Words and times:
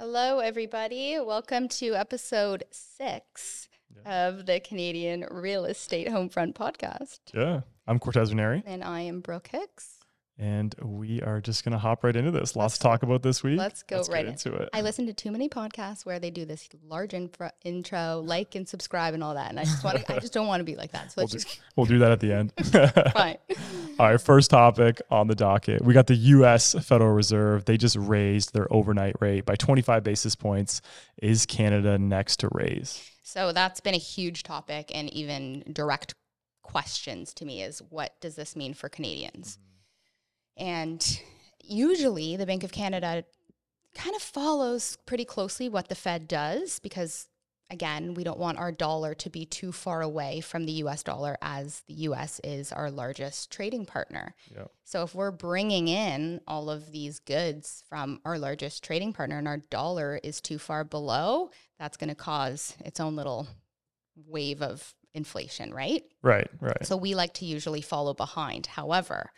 Hello, 0.00 0.38
everybody. 0.38 1.18
Welcome 1.18 1.66
to 1.70 1.94
episode 1.94 2.62
six 2.70 3.68
of 4.06 4.46
the 4.46 4.60
Canadian 4.60 5.26
Real 5.28 5.64
Estate 5.64 6.06
Homefront 6.06 6.54
podcast. 6.54 7.18
Yeah, 7.34 7.62
I'm 7.86 7.98
Cortez 7.98 8.32
Veneri, 8.32 8.62
And 8.64 8.84
I 8.84 9.00
am 9.00 9.20
Brooke 9.20 9.48
Hicks. 9.48 9.97
And 10.38 10.74
we 10.80 11.20
are 11.22 11.40
just 11.40 11.64
gonna 11.64 11.78
hop 11.78 12.04
right 12.04 12.14
into 12.14 12.30
this. 12.30 12.54
Lots 12.54 12.74
to 12.74 12.80
talk 12.80 13.02
about 13.02 13.22
this 13.22 13.42
week. 13.42 13.58
Let's 13.58 13.82
go 13.82 13.96
Let's 13.96 14.08
right 14.08 14.24
into 14.24 14.54
it. 14.54 14.68
I 14.72 14.82
listen 14.82 15.06
to 15.06 15.12
too 15.12 15.32
many 15.32 15.48
podcasts 15.48 16.06
where 16.06 16.20
they 16.20 16.30
do 16.30 16.44
this 16.44 16.68
large 16.86 17.12
infra- 17.12 17.52
intro, 17.64 18.22
like 18.24 18.54
and 18.54 18.68
subscribe 18.68 19.14
and 19.14 19.24
all 19.24 19.34
that. 19.34 19.50
And 19.50 19.58
I 19.58 19.64
just 19.64 19.82
want 19.82 19.98
to, 19.98 20.14
I 20.14 20.18
just 20.20 20.32
don't 20.32 20.46
want 20.46 20.60
to 20.60 20.64
be 20.64 20.76
like 20.76 20.92
that. 20.92 21.10
So 21.10 21.14
We'll, 21.18 21.24
let's 21.24 21.32
just, 21.32 21.46
just 21.48 21.60
we'll 21.76 21.86
do 21.86 21.98
that 21.98 22.12
at 22.12 22.20
the 22.20 22.32
end. 22.32 22.52
fine. 23.12 23.38
All 23.98 24.10
right, 24.10 24.20
first 24.20 24.50
topic 24.50 25.02
on 25.10 25.26
the 25.26 25.34
docket. 25.34 25.82
We 25.82 25.92
got 25.92 26.06
the 26.06 26.14
U.S. 26.14 26.72
Federal 26.86 27.12
Reserve. 27.12 27.64
They 27.64 27.76
just 27.76 27.96
raised 27.96 28.54
their 28.54 28.72
overnight 28.72 29.16
rate 29.20 29.44
by 29.44 29.56
25 29.56 30.04
basis 30.04 30.36
points. 30.36 30.80
Is 31.20 31.46
Canada 31.46 31.98
next 31.98 32.36
to 32.40 32.48
raise? 32.52 33.10
So 33.24 33.52
that's 33.52 33.80
been 33.80 33.94
a 33.94 33.98
huge 33.98 34.44
topic 34.44 34.92
and 34.94 35.12
even 35.12 35.64
direct 35.72 36.14
questions 36.62 37.34
to 37.34 37.44
me 37.44 37.62
is 37.62 37.82
what 37.90 38.18
does 38.20 38.36
this 38.36 38.54
mean 38.54 38.72
for 38.74 38.88
Canadians? 38.88 39.58
Mm-hmm. 39.58 39.64
And 40.58 41.20
usually 41.62 42.36
the 42.36 42.46
Bank 42.46 42.64
of 42.64 42.72
Canada 42.72 43.24
kind 43.94 44.14
of 44.14 44.22
follows 44.22 44.98
pretty 45.06 45.24
closely 45.24 45.68
what 45.68 45.88
the 45.88 45.94
Fed 45.94 46.28
does 46.28 46.78
because 46.78 47.28
again, 47.70 48.14
we 48.14 48.24
don't 48.24 48.38
want 48.38 48.58
our 48.58 48.72
dollar 48.72 49.14
to 49.14 49.28
be 49.28 49.44
too 49.44 49.72
far 49.72 50.00
away 50.00 50.40
from 50.40 50.64
the 50.64 50.72
US 50.72 51.02
dollar 51.02 51.36
as 51.42 51.82
the 51.86 51.94
US 51.94 52.40
is 52.42 52.72
our 52.72 52.90
largest 52.90 53.50
trading 53.50 53.84
partner. 53.84 54.34
Yep. 54.54 54.70
So 54.84 55.02
if 55.02 55.14
we're 55.14 55.30
bringing 55.30 55.88
in 55.88 56.40
all 56.46 56.70
of 56.70 56.92
these 56.92 57.18
goods 57.18 57.82
from 57.88 58.20
our 58.24 58.38
largest 58.38 58.82
trading 58.82 59.12
partner 59.12 59.38
and 59.38 59.48
our 59.48 59.58
dollar 59.58 60.18
is 60.22 60.40
too 60.40 60.58
far 60.58 60.84
below, 60.84 61.50
that's 61.78 61.96
going 61.96 62.08
to 62.08 62.14
cause 62.14 62.74
its 62.84 63.00
own 63.00 63.16
little 63.16 63.46
wave 64.16 64.62
of 64.62 64.94
inflation, 65.14 65.72
right? 65.72 66.04
Right, 66.22 66.48
right. 66.60 66.86
So 66.86 66.96
we 66.96 67.14
like 67.14 67.34
to 67.34 67.44
usually 67.44 67.82
follow 67.82 68.14
behind. 68.14 68.66
However, 68.66 69.30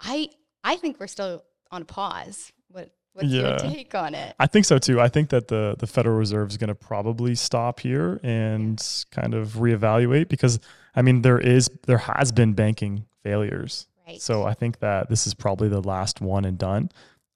I 0.00 0.30
I 0.64 0.76
think 0.76 1.00
we're 1.00 1.06
still 1.06 1.44
on 1.70 1.84
pause. 1.84 2.52
What 2.68 2.90
what's 3.12 3.28
your 3.28 3.48
Yeah. 3.48 3.56
take 3.58 3.94
on 3.94 4.14
it? 4.14 4.34
I 4.38 4.46
think 4.46 4.64
so 4.66 4.78
too. 4.78 5.00
I 5.00 5.08
think 5.08 5.30
that 5.30 5.48
the 5.48 5.76
the 5.78 5.86
Federal 5.86 6.16
Reserve 6.16 6.50
is 6.50 6.56
going 6.56 6.68
to 6.68 6.74
probably 6.74 7.34
stop 7.34 7.80
here 7.80 8.20
and 8.22 8.80
kind 9.10 9.34
of 9.34 9.54
reevaluate 9.54 10.28
because 10.28 10.60
I 10.94 11.02
mean 11.02 11.22
there 11.22 11.38
is 11.38 11.70
there 11.86 11.98
has 11.98 12.32
been 12.32 12.52
banking 12.54 13.06
failures. 13.22 13.86
Right. 14.06 14.20
So 14.20 14.44
I 14.44 14.54
think 14.54 14.80
that 14.80 15.08
this 15.08 15.26
is 15.26 15.34
probably 15.34 15.68
the 15.68 15.80
last 15.82 16.20
one 16.20 16.44
and 16.44 16.58
done. 16.58 16.90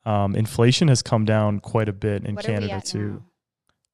Um, 0.05 0.35
inflation 0.37 0.89
has 0.89 1.03
come 1.03 1.25
down 1.25 1.61
quite 1.61 1.89
a 1.89 1.93
bit 1.93 2.25
in 2.27 2.35
what 2.35 2.45
Canada 2.45 2.83
too. 2.85 2.99
now? 3.13 3.23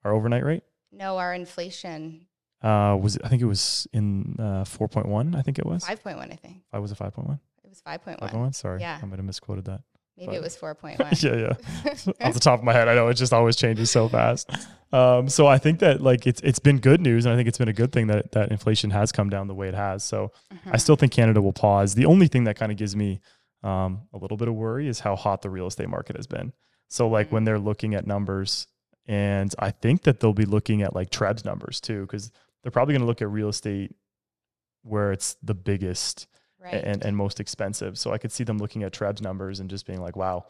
Our 0.05 0.13
overnight 0.15 0.45
rate 0.45 0.65
No, 0.91 1.19
our 1.19 1.35
inflation 1.35 2.27
uh, 2.63 2.97
was 3.01 3.19
I 3.23 3.29
think 3.29 3.43
it 3.43 3.47
was 3.47 3.87
in 3.93 4.37
uh, 4.39 4.65
four 4.65 4.89
point 4.89 5.07
one. 5.09 5.35
I 5.35 5.43
think 5.43 5.59
it 5.59 5.67
was. 5.67 5.85
five 5.85 6.03
point 6.03 6.17
one. 6.17 6.31
I 6.33 6.37
think 6.37 6.63
I 6.73 6.79
was 6.79 6.91
it 6.91 6.97
five 6.97 7.15
point 7.15 7.29
one. 7.29 7.41
It 7.71 7.75
was 7.75 7.81
five 7.83 8.03
point 8.03 8.19
Five 8.19 8.31
one. 8.31 8.31
point 8.33 8.43
one. 8.43 8.53
Sorry, 8.53 8.81
Yeah. 8.81 8.99
I 9.01 9.07
might 9.07 9.21
have 9.21 9.25
misquoted 9.25 9.67
that. 9.67 9.83
Maybe 10.17 10.27
but- 10.27 10.37
it 10.39 10.43
was 10.43 10.57
four 10.57 10.75
point 10.75 10.99
one. 10.99 11.13
yeah, 11.21 11.37
yeah. 11.37 11.53
Off 12.21 12.35
the 12.35 12.41
top 12.41 12.59
of 12.59 12.65
my 12.65 12.73
head, 12.73 12.89
I 12.89 12.97
know 12.97 13.07
it 13.07 13.15
just 13.15 13.33
always 13.33 13.55
changes 13.55 13.93
so 13.93 14.09
fast. 14.09 14.51
Um, 14.93 15.29
so 15.29 15.47
I 15.47 15.59
think 15.59 15.79
that 15.79 16.01
like 16.01 16.27
it's 16.27 16.41
it's 16.41 16.59
been 16.59 16.81
good 16.81 17.01
news, 17.01 17.27
and 17.27 17.33
I 17.33 17.37
think 17.37 17.47
it's 17.47 17.59
been 17.59 17.69
a 17.69 17.73
good 17.73 17.93
thing 17.93 18.09
that 18.09 18.33
that 18.33 18.51
inflation 18.51 18.91
has 18.91 19.13
come 19.13 19.31
down 19.31 19.47
the 19.47 19.55
way 19.55 19.69
it 19.69 19.75
has. 19.75 20.03
So 20.03 20.33
I 20.67 20.79
still 20.79 20.97
think 20.97 21.13
Canada 21.13 21.41
will 21.41 21.53
pause. 21.53 21.95
The 21.95 22.07
only 22.07 22.27
thing 22.27 22.43
that 22.45 22.57
kind 22.57 22.73
of 22.73 22.77
gives 22.77 22.97
me 22.97 23.21
um, 23.63 24.09
a 24.13 24.19
little 24.19 24.37
bit 24.37 24.49
of 24.49 24.55
worry 24.55 24.89
is 24.89 24.99
how 24.99 25.15
hot 25.15 25.43
the 25.43 25.49
real 25.49 25.69
estate 25.69 25.89
market 25.89 26.17
has 26.17 26.27
been. 26.27 26.53
So 26.89 27.07
like 27.09 27.31
when 27.31 27.45
they're 27.45 27.61
looking 27.61 27.95
at 27.95 28.05
numbers, 28.05 28.67
and 29.07 29.55
I 29.61 29.71
think 29.71 30.03
that 30.03 30.19
they'll 30.19 30.33
be 30.33 30.45
looking 30.45 30.83
at 30.83 30.93
like 30.93 31.11
TREB's 31.11 31.45
numbers 31.45 31.81
too, 31.81 32.01
because 32.01 32.33
they're 32.65 32.73
probably 32.73 32.95
going 32.95 33.03
to 33.03 33.07
look 33.07 33.23
at 33.23 33.31
real 33.31 33.49
estate 33.49 33.95
where 34.83 35.13
it's 35.13 35.37
the 35.43 35.55
biggest 35.55 36.27
right. 36.63 36.75
and, 36.75 37.05
and 37.05 37.17
most 37.17 37.41
expensive. 37.41 37.99
So 37.99 38.13
I 38.13 38.19
could 38.19 38.33
see 38.33 38.45
them 38.45 38.59
looking 38.59 38.83
at 38.83 38.93
TREB's 38.93 39.23
numbers 39.23 39.61
and 39.61 39.69
just 39.71 39.87
being 39.87 40.01
like, 40.01 40.17
wow, 40.17 40.45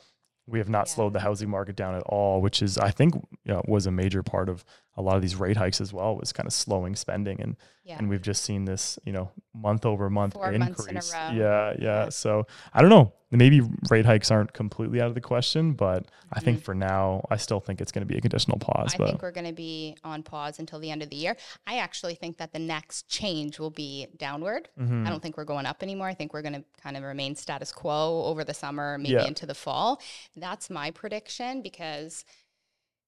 we 0.47 0.59
have 0.59 0.69
not 0.69 0.87
Yeah. 0.89 0.95
slowed 0.95 1.13
the 1.13 1.21
housing 1.21 1.49
market 1.49 1.77
down 1.77 1.95
at 1.95 2.03
all, 2.03 2.41
which 2.41 2.63
is, 2.63 2.77
I 2.79 2.91
think, 2.91 3.15
you 3.15 3.53
know, 3.53 3.63
was 3.69 3.87
a 3.87 3.91
major 3.91 4.23
part 4.23 4.49
of 4.49 4.65
a 5.01 5.03
lot 5.03 5.17
of 5.17 5.23
these 5.23 5.37
rate 5.37 5.57
hikes 5.57 5.81
as 5.81 5.93
well, 5.93 6.17
was 6.17 6.33
kind 6.33 6.47
of 6.47 6.53
slowing 6.53 6.95
spending. 6.95 7.41
And, 7.41 7.57
yeah. 7.85 7.97
and 7.99 8.09
we've 8.09 8.23
just 8.23 8.43
seen 8.45 8.65
this, 8.67 8.99
you 9.05 9.13
know, 9.13 9.31
month 9.55 9.85
over 9.85 10.09
month 10.09 10.35
Four 10.35 10.53
increase. 10.53 11.13
in. 11.13 11.17
Yeah, 11.17 11.33
yeah. 11.37 11.75
Yeah. 11.81 12.09
So 12.11 12.47
I 12.73 12.81
don't 12.81 12.91
know. 12.91 13.13
Maybe 13.33 13.61
rate 13.91 14.07
hikes 14.07 14.33
aren't 14.33 14.53
completely 14.53 15.01
out 15.01 15.07
of 15.07 15.15
the 15.15 15.21
question, 15.21 15.75
but 15.75 16.07
I 16.33 16.41
think 16.41 16.59
Mhm. 16.59 16.63
for 16.63 16.75
now, 16.75 17.25
I 17.31 17.37
still 17.37 17.61
think 17.61 17.81
it's 17.81 17.93
going 17.93 18.03
to 18.03 18.13
be 18.13 18.19
a 18.19 18.21
conditional 18.21 18.59
pause. 18.59 18.93
I 18.95 18.99
but 18.99 19.07
think 19.07 19.23
we're 19.23 19.31
going 19.31 19.47
to 19.47 19.53
be 19.53 19.97
on 20.03 20.25
pause 20.25 20.59
until 20.59 20.81
the 20.81 20.91
end 20.91 21.01
of 21.03 21.11
the 21.11 21.17
year. 21.17 21.37
I 21.65 21.79
actually 21.79 22.17
think 22.17 22.39
that 22.39 22.53
the 22.53 22.59
next 22.59 23.09
change 23.09 23.61
will 23.61 23.71
be 23.71 24.09
downward. 24.17 24.69
Mhm. 24.79 25.07
I 25.07 25.11
don't 25.11 25.23
think 25.23 25.37
we're 25.37 25.45
going 25.45 25.65
up 25.65 25.81
anymore. 25.85 26.09
I 26.09 26.15
think 26.15 26.33
we're 26.35 26.43
going 26.43 26.55
to 26.55 26.65
kind 26.83 26.97
of 26.97 27.05
remain 27.05 27.37
status 27.37 27.71
quo 27.71 28.25
over 28.25 28.43
the 28.43 28.53
summer, 28.55 28.99
maybe 28.99 29.15
Yeah. 29.15 29.27
into 29.29 29.47
the 29.47 29.55
fall. 29.55 30.01
That's 30.35 30.69
my 30.69 30.91
prediction 30.91 31.63
because, 31.63 32.25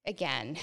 again, 0.06 0.56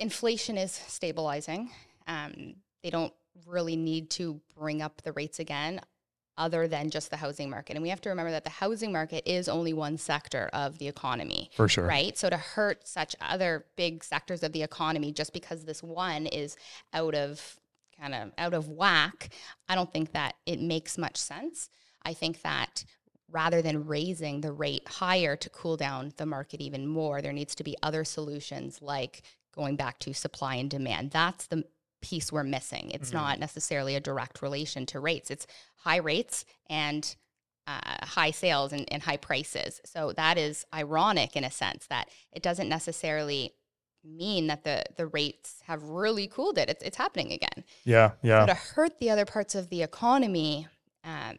inflation 0.00 0.58
is 0.58 0.72
stabilizing. 0.72 1.70
Um, 2.08 2.54
they 2.82 2.90
don't 2.90 3.12
really 3.46 3.76
need 3.76 4.10
to 4.10 4.40
bring 4.58 4.82
up 4.82 5.02
the 5.02 5.12
rates 5.12 5.38
again. 5.38 5.80
Other 6.38 6.66
than 6.66 6.88
just 6.88 7.10
the 7.10 7.18
housing 7.18 7.50
market. 7.50 7.74
And 7.74 7.82
we 7.82 7.90
have 7.90 8.00
to 8.00 8.08
remember 8.08 8.30
that 8.30 8.44
the 8.44 8.50
housing 8.50 8.92
market 8.92 9.24
is 9.26 9.46
only 9.46 9.74
one 9.74 9.98
sector 9.98 10.48
of 10.54 10.78
the 10.78 10.88
economy 10.88 11.50
for 11.54 11.68
sure. 11.68 11.84
right? 11.84 12.16
So 12.16 12.30
to 12.30 12.38
hurt 12.38 12.88
such 12.88 13.14
other 13.20 13.66
big 13.76 14.02
sectors 14.02 14.42
of 14.42 14.52
the 14.52 14.62
economy 14.62 15.12
just 15.12 15.34
because 15.34 15.66
this 15.66 15.82
one 15.82 16.24
is 16.24 16.56
out 16.94 17.14
of 17.14 17.58
kind 18.00 18.14
of 18.14 18.32
out 18.38 18.54
of 18.54 18.68
whack, 18.68 19.28
I 19.68 19.74
don't 19.74 19.92
think 19.92 20.12
that 20.12 20.34
it 20.46 20.62
makes 20.62 20.96
much 20.96 21.18
sense. 21.18 21.68
I 22.06 22.14
think 22.14 22.40
that 22.40 22.84
rather 23.30 23.60
than 23.60 23.86
raising 23.86 24.40
the 24.40 24.52
rate 24.52 24.88
higher 24.88 25.36
to 25.36 25.50
cool 25.50 25.76
down 25.76 26.14
the 26.16 26.24
market 26.26 26.62
even 26.62 26.86
more, 26.86 27.20
there 27.20 27.34
needs 27.34 27.54
to 27.56 27.64
be 27.64 27.76
other 27.82 28.04
solutions 28.04 28.80
like 28.80 29.22
going 29.52 29.76
back 29.76 29.98
to 30.00 30.12
supply 30.14 30.56
and 30.56 30.70
demand. 30.70 31.10
That's 31.10 31.46
the 31.46 31.64
piece 32.00 32.32
we're 32.32 32.44
missing. 32.44 32.90
It's 32.92 33.10
Mhm. 33.10 33.14
not 33.14 33.38
necessarily 33.38 33.94
a 33.94 34.00
direct 34.00 34.40
relation 34.42 34.86
to 34.86 35.00
rates. 35.00 35.30
It's 35.30 35.46
high 35.76 35.96
rates 35.98 36.44
and 36.68 37.14
uh, 37.66 38.04
high 38.06 38.30
sales 38.30 38.72
and, 38.72 38.90
and 38.92 39.02
high 39.02 39.18
prices. 39.18 39.80
So 39.84 40.12
that 40.14 40.38
is 40.38 40.64
ironic 40.74 41.36
in 41.36 41.44
a 41.44 41.50
sense 41.50 41.86
that 41.88 42.08
it 42.32 42.42
doesn't 42.42 42.68
necessarily 42.68 43.54
mean 44.02 44.46
that 44.46 44.64
the 44.64 44.82
the 44.96 45.06
rates 45.06 45.60
have 45.66 45.82
really 45.82 46.26
cooled 46.26 46.56
it. 46.56 46.70
It's, 46.70 46.82
it's 46.82 46.96
happening 46.96 47.32
again. 47.32 47.64
Yeah, 47.84 48.12
yeah. 48.22 48.40
So 48.42 48.46
to 48.46 48.54
hurt 48.54 48.98
the 48.98 49.10
other 49.10 49.26
parts 49.26 49.54
of 49.54 49.68
the 49.68 49.82
economy, 49.82 50.68
um, 51.04 51.36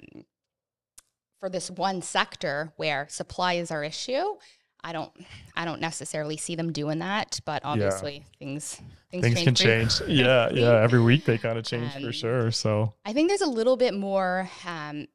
for 1.39 1.49
this 1.49 1.71
one 1.71 2.03
sector 2.03 2.71
where 2.77 3.07
supply 3.09 3.53
is 3.53 3.71
our 3.71 3.83
issue, 3.83 4.35
I 4.83 4.93
don't 4.93 5.11
I 5.55 5.65
don't 5.65 5.81
necessarily 5.81 6.37
see 6.37 6.55
them 6.55 6.71
doing 6.71 6.99
that. 6.99 7.39
But 7.45 7.63
obviously 7.63 8.23
things 8.39 8.81
things, 9.11 9.23
Things 9.23 9.35
can 9.35 9.55
pretty 9.55 9.63
change. 9.63 10.01
Yeah, 10.07 10.49
yeah. 10.51 10.81
Every 10.81 11.01
week 11.01 11.25
they 11.25 11.37
kind 11.37 11.57
of 11.57 11.65
change 11.65 11.95
Um, 11.95 12.03
for 12.03 12.13
sure. 12.13 12.51
So 12.51 12.93
I 13.05 13.13
think 13.13 13.29
there's 13.29 13.41
a 13.41 13.49
little 13.49 13.77
bit 13.77 13.93
more 13.93 14.49
um, 14.65 15.07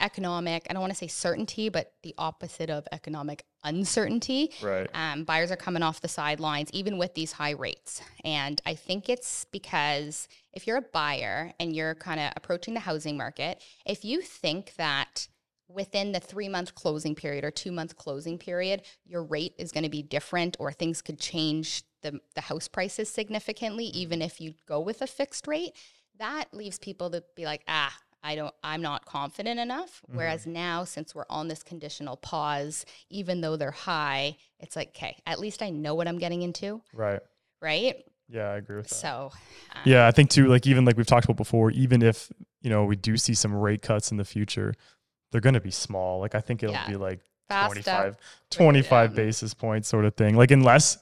economic, 0.00 0.66
I 0.68 0.72
don't 0.72 0.80
want 0.80 0.92
to 0.92 0.98
say 0.98 1.06
certainty, 1.08 1.68
but 1.68 1.92
the 2.02 2.14
opposite 2.18 2.70
of 2.70 2.86
economic 2.92 3.44
uncertainty. 3.64 4.52
right. 4.62 4.88
Um, 4.94 5.24
buyers 5.24 5.50
are 5.50 5.56
coming 5.56 5.82
off 5.82 6.00
the 6.00 6.08
sidelines, 6.08 6.70
even 6.72 6.98
with 6.98 7.14
these 7.14 7.32
high 7.32 7.50
rates. 7.50 8.00
And 8.24 8.60
I 8.64 8.74
think 8.74 9.08
it's 9.08 9.44
because 9.52 10.28
if 10.52 10.66
you're 10.66 10.78
a 10.78 10.82
buyer 10.82 11.52
and 11.60 11.74
you're 11.74 11.94
kind 11.94 12.20
of 12.20 12.32
approaching 12.36 12.74
the 12.74 12.80
housing 12.80 13.16
market, 13.16 13.62
if 13.84 14.04
you 14.04 14.22
think 14.22 14.74
that 14.76 15.28
within 15.72 16.12
the 16.12 16.20
three 16.20 16.48
month 16.48 16.74
closing 16.74 17.14
period 17.14 17.44
or 17.44 17.50
two 17.50 17.72
month 17.72 17.96
closing 17.96 18.38
period, 18.38 18.82
your 19.04 19.22
rate 19.22 19.54
is 19.58 19.72
going 19.72 19.84
to 19.84 19.90
be 19.90 20.02
different 20.02 20.56
or 20.58 20.72
things 20.72 21.02
could 21.02 21.18
change 21.18 21.82
the, 22.02 22.20
the 22.34 22.40
house 22.40 22.68
prices 22.68 23.08
significantly, 23.10 23.84
even 23.86 24.22
if 24.22 24.40
you 24.40 24.54
go 24.66 24.80
with 24.80 25.02
a 25.02 25.06
fixed 25.06 25.46
rate, 25.46 25.72
that 26.18 26.46
leaves 26.52 26.78
people 26.78 27.10
to 27.10 27.22
be 27.36 27.44
like, 27.44 27.62
ah, 27.68 27.94
I 28.22 28.34
don't, 28.34 28.54
I'm 28.62 28.82
not 28.82 29.06
confident 29.06 29.58
enough. 29.58 30.02
Whereas 30.12 30.46
now, 30.46 30.84
since 30.84 31.14
we're 31.14 31.24
on 31.30 31.48
this 31.48 31.62
conditional 31.62 32.16
pause, 32.16 32.84
even 33.08 33.40
though 33.40 33.56
they're 33.56 33.70
high, 33.70 34.36
it's 34.58 34.76
like, 34.76 34.88
okay, 34.88 35.16
at 35.26 35.40
least 35.40 35.62
I 35.62 35.70
know 35.70 35.94
what 35.94 36.06
I'm 36.06 36.18
getting 36.18 36.42
into, 36.42 36.82
Right. 36.92 37.20
right? 37.62 37.96
Yeah, 38.28 38.50
I 38.50 38.56
agree 38.56 38.76
with 38.76 38.88
that. 38.88 38.94
So, 38.94 39.32
um, 39.74 39.82
Yeah, 39.84 40.06
I 40.06 40.10
think 40.10 40.30
too, 40.30 40.48
like 40.48 40.66
even 40.66 40.84
like 40.84 40.96
we've 40.96 41.06
talked 41.06 41.24
about 41.24 41.36
before, 41.38 41.70
even 41.70 42.02
if, 42.02 42.30
you 42.60 42.68
know, 42.70 42.84
we 42.84 42.96
do 42.96 43.16
see 43.16 43.34
some 43.34 43.54
rate 43.54 43.82
cuts 43.82 44.10
in 44.10 44.18
the 44.18 44.24
future, 44.24 44.74
they're 45.30 45.40
going 45.40 45.54
to 45.54 45.60
be 45.60 45.70
small. 45.70 46.20
Like 46.20 46.34
I 46.34 46.40
think 46.40 46.62
it'll 46.62 46.74
Yeah. 46.74 46.88
be 46.88 46.96
like 46.96 47.20
fast 47.48 47.72
25, 47.72 48.12
up, 48.14 48.20
25 48.50 49.14
basis 49.14 49.54
points 49.54 49.88
sort 49.88 50.04
of 50.04 50.14
thing. 50.14 50.36
Like 50.36 50.50
unless 50.50 50.98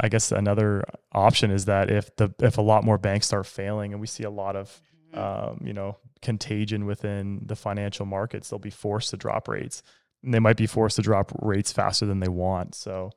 I 0.00 0.08
guess 0.08 0.30
another 0.32 0.84
option 1.12 1.50
is 1.50 1.64
that 1.66 1.90
if 1.90 2.14
the 2.16 2.32
if 2.40 2.58
a 2.58 2.62
lot 2.62 2.84
more 2.84 2.98
banks 2.98 3.26
start 3.26 3.46
failing 3.46 3.92
and 3.92 4.00
we 4.00 4.06
see 4.06 4.22
a 4.24 4.30
lot 4.30 4.56
of 4.56 4.80
Mhm. 5.14 5.18
um, 5.18 5.60
you 5.62 5.72
know, 5.74 5.98
contagion 6.22 6.86
within 6.86 7.40
the 7.44 7.56
financial 7.56 8.06
markets, 8.06 8.48
they'll 8.48 8.58
be 8.58 8.70
forced 8.70 9.10
to 9.10 9.16
drop 9.16 9.46
rates. 9.48 9.82
And 10.24 10.32
they 10.32 10.38
might 10.38 10.56
be 10.56 10.66
forced 10.66 10.96
to 10.96 11.02
drop 11.02 11.32
rates 11.42 11.72
faster 11.72 12.06
than 12.06 12.20
they 12.20 12.28
want. 12.28 12.74
So 12.74 13.10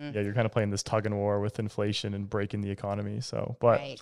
yeah, 0.00 0.20
you're 0.22 0.32
kind 0.32 0.46
of 0.46 0.52
playing 0.52 0.70
this 0.70 0.82
tug 0.82 1.06
and 1.06 1.14
war 1.14 1.38
with 1.40 1.58
inflation 1.58 2.14
and 2.14 2.28
breaking 2.30 2.60
the 2.62 2.70
economy. 2.70 3.20
So, 3.20 3.56
but 3.60 3.78
right. 3.80 4.00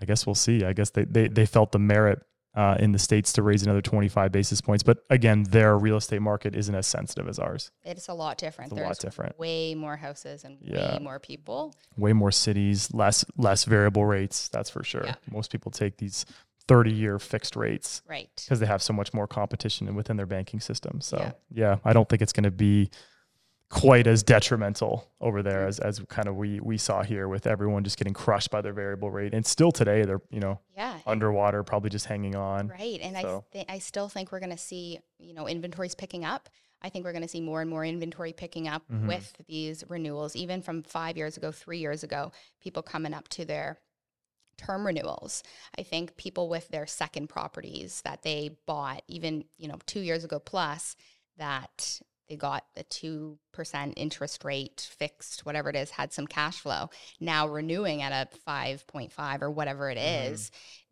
I 0.00 0.04
guess 0.04 0.26
we'll 0.26 0.34
see. 0.34 0.64
I 0.64 0.72
guess 0.72 0.90
they 0.90 1.04
they, 1.04 1.26
they 1.28 1.44
felt 1.46 1.72
the 1.72 1.78
merit 1.78 2.22
uh, 2.56 2.76
in 2.80 2.92
the 2.92 2.98
states 2.98 3.32
to 3.34 3.42
raise 3.42 3.62
another 3.62 3.82
25 3.82 4.32
basis 4.32 4.60
points, 4.60 4.82
but 4.82 5.04
again, 5.10 5.44
their 5.50 5.76
real 5.78 5.98
estate 5.98 6.22
market 6.22 6.56
isn't 6.56 6.74
as 6.74 6.86
sensitive 6.86 7.28
as 7.28 7.38
ours. 7.38 7.70
It's 7.84 8.08
a 8.08 8.14
lot 8.14 8.38
different. 8.38 8.72
It's 8.72 8.80
a 8.80 8.82
There's 8.82 8.88
lot 8.88 8.98
different. 8.98 9.38
way 9.38 9.74
more 9.74 9.96
houses 9.96 10.42
and 10.44 10.58
Yeah. 10.62 10.94
way 10.94 10.98
more 11.04 11.18
people. 11.20 11.74
Way 11.96 12.14
more 12.14 12.32
cities, 12.32 12.92
less 12.94 13.24
less 13.36 13.64
variable 13.64 14.06
rates. 14.06 14.48
That's 14.48 14.70
for 14.70 14.82
sure. 14.82 15.04
Yeah. 15.04 15.14
Most 15.30 15.52
people 15.52 15.70
take 15.70 15.98
these 15.98 16.24
30 16.66 16.92
year 16.92 17.18
fixed 17.18 17.54
rates 17.54 18.02
Right. 18.08 18.30
because 18.44 18.58
they 18.58 18.66
have 18.66 18.82
so 18.82 18.92
much 18.92 19.12
more 19.14 19.26
competition 19.28 19.94
within 19.94 20.16
their 20.16 20.26
banking 20.26 20.58
system. 20.60 21.00
So 21.00 21.18
Yeah. 21.18 21.32
yeah, 21.52 21.76
I 21.84 21.92
don't 21.92 22.08
think 22.08 22.22
it's 22.22 22.32
going 22.32 22.44
to 22.44 22.50
be 22.50 22.90
quite 23.68 24.06
as 24.06 24.22
detrimental 24.22 25.10
over 25.20 25.42
there 25.42 25.66
as, 25.66 25.80
as 25.80 25.98
kind 26.08 26.28
of 26.28 26.36
we 26.36 26.60
we 26.60 26.78
saw 26.78 27.02
here 27.02 27.26
with 27.28 27.46
everyone 27.46 27.82
just 27.82 27.98
getting 27.98 28.12
crushed 28.14 28.50
by 28.50 28.60
their 28.60 28.72
variable 28.72 29.10
rate. 29.10 29.34
And 29.34 29.44
still 29.44 29.72
today 29.72 30.04
they're, 30.04 30.20
you 30.30 30.38
know, 30.40 30.60
Yeah. 30.76 30.98
underwater, 31.06 31.62
probably 31.64 31.90
just 31.90 32.06
hanging 32.06 32.36
on. 32.36 32.68
Right. 32.68 33.00
And 33.00 33.16
So- 33.16 33.44
I 33.50 33.52
th- 33.52 33.66
I 33.68 33.78
still 33.80 34.08
think 34.08 34.30
we're 34.30 34.38
going 34.40 34.50
to 34.50 34.56
see, 34.58 35.00
you 35.18 35.34
know, 35.34 35.48
inventories 35.48 35.94
picking 35.96 36.24
up. 36.24 36.48
I 36.82 36.90
think 36.90 37.04
we're 37.04 37.12
going 37.12 37.22
to 37.22 37.28
see 37.28 37.40
more 37.40 37.60
and 37.60 37.68
more 37.68 37.84
inventory 37.84 38.32
picking 38.32 38.68
up 38.68 38.82
Mhm. 38.88 39.08
with 39.08 39.34
these 39.48 39.82
renewals, 39.88 40.36
even 40.36 40.62
from 40.62 40.82
five 40.84 41.16
years 41.16 41.36
ago, 41.36 41.50
three 41.50 41.78
years 41.78 42.04
ago, 42.04 42.30
people 42.60 42.82
coming 42.82 43.14
up 43.14 43.26
to 43.28 43.44
their 43.44 43.80
term 44.58 44.86
renewals. 44.86 45.42
I 45.76 45.82
think 45.82 46.16
people 46.16 46.48
with 46.48 46.68
their 46.68 46.86
second 46.86 47.28
properties 47.28 48.02
that 48.02 48.22
they 48.22 48.56
bought 48.66 49.02
even, 49.08 49.44
you 49.58 49.66
know, 49.68 49.78
two 49.86 50.00
years 50.00 50.22
ago 50.22 50.38
plus 50.38 50.96
that 51.36 52.00
they 52.28 52.36
got 52.36 52.64
a 52.76 52.84
2% 52.84 53.92
interest 53.96 54.44
rate 54.44 54.88
fixed, 54.98 55.46
whatever 55.46 55.70
it 55.70 55.76
is, 55.76 55.90
had 55.90 56.12
some 56.12 56.26
cash 56.26 56.60
flow. 56.60 56.90
Now 57.20 57.46
renewing 57.48 58.02
at 58.02 58.12
a 58.12 58.36
5.5 58.46 59.42
or 59.42 59.50
whatever 59.50 59.90
it 59.90 59.98
Mhm. 59.98 60.02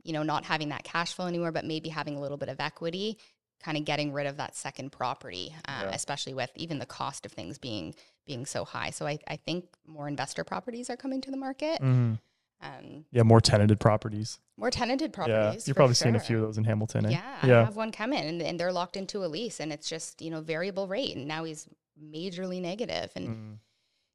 you 0.02 0.12
know, 0.12 0.22
not 0.22 0.44
having 0.44 0.68
that 0.68 0.84
cash 0.84 1.12
flow 1.14 1.26
anymore, 1.26 1.52
but 1.52 1.64
maybe 1.64 1.88
having 1.88 2.16
a 2.16 2.20
little 2.20 2.36
bit 2.36 2.48
of 2.48 2.60
equity, 2.60 3.18
kind 3.62 3.76
of 3.76 3.84
getting 3.84 4.12
rid 4.12 4.26
of 4.26 4.36
that 4.36 4.54
second 4.54 4.90
property, 4.90 5.54
uh, 5.66 5.82
Yeah. 5.84 5.90
especially 5.94 6.34
with 6.34 6.50
even 6.54 6.78
the 6.78 6.86
cost 6.86 7.24
of 7.26 7.32
things 7.32 7.58
being 7.58 7.94
being 8.26 8.46
so 8.46 8.64
high. 8.64 8.88
So 8.88 9.06
I, 9.06 9.18
I 9.28 9.36
think 9.36 9.66
more 9.86 10.08
investor 10.08 10.44
properties 10.44 10.88
are 10.88 10.96
coming 10.96 11.20
to 11.20 11.30
the 11.30 11.36
market. 11.36 11.82
Mhm. 11.82 12.18
Um, 12.64 13.04
Yeah, 13.12 13.22
more 13.22 13.40
tenanted 13.40 13.78
properties. 13.78 14.38
more 14.56 14.70
tenanted 14.70 15.10
Yeah, 15.10 15.14
properties. 15.14 15.68
you've 15.68 15.74
for 15.74 15.80
probably 15.80 15.94
seen 15.94 16.14
a 16.16 16.20
few 16.20 16.36
of 16.38 16.42
those 16.42 16.58
in 16.58 16.64
Hamilton. 16.64 17.06
Eh? 17.06 17.10
Yeah, 17.10 17.38
I 17.42 17.64
have 17.64 17.76
one 17.76 17.92
come 17.92 18.12
in 18.12 18.24
and, 18.26 18.42
and 18.42 18.58
they're 18.58 18.72
locked 18.72 18.96
into 18.96 19.24
a 19.24 19.28
lease 19.28 19.60
and 19.60 19.72
it's 19.72 19.88
just, 19.88 20.22
you 20.22 20.30
know, 20.30 20.40
variable 20.40 20.86
rate. 20.88 21.16
And 21.16 21.26
now 21.28 21.44
he's 21.44 21.68
majorly. 22.02 22.58
And, 23.16 23.28
Mm. 23.28 23.58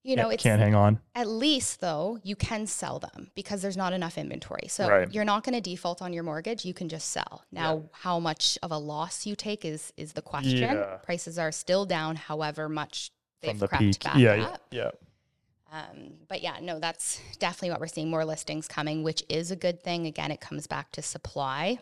you 0.03 0.15
know, 0.15 0.29
it's 0.29 0.41
can't 0.43 0.61
hang 0.61 0.75
on. 0.75 0.99
at 1.13 1.27
least 1.27 1.81
though, 1.81 2.19
you 2.23 2.35
can 2.35 2.65
sell 2.65 2.99
them 2.99 3.31
because 3.35 3.61
there's 3.61 3.77
not 3.77 3.93
enough 3.93 4.17
inventory. 4.17 4.67
So 4.69 4.87
Right. 4.89 5.11
you're 5.13 5.25
not 5.25 5.43
going 5.43 5.55
to 5.55 5.61
default 5.61 6.01
on 6.01 6.13
your 6.13 6.23
mortgage. 6.23 6.65
You 6.65 6.73
can 6.73 6.89
just 6.89 7.09
sell. 7.09 7.43
Now, 7.51 7.83
how 7.91 8.19
much 8.19 8.57
of 8.63 8.71
a 8.71 8.77
loss 8.77 9.25
you 9.25 9.35
take 9.35 9.63
is 9.65 9.93
is 9.97 10.13
the 10.13 10.21
question. 10.21 10.57
Yeah. 10.77 10.97
Prices 11.03 11.37
are 11.37 11.51
still 11.51 11.85
down, 11.85 12.15
however 12.15 12.69
much 12.69 13.11
they've 13.41 13.59
the 13.59 13.67
crept 13.67 13.83
peak. 13.83 14.03
back 14.03 14.15
Yeah, 14.17 14.35
yeah, 14.35 14.45
up. 14.47 14.61
yeah. 14.71 14.91
Um, 15.71 16.13
but 16.27 16.41
yeah, 16.41 16.57
no, 16.61 16.79
that's 16.79 17.21
definitely 17.37 17.71
what 17.71 17.79
we're 17.79 17.87
seeing. 17.87 18.09
More 18.09 18.25
listings 18.25 18.67
coming, 18.67 19.03
which 19.03 19.23
is 19.29 19.51
a 19.51 19.55
good 19.55 19.81
thing. 19.83 20.07
Again, 20.07 20.31
it 20.31 20.41
comes 20.41 20.67
back 20.67 20.91
to 20.93 21.01
supply. 21.01 21.79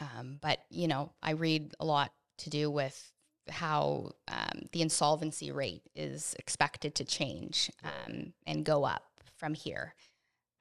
Um, 0.00 0.38
but 0.40 0.60
you 0.70 0.88
know, 0.88 1.12
I 1.22 1.32
read 1.32 1.74
a 1.80 1.84
lot 1.84 2.12
to 2.38 2.50
do 2.50 2.70
with 2.70 3.12
how 3.48 4.10
um, 4.28 4.62
the 4.72 4.82
insolvency 4.82 5.52
rate 5.52 5.82
is 5.94 6.34
expected 6.38 6.94
to 6.96 7.04
change 7.04 7.70
um, 7.84 8.32
and 8.46 8.64
go 8.64 8.84
up 8.84 9.04
from 9.36 9.54
here. 9.54 9.94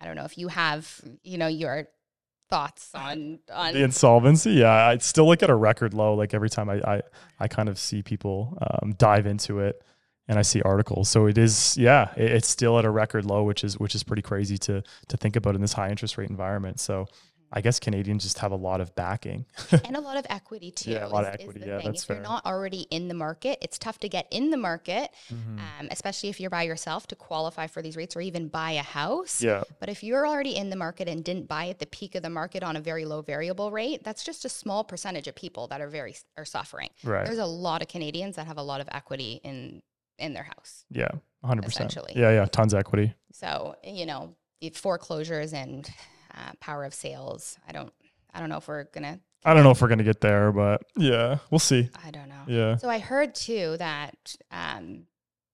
I 0.01 0.05
don't 0.05 0.15
know 0.15 0.25
if 0.25 0.37
you 0.37 0.49
have, 0.49 1.01
you 1.23 1.37
know, 1.37 1.47
your 1.47 1.87
thoughts 2.49 2.89
on 2.93 3.39
on 3.51 3.73
The 3.73 3.83
insolvency, 3.83 4.51
yeah, 4.51 4.87
I 4.87 4.97
still 4.97 5.27
like 5.27 5.41
at 5.43 5.49
a 5.49 5.55
record 5.55 5.93
low. 5.93 6.13
Like 6.13 6.33
every 6.33 6.49
time 6.49 6.69
I 6.69 6.81
I, 6.85 7.01
I 7.39 7.47
kind 7.47 7.69
of 7.69 7.79
see 7.79 8.01
people 8.01 8.57
um, 8.61 8.93
dive 8.97 9.25
into 9.25 9.59
it, 9.59 9.81
and 10.27 10.39
I 10.39 10.41
see 10.41 10.61
articles. 10.61 11.09
So 11.09 11.25
it 11.27 11.37
is, 11.37 11.77
yeah, 11.77 12.11
it, 12.15 12.31
it's 12.31 12.47
still 12.47 12.79
at 12.79 12.85
a 12.85 12.89
record 12.89 13.25
low, 13.25 13.43
which 13.43 13.63
is 13.63 13.77
which 13.79 13.95
is 13.95 14.03
pretty 14.03 14.21
crazy 14.21 14.57
to 14.59 14.83
to 15.09 15.17
think 15.17 15.35
about 15.35 15.55
in 15.55 15.61
this 15.61 15.73
high 15.73 15.89
interest 15.89 16.17
rate 16.17 16.29
environment. 16.29 16.79
So 16.79 17.07
I 17.55 17.61
guess 17.61 17.79
Canadians 17.79 18.23
just 18.23 18.39
have 18.39 18.51
a 18.51 18.55
lot 18.55 18.81
of 18.81 18.95
backing. 18.95 19.45
and 19.85 19.95
a 19.95 19.99
lot 20.01 20.17
of 20.17 20.25
equity 20.27 20.71
too. 20.71 20.89
Yeah, 20.89 21.05
a 21.05 21.07
lot 21.07 21.21
is- 21.21 21.27
of 21.27 21.33
equity. 21.35 21.59
Yeah, 21.67 21.77
thing. 21.77 21.85
that's 21.85 22.01
if 22.01 22.09
you're 22.09 22.19
not 22.19 22.43
already 22.47 22.87
in 22.89 23.09
the 23.09 23.13
market, 23.13 23.59
it's 23.61 23.77
tough 23.77 23.99
to 23.99 24.09
get 24.09 24.25
in 24.31 24.49
the 24.49 24.57
market, 24.57 25.11
Mhm. 25.31 25.59
um, 25.59 25.87
especially 25.91 26.29
if 26.29 26.39
you're 26.39 26.49
by 26.49 26.63
yourself 26.63 27.05
to 27.07 27.15
qualify 27.15 27.67
for 27.67 27.83
these 27.83 27.95
rates 27.95 28.15
or 28.15 28.21
even 28.21 28.47
buy 28.47 28.71
a 28.71 28.81
house. 28.81 29.39
Yeah, 29.43 29.63
But 29.79 29.89
if 29.89 30.03
you're 30.03 30.25
already 30.25 30.55
in 30.55 30.71
the 30.71 30.75
market 30.75 31.07
and 31.07 31.23
didn't 31.23 31.47
buy 31.47 31.67
at 31.69 31.77
the 31.77 31.85
peak 31.85 32.15
of 32.15 32.23
the 32.23 32.29
market 32.31 32.63
on 32.63 32.75
a 32.75 32.81
very 32.81 33.05
low 33.05 33.21
variable 33.21 33.69
rate, 33.69 34.03
that's 34.03 34.23
just 34.23 34.45
a 34.45 34.49
small 34.49 34.83
percentage 34.83 35.27
of 35.27 35.35
people 35.35 35.67
that 35.67 35.79
are 35.79 35.89
very 35.89 36.15
are 36.37 36.45
suffering. 36.45 36.89
right. 37.03 37.23
There's 37.23 37.37
a 37.37 37.45
lot 37.45 37.83
of 37.83 37.87
Canadians 37.87 38.35
that 38.37 38.47
have 38.47 38.57
a 38.57 38.63
lot 38.63 38.81
of 38.81 38.89
equity 38.91 39.41
in 39.43 39.83
in 40.17 40.33
their 40.33 40.43
house. 40.43 40.85
Yeah, 40.89 41.09
hundred 41.43 41.63
percent. 41.63 41.91
essentially. 41.91 42.19
Yeah, 42.19 42.31
yeah, 42.31 42.45
tons 42.45 42.73
of 42.73 42.79
equity. 42.79 43.13
So 43.31 43.75
you 43.83 44.05
know, 44.05 44.35
the 44.61 44.69
foreclosures 44.69 45.53
and 45.53 45.89
uh, 46.33 46.51
power 46.59 46.85
of 46.85 46.93
sales. 46.93 47.57
I 47.67 47.71
don't. 47.71 47.93
I 48.33 48.39
don't 48.39 48.49
know 48.49 48.57
if 48.57 48.67
we're 48.67 48.85
gonna. 48.85 49.19
I 49.45 49.53
don't 49.53 49.63
know 49.63 49.71
if 49.71 49.81
we're 49.81 49.89
gonna 49.89 50.03
get 50.03 50.21
there, 50.21 50.51
but 50.51 50.83
yeah, 50.95 51.39
we'll 51.51 51.59
see. 51.59 51.89
I 52.03 52.11
don't 52.11 52.29
know. 52.29 52.43
Yeah. 52.47 52.77
So 52.77 52.89
I 52.89 52.99
heard 52.99 53.35
too 53.35 53.75
that 53.77 54.35
um, 54.51 55.03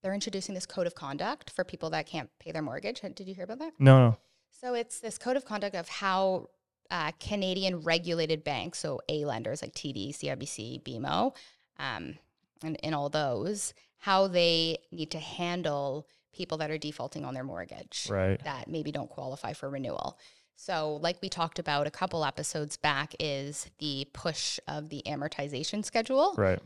they're 0.01 0.13
introducing 0.13 0.55
this 0.55 0.65
code 0.65 0.87
of 0.87 0.95
conduct 0.95 1.49
for 1.49 1.63
people 1.63 1.89
that 1.91 2.05
can't 2.05 2.29
pay 2.39 2.51
their 2.51 2.61
mortgage. 2.61 3.01
Did 3.01 3.27
you 3.27 3.33
hear 3.33 3.43
about 3.43 3.59
that? 3.59 3.73
No, 3.79 4.09
no. 4.09 4.17
So 4.51 4.73
it's 4.73 4.99
this 4.99 5.17
code 5.17 5.37
of 5.37 5.45
conduct 5.45 5.75
of 5.75 5.87
how 5.87 6.49
uh, 6.91 7.11
Canadian 7.19 7.81
regulated 7.81 8.43
banks, 8.43 8.79
so 8.79 9.01
A 9.09 9.25
lenders 9.25 9.61
like 9.61 9.73
TD, 9.73 10.09
CIBC, 10.15 10.83
BMO, 10.83 11.35
um, 11.77 12.15
and, 12.63 12.77
and 12.83 12.95
all 12.95 13.09
those, 13.09 13.73
how 13.99 14.27
they 14.27 14.77
need 14.91 15.11
to 15.11 15.19
handle 15.19 16.07
people 16.33 16.57
that 16.57 16.71
are 16.71 16.77
defaulting 16.77 17.25
on 17.25 17.33
their 17.33 17.43
mortgage 17.43 18.07
Right. 18.09 18.41
that 18.43 18.67
maybe 18.67 18.91
don't 18.91 19.09
qualify 19.09 19.53
for 19.53 19.69
renewal. 19.69 20.17
So, 20.55 20.97
like 21.01 21.21
we 21.21 21.29
talked 21.29 21.57
about 21.59 21.87
a 21.87 21.91
couple 21.91 22.25
episodes 22.25 22.75
back, 22.75 23.15
is 23.19 23.67
the 23.79 24.07
push 24.13 24.59
of 24.67 24.89
the 24.89 25.01
amortization 25.05 25.85
schedule. 25.85 26.33
Right. 26.37 26.59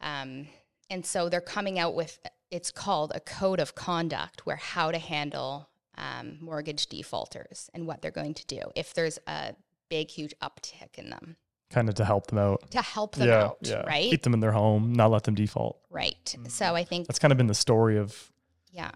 Um, 0.00 0.48
and 0.90 1.06
so 1.06 1.28
they're 1.28 1.40
coming 1.40 1.78
out 1.78 1.94
with 1.94 2.18
it's 2.50 2.70
called 2.70 3.12
a 3.14 3.20
code 3.20 3.60
of 3.60 3.74
conduct 3.74 4.44
where 4.46 4.56
how 4.56 4.90
to 4.90 4.98
handle 4.98 5.68
um, 5.96 6.38
mortgage 6.40 6.86
defaulters 6.86 7.70
and 7.72 7.86
what 7.86 8.02
they're 8.02 8.10
going 8.10 8.34
to 8.34 8.46
do 8.46 8.60
if 8.76 8.94
there's 8.94 9.18
a 9.26 9.54
big, 9.88 10.10
huge 10.10 10.34
uptick 10.42 10.98
in 10.98 11.10
them 11.10 11.36
Kind 11.74 11.88
of 11.88 11.96
to 11.96 12.04
help 12.04 12.28
them 12.28 12.38
out. 12.38 12.70
to 12.70 12.80
help 12.80 13.16
them 13.16 13.28
yeah. 13.28 13.42
out, 13.44 13.58
yeah. 13.62 13.82
right? 13.82 14.10
Keep 14.10 14.22
them 14.22 14.32
in 14.34 14.40
their 14.40 14.52
home, 14.52 14.92
not 14.92 15.10
let 15.10 15.24
them 15.24 15.34
default. 15.34 15.78
right. 15.90 16.36
So 16.48 16.74
I 16.74 16.84
think, 16.84 17.06
That's 17.08 17.18
kind 17.18 17.32
of 17.32 17.36
been 17.38 17.48
the 17.48 17.54
story 17.54 17.98
of 17.98 18.32
yeah. 18.72 18.92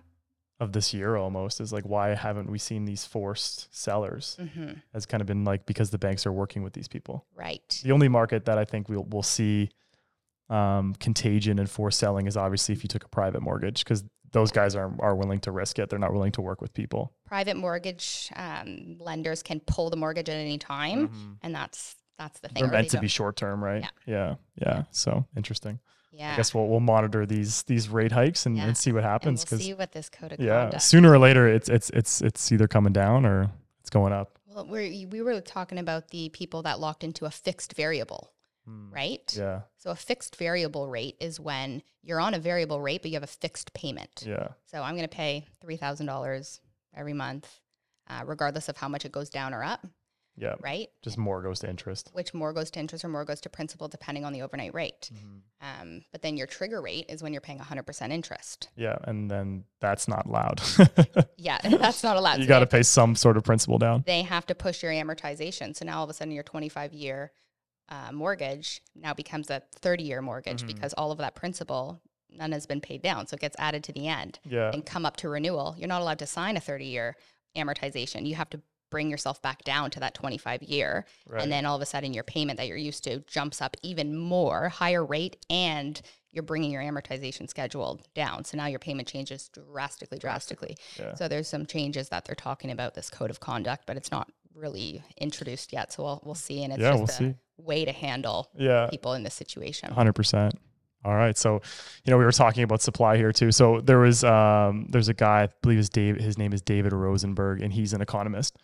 of 0.61 0.73
this 0.73 0.93
year 0.95 1.17
almost 1.17 1.61
is 1.61 1.73
like 1.73 1.85
why 1.85 2.15
haven't 2.15 2.51
we 2.51 2.59
seen 2.59 2.85
these 2.85 3.05
forced 3.05 3.69
sellers 3.77 4.37
hmm 4.55 4.73
has 4.93 5.07
kind 5.07 5.21
of 5.21 5.27
been 5.27 5.45
like 5.45 5.67
because 5.67 5.91
the 5.91 5.99
banks 5.99 6.27
are 6.27 6.33
working 6.33 6.63
with 6.65 6.73
these 6.73 6.89
people 6.89 7.25
Right. 7.37 7.81
the 7.85 7.93
only 7.93 8.09
market 8.09 8.45
that 8.47 8.59
i 8.59 8.65
think 8.65 8.89
we'll, 8.89 9.07
we'll 9.09 9.23
see 9.23 9.71
um, 10.51 10.95
contagion 10.99 11.59
and 11.61 11.69
forced 11.71 11.99
selling 12.01 12.27
is 12.27 12.37
obviously 12.37 12.73
if 12.75 12.83
you 12.83 12.89
took 12.89 13.05
a 13.05 13.09
private 13.09 13.41
mortgage 13.43 13.85
because 13.85 14.03
those 14.33 14.51
guys 14.51 14.75
are, 14.75 14.91
are 15.01 15.15
willing 15.15 15.39
to 15.41 15.53
risk 15.53 15.79
it 15.79 15.91
they're 15.91 15.99
not 15.99 16.13
willing 16.13 16.33
to 16.33 16.41
work 16.43 16.61
with 16.61 16.73
people 16.75 17.13
Private 17.27 17.57
mortgage 17.57 18.31
um, 18.35 18.97
lenders 18.99 19.43
can 19.45 19.61
pull 19.61 19.91
the 19.91 19.97
mortgage 19.97 20.29
at 20.29 20.37
any 20.37 20.57
time. 20.59 21.09
Mhm. 21.09 21.37
And 21.43 21.55
that's 21.55 21.95
that's 22.19 22.41
the 22.41 22.49
thing. 22.49 22.63
they're 22.63 22.73
meant 22.73 22.91
to 22.91 23.01
be 23.01 23.09
short 23.09 23.37
term 23.37 23.63
right 23.63 23.83
yeah 23.83 23.89
yeah 24.07 24.35
Yeah. 24.67 24.83
so 24.91 25.25
interesting 25.37 25.79
Yeah. 26.13 26.33
i 26.33 26.37
guess 26.37 26.53
we'll, 26.55 26.67
we'll 26.69 26.81
monitor 26.81 27.25
these 27.27 27.63
these 27.65 27.89
rate 27.89 28.13
hikes 28.13 28.45
and, 28.47 28.57
Yeah. 28.57 28.65
and 28.67 28.77
see 28.77 28.93
what 28.93 29.05
happens 29.05 29.45
we'll 29.51 29.61
see 29.61 29.75
what 29.75 29.93
this 29.93 30.09
code 30.09 30.33
of 30.33 30.41
yeah 30.41 30.63
conduct 30.65 30.83
sooner 30.83 31.11
or 31.13 31.19
later 31.19 31.49
it's 31.49 31.69
it's 31.69 31.91
it's 31.91 32.21
it's 32.23 32.51
either 32.53 32.67
coming 32.69 32.93
down 32.93 33.25
or 33.25 33.51
it's 33.81 33.91
going 33.91 34.13
up 34.13 34.39
Well, 34.47 34.67
we 34.67 35.07
we 35.07 35.23
were 35.23 35.41
talking 35.41 35.79
about 35.79 36.09
the 36.09 36.29
people 36.31 36.63
that 36.63 36.81
locked 36.81 37.05
into 37.05 37.25
a 37.25 37.31
fixed 37.31 37.75
variable, 37.75 38.33
Hmm. 38.67 38.91
right? 38.93 39.33
yeah 39.37 39.61
So 39.79 39.91
a 39.91 39.97
fixed 39.97 40.37
variable 40.37 40.89
rate 40.89 41.17
is 41.21 41.39
when 41.41 41.83
you're 42.03 42.21
on 42.21 42.35
a 42.35 42.39
variable 42.39 42.81
rate, 42.81 43.01
but 43.03 43.11
you 43.11 43.17
have 43.17 43.23
a 43.23 43.27
fixed 43.45 43.73
payment. 43.73 44.25
yeah 44.27 44.49
So 44.67 44.83
I'm 44.83 44.95
going 44.97 45.09
to 45.09 45.17
pay 45.17 45.47
three 45.63 45.77
thousand 45.79 46.07
dollars 46.07 46.61
every 46.95 47.15
month, 47.15 47.47
uh, 48.11 48.23
regardless 48.27 48.69
of 48.69 48.77
how 48.77 48.89
much 48.89 49.05
it 49.07 49.13
goes 49.13 49.31
down 49.31 49.55
or 49.55 49.63
up, 49.63 49.87
yeah 50.41 50.55
right? 50.61 50.89
just 51.03 51.19
more 51.19 51.43
goes 51.43 51.59
to 51.61 51.69
interest 51.69 52.11
Which 52.13 52.33
more 52.33 52.53
goes 52.53 52.71
to 52.71 52.81
interest 52.81 53.05
or 53.05 53.09
more 53.09 53.25
goes 53.25 53.41
to 53.43 53.49
principal, 53.49 53.89
depending 53.89 54.25
on 54.25 54.33
the 54.33 54.43
overnight 54.43 54.73
rate. 54.75 55.11
Um, 55.61 56.03
but 56.13 56.23
then 56.23 56.37
your 56.37 56.47
trigger 56.47 56.81
rate 56.81 57.07
is 57.09 57.23
when 57.23 57.33
you're 57.33 57.41
paying 57.41 57.59
100% 57.59 58.11
interest. 58.13 58.69
Yeah, 58.77 58.97
and 59.05 59.29
then 59.31 59.65
that's 59.81 60.07
not 60.09 60.27
allowed. 60.27 60.61
Yeah, 61.37 61.59
that's 61.79 62.03
not 62.03 62.17
allowed. 62.17 62.39
you 62.39 62.45
So 62.45 62.49
got 62.49 62.61
to 62.61 62.67
pay 62.67 62.83
some 62.83 63.15
sort 63.15 63.37
of 63.37 63.45
principal 63.45 63.79
down. 63.79 64.03
they 64.07 64.23
have 64.23 64.47
to 64.47 64.55
push 64.55 64.83
your 64.83 64.93
amortization. 64.93 65.75
So 65.77 65.85
now 65.85 65.99
all 65.99 66.05
of 66.05 66.11
a 66.11 66.15
sudden 66.15 66.33
your 66.33 66.43
25 66.45 66.93
year 66.93 67.33
uh, 67.89 68.13
mortgage 68.13 68.83
now 68.95 69.15
becomes 69.15 69.51
a 69.51 69.63
30 69.77 70.03
year 70.05 70.21
mortgage 70.21 70.63
Mhm. 70.63 70.67
because 70.67 70.93
all 70.95 71.11
of 71.11 71.19
that 71.19 71.35
principal 71.35 72.01
none 72.31 72.53
has 72.53 72.67
been 72.67 72.81
paid 72.81 73.01
down. 73.03 73.27
So 73.27 73.35
it 73.37 73.41
gets 73.41 73.57
added 73.59 73.83
to 73.85 73.93
the 73.93 74.07
end 74.09 74.39
Yeah. 74.45 74.71
and 74.73 74.85
come 74.85 75.07
up 75.07 75.17
to 75.19 75.29
renewal. 75.29 75.75
You're 75.79 75.89
not 75.89 76.03
allowed 76.03 76.19
to 76.19 76.27
sign 76.27 76.57
a 76.57 76.61
30 76.61 76.85
year 76.85 77.17
amortization. 77.57 78.27
You 78.27 78.35
have 78.35 78.51
to 78.51 78.61
bring 78.91 79.11
yourself 79.11 79.41
back 79.43 79.65
down 79.65 79.91
to 79.93 80.01
that 80.01 80.15
25 80.15 80.63
year. 80.63 81.07
Right. 81.27 81.43
And 81.43 81.51
then 81.53 81.67
all 81.67 81.77
of 81.77 81.83
a 81.83 81.87
sudden, 81.87 82.15
your 82.15 82.25
payment 82.25 82.59
that 82.59 82.67
you're 82.69 82.77
used 82.77 83.05
to 83.05 83.21
jumps 83.27 83.61
up 83.63 83.77
even 83.83 84.17
more, 84.17 84.69
higher 84.69 85.05
rate, 85.05 85.37
and 85.51 86.01
you're 86.31 86.43
bringing 86.43 86.71
your 86.71 86.83
amortization 86.83 87.49
schedule 87.49 88.01
down. 88.15 88.45
So 88.45 88.57
now 88.57 88.67
your 88.67 88.79
payment 88.79 89.09
changes 89.09 89.49
drastically, 89.49 90.19
drastically. 90.19 90.77
Yeah. 90.99 91.15
So 91.15 91.29
there's 91.29 91.49
some 91.49 91.67
changes 91.67 92.09
that 92.11 92.25
they're 92.25 92.35
talking 92.35 92.71
about 92.71 92.95
this 92.95 93.11
code 93.11 93.31
of 93.31 93.41
conduct, 93.41 93.85
but 93.87 93.97
it's 93.97 94.11
not 94.11 94.31
really 94.55 95.03
introduced 95.19 95.73
yet. 95.73 95.93
So 95.93 96.03
we'll 96.03 96.23
we'll 96.25 96.35
see, 96.35 96.63
and 96.65 96.73
it's 96.73 96.83
Yeah, 96.83 96.91
just 96.97 96.99
we'll 97.21 97.29
a 97.29 97.33
see. 97.33 97.35
way 97.57 97.85
to 97.85 97.93
handle 97.93 98.51
Yeah. 98.57 98.89
people 98.91 99.15
in 99.15 99.23
this 99.23 99.35
situation. 99.35 99.91
Hundred 99.93 100.15
percent. 100.15 100.55
All 101.05 101.15
right. 101.15 101.39
So, 101.39 101.63
you 102.05 102.11
know, 102.11 102.19
we 102.19 102.25
were 102.25 102.33
talking 102.33 102.65
about 102.65 102.83
supply 102.83 103.17
here 103.17 103.33
too. 103.33 103.53
So 103.53 103.81
there 103.81 104.01
was 104.01 104.25
um 104.25 104.87
there's 104.91 105.09
a 105.09 105.15
guy, 105.15 105.45
I 105.45 105.49
believe 105.63 105.79
his 105.79 105.89
Dave 105.89 106.17
his 106.17 106.37
name 106.37 106.53
is 106.53 106.61
David 106.61 106.93
Rosenberg, 106.93 107.63
and 107.63 107.73
he's 107.73 107.93
an 107.93 108.01
economist. 108.03 108.57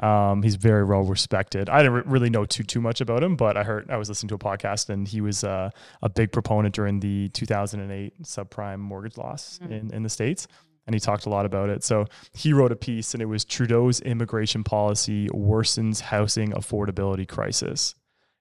Um, 0.00 0.42
he's 0.42 0.56
very 0.56 0.84
well 0.84 1.02
respected. 1.02 1.68
I 1.68 1.78
didn't 1.78 1.92
re- 1.92 2.02
really 2.06 2.30
know 2.30 2.44
too 2.44 2.62
too 2.62 2.80
much 2.80 3.00
about 3.00 3.22
him, 3.22 3.36
but 3.36 3.56
I 3.56 3.64
heard 3.64 3.90
I 3.90 3.96
was 3.96 4.08
listening 4.08 4.28
to 4.28 4.34
a 4.34 4.38
podcast, 4.38 4.88
and 4.88 5.06
he 5.06 5.20
was 5.20 5.44
uh, 5.44 5.70
a 6.02 6.08
big 6.08 6.32
proponent 6.32 6.74
during 6.74 7.00
the 7.00 7.28
2008 7.30 8.22
subprime 8.22 8.80
mortgage 8.80 9.16
loss 9.16 9.60
in 9.68 9.92
in 9.92 10.02
the 10.02 10.08
states. 10.08 10.46
And 10.86 10.92
he 10.92 11.00
talked 11.00 11.24
a 11.24 11.30
lot 11.30 11.46
about 11.46 11.70
it. 11.70 11.82
So 11.82 12.04
he 12.34 12.52
wrote 12.52 12.70
a 12.70 12.76
piece, 12.76 13.14
and 13.14 13.22
it 13.22 13.26
was 13.26 13.42
Trudeau's 13.42 14.00
immigration 14.00 14.62
policy 14.64 15.28
worsens 15.28 16.00
housing 16.00 16.52
affordability 16.52 17.26
crisis. 17.26 17.94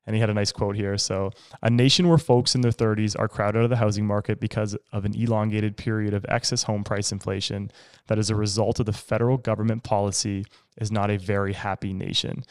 And 0.06 0.14
he 0.14 0.20
had 0.20 0.30
a 0.30 0.34
nice 0.34 0.52
quote 0.52 0.76
here. 0.76 0.98
So, 0.98 1.32
a 1.62 1.70
nation 1.70 2.10
where 2.10 2.18
folks 2.18 2.56
in 2.56 2.62
their 2.62 2.74
30s 2.74 3.18
are 3.18 3.30
crowded 3.30 3.60
out 3.60 3.64
of 3.64 3.70
the 3.70 3.78
housing 3.78 4.06
market 4.06 4.42
because 4.42 4.76
of 4.92 5.06
an 5.06 5.16
elongated 5.16 5.78
period 5.78 6.14
of 6.14 6.26
excess 6.28 6.64
home 6.64 6.84
price 6.84 7.14
inflation 7.14 7.72
that 8.08 8.20
is 8.20 8.30
a 8.30 8.36
result 8.36 8.82
of 8.82 8.86
the 8.86 8.92
federal 8.92 9.38
government 9.38 9.84
policy 9.84 10.46
is 10.78 10.92
not 10.92 11.10
a 11.10 11.18
very 11.18 11.54
happy 11.54 11.94
nation. 11.94 12.44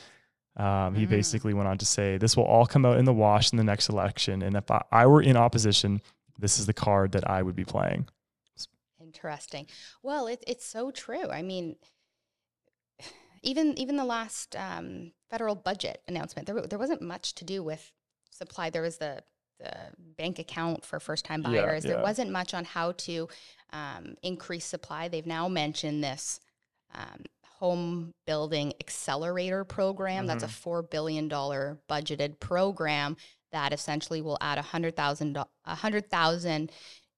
Um, 0.56 0.94
he 0.94 1.06
Mm. 1.06 1.10
basically 1.10 1.54
went 1.54 1.68
on 1.68 1.78
to 1.78 1.86
say, 1.86 2.18
This 2.18 2.36
will 2.36 2.44
all 2.44 2.66
come 2.66 2.84
out 2.84 2.98
in 2.98 3.04
the 3.06 3.12
wash 3.12 3.52
in 3.52 3.58
the 3.58 3.64
next 3.64 3.88
election. 3.88 4.42
And 4.42 4.56
if 4.56 4.70
I, 4.70 4.82
I 4.92 5.06
were 5.06 5.22
in 5.22 5.36
opposition, 5.36 6.00
this 6.38 6.58
is 6.58 6.66
the 6.66 6.74
card 6.74 7.12
that 7.12 7.28
I 7.28 7.42
would 7.42 7.56
be 7.56 7.64
playing. 7.64 8.08
Interesting. 9.00 9.66
Well, 10.02 10.26
it, 10.26 10.42
it's 10.46 10.64
so 10.64 10.90
true. 10.90 11.30
I 11.30 11.42
mean, 11.42 11.76
even 13.42 13.76
even 13.78 13.96
the 13.96 14.04
last 14.04 14.54
um, 14.56 15.12
federal 15.28 15.54
budget 15.54 16.02
announcement, 16.06 16.46
there 16.46 16.60
there 16.62 16.78
wasn't 16.78 17.02
much 17.02 17.34
to 17.36 17.44
do 17.44 17.62
with 17.62 17.92
supply. 18.30 18.70
There 18.70 18.82
was 18.82 18.98
the 18.98 19.22
the 19.58 19.72
bank 20.16 20.38
account 20.38 20.84
for 20.84 20.98
first 21.00 21.24
time 21.24 21.42
Yeah, 21.42 21.62
buyers. 21.62 21.82
There 21.84 22.00
wasn't 22.02 22.30
much 22.30 22.54
on 22.54 22.64
how 22.64 22.92
to 22.92 23.28
um, 23.72 24.16
increase 24.22 24.64
supply. 24.64 25.08
They've 25.08 25.26
now 25.26 25.48
mentioned 25.48 26.02
this 26.02 26.40
um, 26.94 27.24
home 27.66 28.12
building 28.26 28.72
accelerator 28.80 29.62
program. 29.64 30.26
That's 30.26 30.42
a 30.42 30.46
Mm-hmm. 30.46 30.52
four 30.54 30.82
billion 30.82 31.28
dollar 31.28 31.78
budgeted 31.88 32.40
program 32.40 33.16
that 33.52 33.72
essentially 33.72 34.20
will 34.20 34.36
add 34.40 34.58
a 34.58 34.62
hundred 34.62 34.96
thousand 34.96 35.36
a 35.36 35.74
hundred 35.76 36.10
thousand 36.10 36.72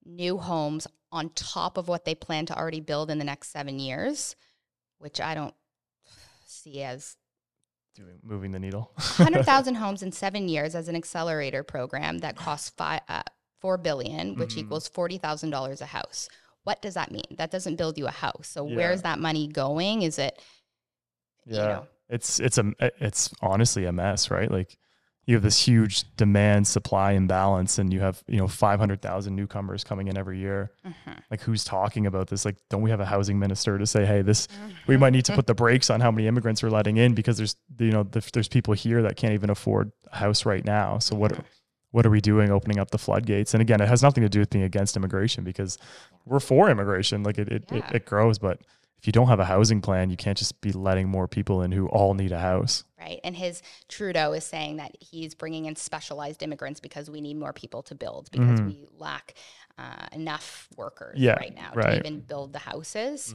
new 0.04 0.36
homes 0.36 0.86
on 1.10 1.30
top 1.30 1.78
of 1.78 1.88
what 1.88 2.04
they 2.04 2.14
plan 2.14 2.44
to 2.44 2.54
already 2.58 2.80
build 2.80 3.10
in 3.10 3.16
the 3.18 3.24
next 3.24 3.52
seven 3.52 3.78
years, 3.78 4.36
which 4.98 5.18
I 5.18 5.34
don't 5.34 5.54
see 6.44 6.82
as 6.82 7.16
Doing, 7.94 8.18
moving 8.22 8.50
the 8.50 8.58
needle. 8.58 8.90
100,000 8.96 9.74
homes 9.84 10.02
in 10.02 10.10
seven 10.12 10.48
years 10.48 10.74
as 10.74 10.88
an 10.88 10.96
accelerator 10.96 11.62
program 11.62 12.18
that 12.18 12.34
costs 12.36 12.68
five, 12.70 13.00
uh, 13.08 13.22
4 13.60 13.78
billion, 13.78 14.34
which 14.34 14.56
Mhm. 14.56 14.62
equals 14.64 14.88
$40,000 14.90 15.80
a 15.80 15.86
house. 15.86 16.28
What 16.64 16.82
does 16.82 16.94
that 16.94 17.10
mean? 17.10 17.22
That 17.38 17.50
doesn't 17.50 17.76
build 17.76 17.96
you 17.98 18.06
a 18.06 18.10
house. 18.10 18.48
So 18.48 18.66
Yeah. 18.66 18.76
where's 18.76 19.02
that 19.02 19.18
money 19.18 19.46
going? 19.48 20.02
Is 20.02 20.18
it, 20.18 20.40
Yeah. 21.46 21.62
you 21.62 21.68
know, 21.68 21.86
it's 22.08 22.40
it's 22.40 22.58
a 22.58 22.72
it's 23.00 23.32
honestly 23.40 23.84
a 23.84 23.92
mess, 23.92 24.30
right? 24.30 24.50
Like 24.50 24.76
you 25.26 25.34
have 25.36 25.42
this 25.42 25.66
huge 25.66 26.04
demand 26.16 26.66
supply 26.66 27.12
imbalance 27.12 27.78
and 27.78 27.90
you 27.94 28.00
have, 28.00 28.22
you 28.26 28.36
know, 28.36 28.46
500,000 28.46 29.34
newcomers 29.34 29.82
coming 29.82 30.08
in 30.08 30.18
every 30.18 30.38
year. 30.38 30.70
mhm. 30.86 31.18
Like 31.30 31.40
who's 31.40 31.64
talking 31.64 32.06
about 32.06 32.28
this? 32.28 32.44
Like 32.44 32.56
don't 32.68 32.82
we 32.82 32.90
have 32.90 33.00
a 33.00 33.06
housing 33.06 33.38
minister 33.38 33.78
to 33.78 33.86
say, 33.86 34.04
"Hey, 34.04 34.20
this 34.22 34.48
we 34.86 34.96
might 34.98 35.10
need 35.14 35.24
to 35.26 35.32
put 35.36 35.46
the 35.46 35.54
brakes 35.54 35.88
on 35.90 36.00
how 36.00 36.10
many 36.10 36.26
immigrants 36.26 36.62
we're 36.62 36.68
letting 36.70 36.96
in 36.98 37.14
because 37.14 37.36
there's 37.38 37.56
you 37.78 37.90
know, 37.90 38.04
th- 38.04 38.32
there's 38.32 38.48
people 38.48 38.74
here 38.74 39.00
that 39.02 39.16
can't 39.16 39.32
even 39.34 39.48
afford 39.50 39.92
a 40.12 40.16
house 40.16 40.44
right 40.46 40.64
now." 40.64 40.98
So 40.98 41.16
what 41.16 41.32
what 41.94 42.04
are 42.04 42.10
we 42.10 42.20
doing 42.20 42.50
opening 42.50 42.80
up 42.80 42.90
the 42.90 42.98
floodgates? 42.98 43.54
And 43.54 43.60
again, 43.60 43.80
it 43.80 43.86
has 43.88 44.02
nothing 44.02 44.22
to 44.24 44.28
do 44.28 44.40
with 44.40 44.50
being 44.50 44.64
against 44.64 44.96
immigration 44.96 45.44
because 45.44 45.78
we're 46.24 46.40
for 46.40 46.68
immigration. 46.68 47.22
Like 47.22 47.38
it 47.38 47.48
it, 47.48 47.64
Yeah. 47.70 47.78
it, 47.88 47.94
it 47.94 48.04
grows, 48.04 48.36
but 48.38 48.60
if 48.98 49.06
you 49.06 49.12
don't 49.12 49.28
have 49.28 49.38
a 49.38 49.44
housing 49.44 49.80
plan, 49.80 50.10
you 50.10 50.16
can't 50.16 50.36
just 50.36 50.60
be 50.60 50.72
letting 50.72 51.08
more 51.08 51.28
people 51.28 51.62
in 51.62 51.70
who 51.70 51.86
all 51.88 52.14
need 52.14 52.32
a 52.32 52.40
house. 52.40 52.82
right? 52.98 53.20
And 53.22 53.36
his 53.36 53.62
Trudeau 53.88 54.32
is 54.32 54.44
saying 54.44 54.76
that 54.78 54.96
he's 54.98 55.34
bringing 55.34 55.66
in 55.66 55.76
specialized 55.76 56.42
immigrants 56.42 56.80
because 56.80 57.08
we 57.10 57.20
need 57.20 57.36
more 57.36 57.52
people 57.52 57.82
to 57.84 57.94
build 57.94 58.28
because 58.32 58.60
Mhm. 58.60 58.66
we 58.66 58.86
lack 58.98 59.34
uh, 59.78 60.06
enough 60.12 60.68
workers 60.76 61.18
Yeah, 61.18 61.34
right 61.34 61.54
now 61.54 61.70
right. 61.74 61.90
to 61.90 61.96
even 61.98 62.20
build 62.20 62.52
the 62.52 62.60
houses. 62.60 63.34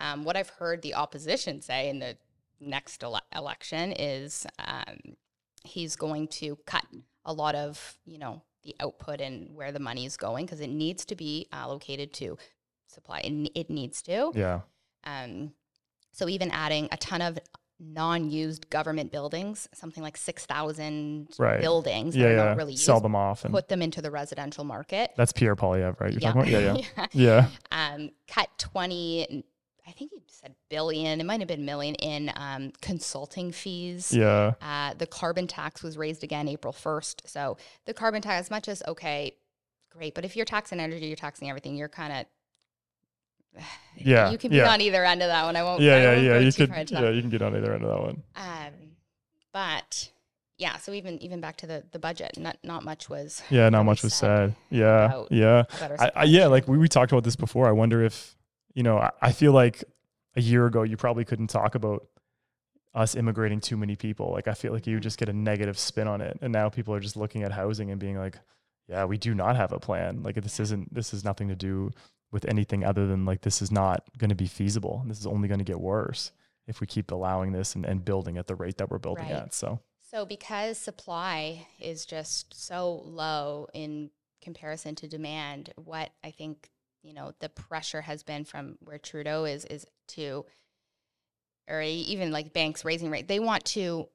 Um, 0.00 0.24
what 0.24 0.36
I've 0.36 0.48
heard 0.48 0.82
the 0.82 0.94
opposition 0.94 1.60
say 1.60 1.88
in 1.90 1.98
the 1.98 2.16
next 2.60 3.02
ele- 3.04 3.20
election 3.36 3.92
is 3.92 4.46
um, 4.64 5.16
he's 5.64 5.96
going 5.96 6.28
to 6.28 6.56
cut 6.66 6.84
a 7.24 7.32
lot 7.32 7.54
of 7.54 7.98
you 8.04 8.18
know 8.18 8.42
the 8.62 8.74
output 8.80 9.20
and 9.20 9.54
where 9.56 9.72
the 9.72 9.78
money 9.80 10.04
is 10.06 10.16
going 10.16 10.44
because 10.46 10.60
it 10.60 10.68
needs 10.70 11.04
to 11.06 11.14
be 11.16 11.46
allocated 11.52 12.12
to 12.14 12.36
supply. 12.86 13.20
It, 13.24 13.30
ne- 13.30 13.52
it 13.54 13.70
needs 13.70 14.02
to. 14.02 14.32
Yeah. 14.34 14.60
Um, 15.04 15.52
so 16.12 16.28
even 16.28 16.50
adding 16.50 16.88
a 16.92 16.96
ton 16.98 17.22
of 17.22 17.38
non-used 17.82 18.68
government 18.68 19.10
buildings, 19.10 19.66
something 19.72 20.02
like 20.02 20.16
six 20.16 20.44
thousand 20.44 21.28
Right. 21.38 21.60
buildings 21.60 22.14
Yeah, 22.14 22.24
that 22.24 22.32
are 22.32 22.36
yeah. 22.36 22.44
not 22.44 22.56
really 22.58 22.72
used, 22.72 22.84
Sell 22.84 23.00
them 23.00 23.16
off 23.16 23.44
and 23.44 23.54
put 23.54 23.68
them 23.68 23.80
into 23.80 24.02
the 24.02 24.10
residential 24.10 24.64
market. 24.64 25.12
that's 25.16 25.32
Pierre 25.32 25.56
Poilievre, 25.56 25.98
right? 25.98 26.12
You're 26.12 26.20
talking 26.20 26.42
about 26.42 26.48
yeah, 26.50 26.74
yeah. 26.76 27.06
Yeah. 27.12 27.48
Yeah. 27.72 27.94
um, 27.94 28.10
cut 28.28 28.48
20 28.58 29.44
i 29.90 29.92
think 29.92 30.10
he 30.12 30.22
said 30.28 30.54
billion 30.70 31.20
it 31.20 31.24
might 31.24 31.40
have 31.40 31.48
been 31.48 31.64
million 31.64 31.94
in 31.96 32.30
um, 32.36 32.72
consulting 32.80 33.52
fees 33.52 34.12
Yeah. 34.12 34.52
uh, 34.62 34.94
the 34.94 35.06
carbon 35.06 35.46
tax 35.46 35.82
was 35.82 35.98
raised 35.98 36.22
again 36.24 36.48
april 36.48 36.72
1st 36.72 37.22
so 37.26 37.56
the 37.86 37.92
carbon 37.94 38.22
tax 38.22 38.46
as 38.46 38.50
much 38.50 38.68
as 38.68 38.82
okay 38.88 39.34
great 39.90 40.14
but 40.14 40.24
if 40.24 40.36
you're 40.36 40.46
taxing 40.46 40.80
energy 40.80 41.06
you're 41.06 41.16
taxing 41.16 41.48
everything 41.50 41.76
you're 41.76 41.88
kind 41.88 42.12
of 43.56 43.62
Yeah. 43.96 44.30
you 44.30 44.38
can 44.38 44.50
be 44.50 44.56
yeah. 44.58 44.70
on 44.72 44.80
either 44.80 45.04
end 45.04 45.22
of 45.22 45.28
that 45.28 45.44
one 45.44 45.56
i 45.56 45.62
won't 45.62 45.82
I 45.82 45.84
Yeah, 45.84 45.96
yeah, 45.96 46.12
won't 46.12 46.24
yeah. 46.24 46.38
You 46.38 46.52
could 46.52 46.90
yeah, 46.90 47.10
you 47.10 47.20
can 47.20 47.30
get 47.30 47.42
on 47.42 47.56
either 47.56 47.74
end 47.74 47.84
of 47.84 47.90
that 47.90 48.00
one. 48.00 48.22
um, 48.36 48.72
but 49.52 50.10
yeah 50.58 50.76
so 50.76 50.92
even 50.92 51.18
even 51.22 51.40
back 51.40 51.56
to 51.56 51.66
the 51.66 51.82
the 51.90 51.98
budget 51.98 52.32
not 52.38 52.56
not 52.62 52.84
much 52.84 53.08
was 53.08 53.42
Yeah, 53.50 53.68
not 53.68 53.82
much 53.84 54.02
was 54.02 54.14
said 54.14 54.54
said. 54.70 54.78
Yeah. 54.78 55.24
Yeah. 55.30 55.64
I, 55.98 56.10
I 56.14 56.24
yeah, 56.24 56.46
like 56.46 56.68
we, 56.68 56.78
we 56.78 56.86
talked 56.88 57.10
about 57.12 57.24
this 57.24 57.36
before. 57.36 57.66
I 57.68 57.72
wonder 57.72 58.04
if, 58.04 58.36
you 58.74 58.82
know, 58.82 58.98
I, 58.98 59.10
I 59.22 59.32
feel 59.32 59.52
like 59.52 59.84
a 60.36 60.40
year 60.40 60.66
ago 60.66 60.82
you 60.82 60.96
probably 60.96 61.24
couldn't 61.24 61.48
talk 61.48 61.74
about 61.74 62.06
us 62.94 63.14
immigrating 63.14 63.60
too 63.60 63.76
many 63.76 63.96
people. 63.96 64.30
Like 64.32 64.48
I 64.48 64.54
feel 64.54 64.72
like 64.72 64.86
you 64.86 64.92
Mhm. 64.92 64.96
would 64.96 65.02
just 65.04 65.18
get 65.18 65.28
a 65.28 65.32
negative 65.32 65.78
spin 65.78 66.08
on 66.08 66.20
it. 66.20 66.38
And 66.42 66.52
now 66.52 66.68
people 66.68 66.92
are 66.94 67.00
just 67.00 67.16
looking 67.16 67.42
at 67.42 67.52
housing 67.52 67.90
and 67.90 68.00
being 68.00 68.16
like, 68.18 68.38
yeah, 68.88 69.04
we 69.04 69.16
do 69.18 69.34
not 69.34 69.56
have 69.56 69.72
a 69.72 69.78
plan. 69.78 70.22
Like 70.22 70.34
this 70.36 70.58
isn't 70.58 70.92
this 70.92 71.14
is 71.14 71.24
nothing 71.24 71.48
to 71.48 71.54
do 71.56 71.90
with 72.32 72.44
anything 72.46 72.84
other 72.84 73.06
than 73.06 73.24
like 73.24 73.42
this 73.42 73.62
is 73.62 73.70
not 73.70 74.04
going 74.18 74.30
to 74.30 74.34
be 74.36 74.46
feasible. 74.46 75.04
This 75.06 75.18
is 75.20 75.26
only 75.26 75.46
going 75.48 75.58
to 75.58 75.64
get 75.64 75.80
worse 75.80 76.32
if 76.66 76.80
we 76.80 76.86
keep 76.86 77.10
allowing 77.10 77.52
this 77.52 77.74
and, 77.74 77.84
and 77.84 78.04
building 78.04 78.38
at 78.38 78.46
the 78.46 78.54
rate 78.54 78.78
that 78.78 78.90
we're 78.90 78.98
building 78.98 79.26
Right. 79.30 79.42
at. 79.42 79.54
So 79.54 79.80
So 80.00 80.24
because 80.24 80.76
supply 80.78 81.66
is 81.78 82.04
just 82.06 82.54
so 82.54 83.02
low 83.04 83.68
in 83.72 84.10
comparison 84.42 84.94
to 84.96 85.06
demand, 85.08 85.72
what 85.76 86.10
I 86.24 86.30
think, 86.32 86.70
you 87.02 87.12
know, 87.14 87.32
the 87.40 87.48
pressure 87.48 88.02
has 88.02 88.22
been 88.22 88.44
from 88.44 88.76
where 88.80 88.98
Trudeau 88.98 89.44
is 89.44 89.64
is 89.64 89.86
to 90.08 90.44
or 91.68 91.80
even 91.82 92.32
like 92.32 92.52
banks 92.52 92.84
raising 92.84 93.10
rate, 93.10 93.28
they 93.28 93.38
want 93.38 93.64
to 93.64 94.08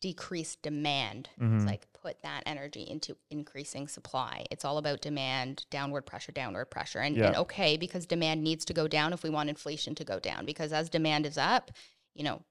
decrease 0.00 0.56
demand. 0.56 1.28
mhm. 1.40 1.56
It's 1.56 1.64
like 1.66 1.90
put 1.92 2.22
that 2.22 2.42
energy 2.46 2.82
into 2.82 3.16
increasing 3.30 3.88
supply. 3.88 4.46
It's 4.50 4.64
all 4.64 4.78
about 4.78 5.00
demand, 5.00 5.64
downward 5.70 6.02
pressure, 6.02 6.30
downward 6.30 6.66
pressure. 6.66 7.00
And, 7.00 7.16
and 7.28 7.36
okay, 7.36 7.76
because 7.76 8.06
demand 8.06 8.44
needs 8.44 8.64
to 8.66 8.74
go 8.74 8.86
down 8.86 9.12
if 9.12 9.22
we 9.22 9.30
want 9.30 9.48
inflation 9.48 9.94
to 9.96 10.04
go 10.04 10.20
down. 10.20 10.44
Because 10.46 10.72
as 10.72 10.88
demand 10.88 11.26
is 11.26 11.36
up, 11.38 11.72
you 12.14 12.22
know, 12.22 12.42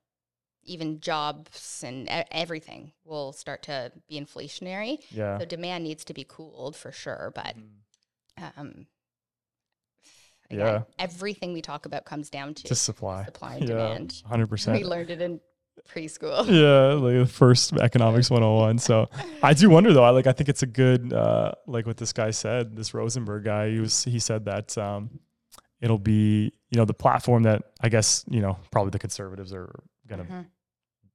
even 0.64 1.00
jobs 1.00 1.82
and 1.86 2.10
everything 2.32 2.92
will 3.06 3.32
start 3.32 3.64
to 3.64 3.94
be 4.10 4.20
inflationary. 4.20 4.98
yeah. 5.12 5.38
So 5.40 5.46
demand 5.46 5.86
needs 5.86 6.04
to 6.06 6.14
be 6.14 6.26
cooled 6.28 6.76
for 6.76 6.92
sure. 6.92 7.32
But 7.34 7.56
Mhm. 8.38 8.88
Um, 10.52 10.58
Yeah. 10.58 10.82
everything 11.00 11.54
we 11.54 11.62
talk 11.62 11.86
about 11.86 12.06
comes 12.06 12.30
down 12.30 12.54
to 12.56 12.64
Just 12.64 12.84
supply. 12.84 13.26
supply 13.26 13.56
and 13.56 13.70
Yeah. 13.70 13.76
demand. 13.76 14.22
100%. 14.26 14.74
We 14.78 14.84
learned 14.86 15.10
it 15.10 15.22
in 15.22 15.40
preschool. 15.88 16.46
yeah, 16.50 16.94
like 17.00 17.16
the 17.16 17.26
first 17.32 17.74
economics 17.74 18.30
101. 18.30 18.80
So 18.80 19.10
I 19.44 19.54
do 19.54 19.70
wonder 19.70 19.94
though. 19.94 20.04
I 20.04 20.10
like 20.10 20.28
I 20.28 20.32
think 20.32 20.50
it's 20.50 20.64
a 20.64 20.68
good 20.68 21.14
uh 21.14 21.52
like 21.68 21.86
what 21.86 21.98
this 21.98 22.14
guy 22.14 22.32
said, 22.32 22.76
this 22.76 22.94
Rosenberg 22.94 23.44
guy, 23.46 23.70
he 23.72 23.80
was 23.80 24.04
he 24.04 24.20
said 24.20 24.46
that 24.46 24.78
um 24.78 25.20
it'll 25.80 26.00
be, 26.00 26.52
you 26.72 26.78
know, 26.78 26.86
the 26.86 26.94
platform 26.94 27.44
that 27.44 27.62
I 27.80 27.90
guess, 27.90 28.26
you 28.28 28.42
know, 28.42 28.58
probably 28.72 28.90
the 28.92 29.00
conservatives 29.00 29.54
are 29.54 29.72
gonna 30.08 30.24
Mhm. 30.26 30.46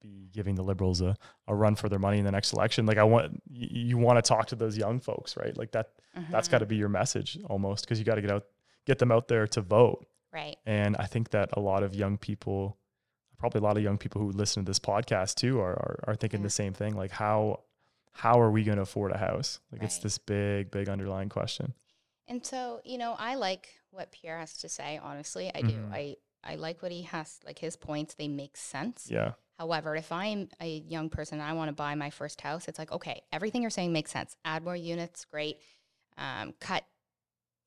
be 0.01 0.29
giving 0.33 0.55
the 0.55 0.63
liberals 0.63 1.01
a, 1.01 1.17
a 1.49 1.55
run 1.55 1.75
for 1.75 1.89
their 1.89 1.99
money 1.99 2.19
in 2.19 2.25
the 2.25 2.31
next 2.31 2.53
election. 2.53 2.87
Like 2.87 2.99
I 2.99 3.05
want 3.05 3.43
you, 3.51 3.69
you 3.71 3.99
want 3.99 4.19
to 4.19 4.23
talk 4.23 4.47
to 4.49 4.57
those 4.57 4.77
young 4.79 5.01
folks, 5.01 5.37
right? 5.37 5.57
Like 5.57 5.73
that 5.73 5.91
that's 6.31 6.47
Mhm. 6.49 6.53
got 6.53 6.59
to 6.59 6.67
be 6.67 6.77
your 6.77 6.89
message 6.89 7.39
almost 7.47 7.85
because 7.85 7.99
you 7.99 8.05
got 8.05 8.15
to 8.17 8.21
get 8.23 8.31
out 8.31 8.45
get 8.87 8.99
them 8.99 9.13
out 9.13 9.29
there 9.29 9.47
to 9.49 9.61
vote. 9.61 10.07
right. 10.33 10.57
And 10.67 10.97
I 10.97 11.07
think 11.07 11.31
that 11.31 11.51
a 11.53 11.61
lot 11.61 11.83
of 11.83 11.95
young 11.95 12.17
people, 12.19 12.79
probably 13.39 13.59
a 13.61 13.63
lot 13.63 13.77
of 13.77 13.83
young 13.83 13.99
people 13.99 14.21
who 14.21 14.31
listen 14.33 14.65
to 14.65 14.71
this 14.71 14.79
podcast 14.79 15.35
too, 15.37 15.61
are 15.61 15.73
are, 15.73 16.05
are 16.09 16.15
thinking 16.17 16.41
Yeah. 16.41 16.45
the 16.47 16.51
same 16.51 16.73
thing. 16.73 16.95
Like 16.97 17.11
how 17.13 17.61
how 18.15 18.41
are 18.41 18.51
we 18.51 18.63
going 18.65 18.77
to 18.77 18.83
afford 18.83 19.11
a 19.13 19.19
house? 19.19 19.59
Like 19.71 19.83
it's 19.83 19.99
this 19.99 20.19
big, 20.19 20.71
big 20.71 20.89
underlying 20.89 21.29
question. 21.31 21.73
And 22.29 22.45
so, 22.45 22.81
you 22.85 22.99
know, 22.99 23.15
I 23.19 23.37
like 23.37 23.69
what 23.91 24.13
Pierre 24.13 24.39
has 24.39 24.59
to 24.59 24.69
say, 24.69 25.01
honestly. 25.03 25.51
I 25.55 25.63
do. 25.63 25.73
Mhm. 25.75 25.93
I, 25.93 26.17
I 26.45 26.55
like 26.57 26.83
what 26.83 26.93
he 26.93 27.03
has, 27.03 27.41
like 27.45 27.59
his 27.59 27.75
points, 27.77 28.15
they 28.15 28.29
make 28.29 28.57
sense. 28.57 29.09
Yeah, 29.11 29.33
However, 29.59 29.95
if 29.97 30.11
I'm 30.13 30.49
a 30.61 30.79
young 30.89 31.09
person 31.09 31.41
and 31.41 31.49
I 31.49 31.53
want 31.55 31.69
to 31.69 31.73
buy 31.73 31.95
my 31.95 32.11
first 32.11 32.41
house, 32.41 32.69
it's 32.69 32.79
like, 32.79 32.91
okay, 32.93 33.23
everything 33.33 33.63
you're 33.63 33.71
saying 33.71 33.93
makes 33.93 34.11
sense. 34.11 34.35
Add 34.45 34.63
more 34.65 34.77
units, 34.77 35.25
great. 35.25 35.59
Um, 36.19 36.53
cut 36.61 36.85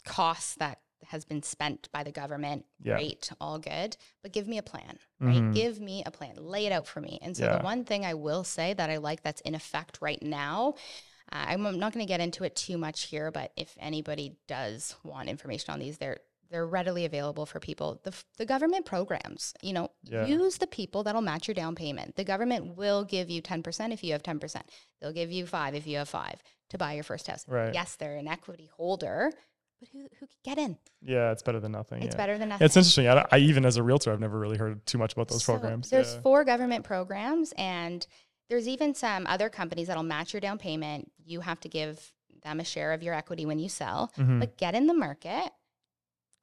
costs 0.06 0.56
that 0.56 0.80
has 1.10 1.26
been 1.26 1.44
spent 1.44 1.90
by 1.92 2.04
the 2.04 2.12
government, 2.12 2.66
Yeah. 2.80 2.94
great, 2.96 3.32
all 3.40 3.60
good. 3.60 3.98
But 4.22 4.32
give 4.34 4.48
me 4.48 4.58
a 4.58 4.64
plan, 4.64 5.00
right? 5.20 5.36
Mhm. 5.42 5.54
Give 5.54 5.80
me 5.80 6.04
a 6.06 6.12
plan, 6.12 6.36
lay 6.38 6.66
it 6.66 6.72
out 6.72 6.88
for 6.88 7.02
me. 7.02 7.20
And 7.22 7.36
so 7.36 7.46
Yeah. 7.46 7.58
the 7.58 7.64
one 7.64 7.86
thing 7.86 8.06
I 8.06 8.14
will 8.14 8.44
say 8.44 8.74
that 8.74 8.90
I 8.90 8.98
like 8.98 9.22
that's 9.24 9.42
in 9.42 9.56
effect 9.56 10.00
right 10.02 10.22
now, 10.22 10.76
uh, 11.32 11.46
I'm 11.50 11.64
not 11.80 11.94
going 11.94 12.06
to 12.06 12.08
get 12.08 12.20
into 12.22 12.44
it 12.44 12.56
too 12.56 12.78
much 12.78 13.04
here, 13.04 13.32
but 13.32 13.52
if 13.56 13.76
anybody 13.80 14.38
does 14.48 14.96
want 15.04 15.30
information 15.30 15.72
on 15.74 15.80
these, 15.80 15.98
they're 15.98 16.20
they're 16.52 16.68
readily 16.68 17.06
available 17.06 17.48
for 17.48 17.60
people. 17.60 18.00
The, 18.04 18.14
the 18.38 18.46
government 18.46 18.86
programs, 18.86 19.56
you 19.64 19.74
know, 19.74 19.90
Yeah. 20.04 20.28
use 20.28 20.60
the 20.60 20.68
people 20.68 21.02
that'll 21.02 21.24
match 21.24 21.48
your 21.48 21.56
down 21.56 21.74
payment. 21.74 22.16
The 22.16 22.24
government 22.24 22.78
will 22.78 23.04
give 23.04 23.32
you 23.32 23.42
10% 23.42 23.92
if 23.92 24.04
you 24.04 24.12
have 24.14 24.22
10%. 24.22 24.70
They'll 25.02 25.12
give 25.12 25.32
you 25.32 25.48
5 25.48 25.74
if 25.74 25.88
you 25.88 25.98
have 25.98 26.08
5 26.08 26.44
to 26.70 26.78
buy 26.78 26.94
your 26.94 27.04
first 27.04 27.26
house. 27.26 27.46
Right. 27.48 27.74
Yes, 27.74 27.96
they're 27.96 28.16
an 28.16 28.28
equity 28.28 28.68
holder, 28.78 29.32
but 29.94 30.00
who 30.00 30.08
who 30.20 30.26
could 30.28 30.44
get 30.44 30.58
in? 30.58 30.78
yeah, 31.02 31.32
it's 31.32 31.42
better 31.44 31.60
than 31.60 31.72
nothing. 31.72 32.02
It's 32.04 32.14
yeah. 32.14 32.18
better 32.18 32.38
than 32.38 32.50
nothing. 32.50 32.66
It's 32.66 32.76
interesting. 32.78 33.08
I, 33.08 33.26
I 33.32 33.38
even 33.40 33.66
as 33.66 33.78
a 33.78 33.84
realtor, 33.84 34.12
I've 34.12 34.20
never 34.20 34.40
really 34.40 34.58
heard 34.58 34.86
too 34.86 34.98
much 34.98 35.14
about 35.14 35.28
those 35.28 35.44
So 35.44 35.54
programs. 35.54 35.90
There's 35.90 36.14
yeah. 36.16 36.22
four 36.22 36.44
government 36.44 36.84
programs, 36.84 37.54
and 37.58 38.06
there's 38.50 38.68
even 38.68 38.94
some 38.96 39.26
other 39.28 39.50
companies 39.50 39.88
that'll 39.88 40.04
match 40.04 40.34
your 40.34 40.42
down 40.42 40.58
payment. 40.58 41.12
You 41.26 41.42
have 41.42 41.60
to 41.62 41.70
give 41.70 42.12
them 42.44 42.60
a 42.60 42.64
share 42.64 42.94
of 42.94 43.02
your 43.02 43.14
equity 43.16 43.46
when 43.46 43.58
you 43.60 43.70
sell, 43.70 44.12
Mhm. 44.18 44.40
but 44.40 44.58
get 44.58 44.76
in 44.76 44.86
the 44.88 44.94
market. 44.94 45.52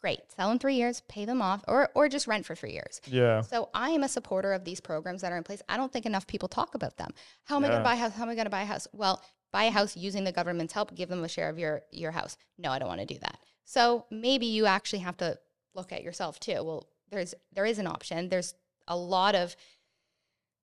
Great, 0.00 0.18
sell 0.36 0.50
in 0.50 0.58
three 0.58 0.74
years, 0.74 1.00
pay 1.08 1.24
them 1.24 1.40
off, 1.40 1.62
or 1.68 1.88
or 1.94 2.08
just 2.08 2.26
rent 2.26 2.44
for 2.44 2.56
three 2.56 2.72
years. 2.72 3.00
yeah, 3.06 3.40
So 3.42 3.68
I 3.72 3.90
am 3.90 4.02
a 4.02 4.08
supporter 4.08 4.52
of 4.52 4.64
these 4.64 4.80
programs 4.80 5.22
that 5.22 5.30
are 5.30 5.36
in 5.36 5.44
place. 5.44 5.62
I 5.68 5.76
don't 5.76 5.92
think 5.92 6.06
enough 6.06 6.26
people 6.26 6.48
talk 6.48 6.74
about 6.74 6.96
them. 6.96 7.10
How 7.44 7.54
am 7.56 7.64
I 7.64 7.68
going 7.68 7.78
to 7.78 7.84
buy 7.84 7.94
a 7.94 7.96
house? 7.98 8.12
How 8.14 8.24
am 8.24 8.28
I 8.30 8.34
going 8.34 8.46
to 8.46 8.50
buy 8.50 8.62
a 8.62 8.66
house? 8.66 8.88
Well, 8.92 9.22
buy 9.52 9.64
a 9.64 9.70
house 9.70 9.96
using 9.96 10.24
the 10.24 10.32
government's 10.32 10.72
help. 10.72 10.94
Give 10.94 11.08
them 11.08 11.22
a 11.24 11.28
share 11.28 11.48
of 11.48 11.58
your 11.58 11.82
your 11.90 12.10
house. 12.10 12.36
No, 12.58 12.70
I 12.70 12.78
don't 12.78 12.88
want 12.88 13.00
to 13.00 13.06
do 13.06 13.18
that. 13.20 13.38
So 13.64 14.06
maybe 14.10 14.46
you 14.46 14.66
actually 14.66 15.00
have 15.00 15.16
to 15.18 15.38
look 15.74 15.92
at 15.92 16.02
yourself 16.02 16.40
too. 16.40 16.62
Well, 16.62 16.88
there's 17.10 17.34
there 17.52 17.66
is 17.66 17.78
an 17.78 17.86
option. 17.86 18.28
There's 18.28 18.54
a 18.88 18.96
lot 18.96 19.34
of 19.34 19.54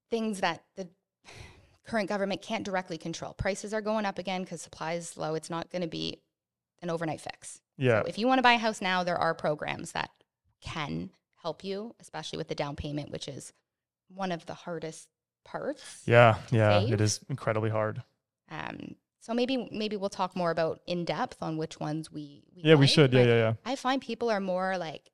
things 0.10 0.42
that 0.42 0.64
the 0.76 0.88
current 1.86 2.10
government 2.10 2.42
can't 2.42 2.64
directly 2.66 2.98
control. 2.98 3.34
Prices 3.34 3.74
are 3.74 3.82
going 3.82 4.06
up 4.06 4.20
again 4.20 4.44
because 4.44 4.62
supply 4.62 4.94
is 4.94 5.18
low. 5.18 5.36
It's 5.36 5.50
not 5.50 5.72
going 5.72 5.82
to 5.82 5.88
be 5.88 6.22
an 6.82 6.90
overnight 6.90 7.22
fix. 7.22 7.62
yeah, 7.78 8.02
So 8.02 8.08
if 8.08 8.18
you 8.18 8.28
want 8.28 8.40
to 8.40 8.44
buy 8.44 8.54
a 8.54 8.58
house 8.58 8.82
now, 8.82 9.04
there 9.04 9.18
are 9.18 9.34
programs 9.34 9.92
that 9.94 10.10
can 10.62 11.10
help 11.42 11.64
you, 11.64 11.96
especially 12.00 12.38
with 12.38 12.48
the 12.48 12.56
down 12.56 12.76
payment, 12.76 13.12
which 13.12 13.28
is 13.28 13.54
one 14.14 14.32
of 14.32 14.46
the 14.46 14.54
hardest 14.54 15.08
parts. 15.46 16.04
yeah, 16.06 16.36
yeah. 16.52 16.80
save. 16.82 16.94
It 16.94 17.02
is 17.02 17.20
incredibly 17.30 17.70
hard. 17.70 18.04
Um, 18.50 18.96
so 19.20 19.34
maybe 19.34 19.70
maybe 19.72 19.96
we'll 19.96 20.10
talk 20.10 20.36
more 20.36 20.52
about 20.52 20.80
in 20.88 21.06
depth 21.06 21.38
on 21.42 21.58
which 21.58 21.80
ones 21.80 22.12
we, 22.12 22.44
we 22.56 22.64
Yeah, 22.64 22.76
we 22.76 22.88
should. 22.88 23.14
Yeah, 23.14 23.20
but 23.20 23.28
yeah, 23.28 23.36
yeah. 23.36 23.54
I 23.66 23.76
find 23.76 24.02
people 24.02 24.30
are 24.30 24.40
more 24.40 24.78
like 24.78 25.10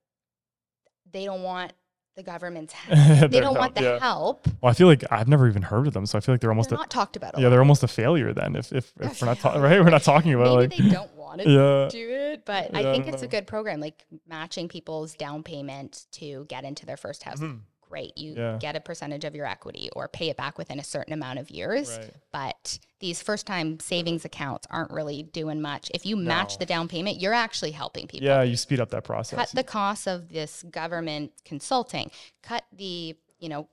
they 1.12 1.26
don't 1.26 1.44
want 1.44 1.74
the 2.16 2.24
government's 2.24 2.74
help. 2.74 3.32
They 3.32 3.40
don't 3.40 3.58
want 3.58 3.76
the 3.76 3.84
yeah. 3.84 4.00
help. 4.00 4.48
Well, 4.62 4.70
I 4.70 4.74
feel 4.74 4.88
like 4.88 5.04
I've 5.12 5.28
never 5.28 5.48
even 5.48 5.64
heard 5.64 5.88
of 5.88 5.94
them, 5.94 6.06
so 6.06 6.18
I 6.18 6.22
feel 6.22 6.34
like 6.34 6.42
they're 6.42 6.52
almost 6.52 6.70
They're 6.70 6.78
a, 6.78 6.82
not 6.82 6.90
talked 6.90 7.16
about. 7.16 7.38
Yeah, 7.38 7.50
they're 7.50 7.60
almost 7.60 7.84
a 7.84 7.88
failure 7.88 8.34
then. 8.34 8.56
If 8.56 8.72
if, 8.72 8.94
if 9.00 9.22
we're 9.22 9.28
not 9.28 9.40
ta- 9.40 9.58
right, 9.58 9.84
we're 9.84 9.90
not 9.90 10.04
talking 10.04 10.34
about 10.34 10.64
it, 10.64 10.70
Maybe 10.70 10.84
like 10.84 10.92
they 10.92 10.96
don't 10.96 11.16
want 11.16 11.42
to 11.42 11.50
yeah, 11.50 11.90
do 11.90 12.10
it, 12.10 12.46
but 12.46 12.74
I 12.74 12.82
Yeah, 12.82 12.90
I 12.90 12.92
think 12.94 13.06
don't 13.06 13.14
it's 13.16 13.24
a 13.24 13.28
good 13.28 13.48
program, 13.48 13.80
like 13.82 14.06
matching 14.28 14.70
people's 14.70 15.16
down 15.16 15.44
payment 15.44 16.06
to 16.14 16.46
get 16.48 16.64
into 16.64 16.86
their 16.86 16.98
first 16.98 17.24
house. 17.24 17.40
Mhm. 17.40 17.62
Great, 17.88 18.18
you 18.18 18.34
Yeah. 18.36 18.58
get 18.60 18.76
a 18.76 18.80
percentage 18.82 19.24
of 19.26 19.36
your 19.36 19.46
equity 19.46 19.90
or 19.96 20.08
pay 20.08 20.30
it 20.30 20.38
back 20.38 20.58
within 20.58 20.80
a 20.80 20.84
certain 20.84 21.14
amount 21.14 21.40
of 21.40 21.50
years. 21.50 21.98
right. 21.98 22.14
But 22.32 22.80
these 23.00 23.22
first 23.22 23.46
time 23.46 23.80
savings 23.80 24.26
accounts 24.26 24.68
aren't 24.72 24.92
really 24.92 25.24
doing 25.24 25.62
much. 25.62 25.92
If 25.94 26.06
you 26.06 26.16
match 26.18 26.54
No. 26.54 26.58
the 26.60 26.66
down 26.66 26.88
payment, 26.88 27.22
you're 27.22 27.34
actually 27.34 27.72
helping 27.72 28.08
people. 28.08 28.26
Yeah, 28.28 28.42
you 28.42 28.58
speed 28.58 28.80
up 28.80 28.90
that 28.90 29.04
process. 29.04 29.38
Cut 29.38 29.50
the 29.54 29.64
costs 29.64 30.08
of 30.08 30.30
this 30.30 30.64
government 30.64 31.32
consulting, 31.46 32.10
cut 32.42 32.66
the, 32.72 33.16
you 33.40 33.50
know, 33.50 33.70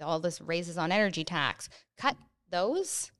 all 0.00 0.20
this 0.20 0.40
raises 0.40 0.78
on 0.78 0.92
energy 0.92 1.24
tax, 1.24 1.68
cut 1.96 2.16
those 2.50 3.10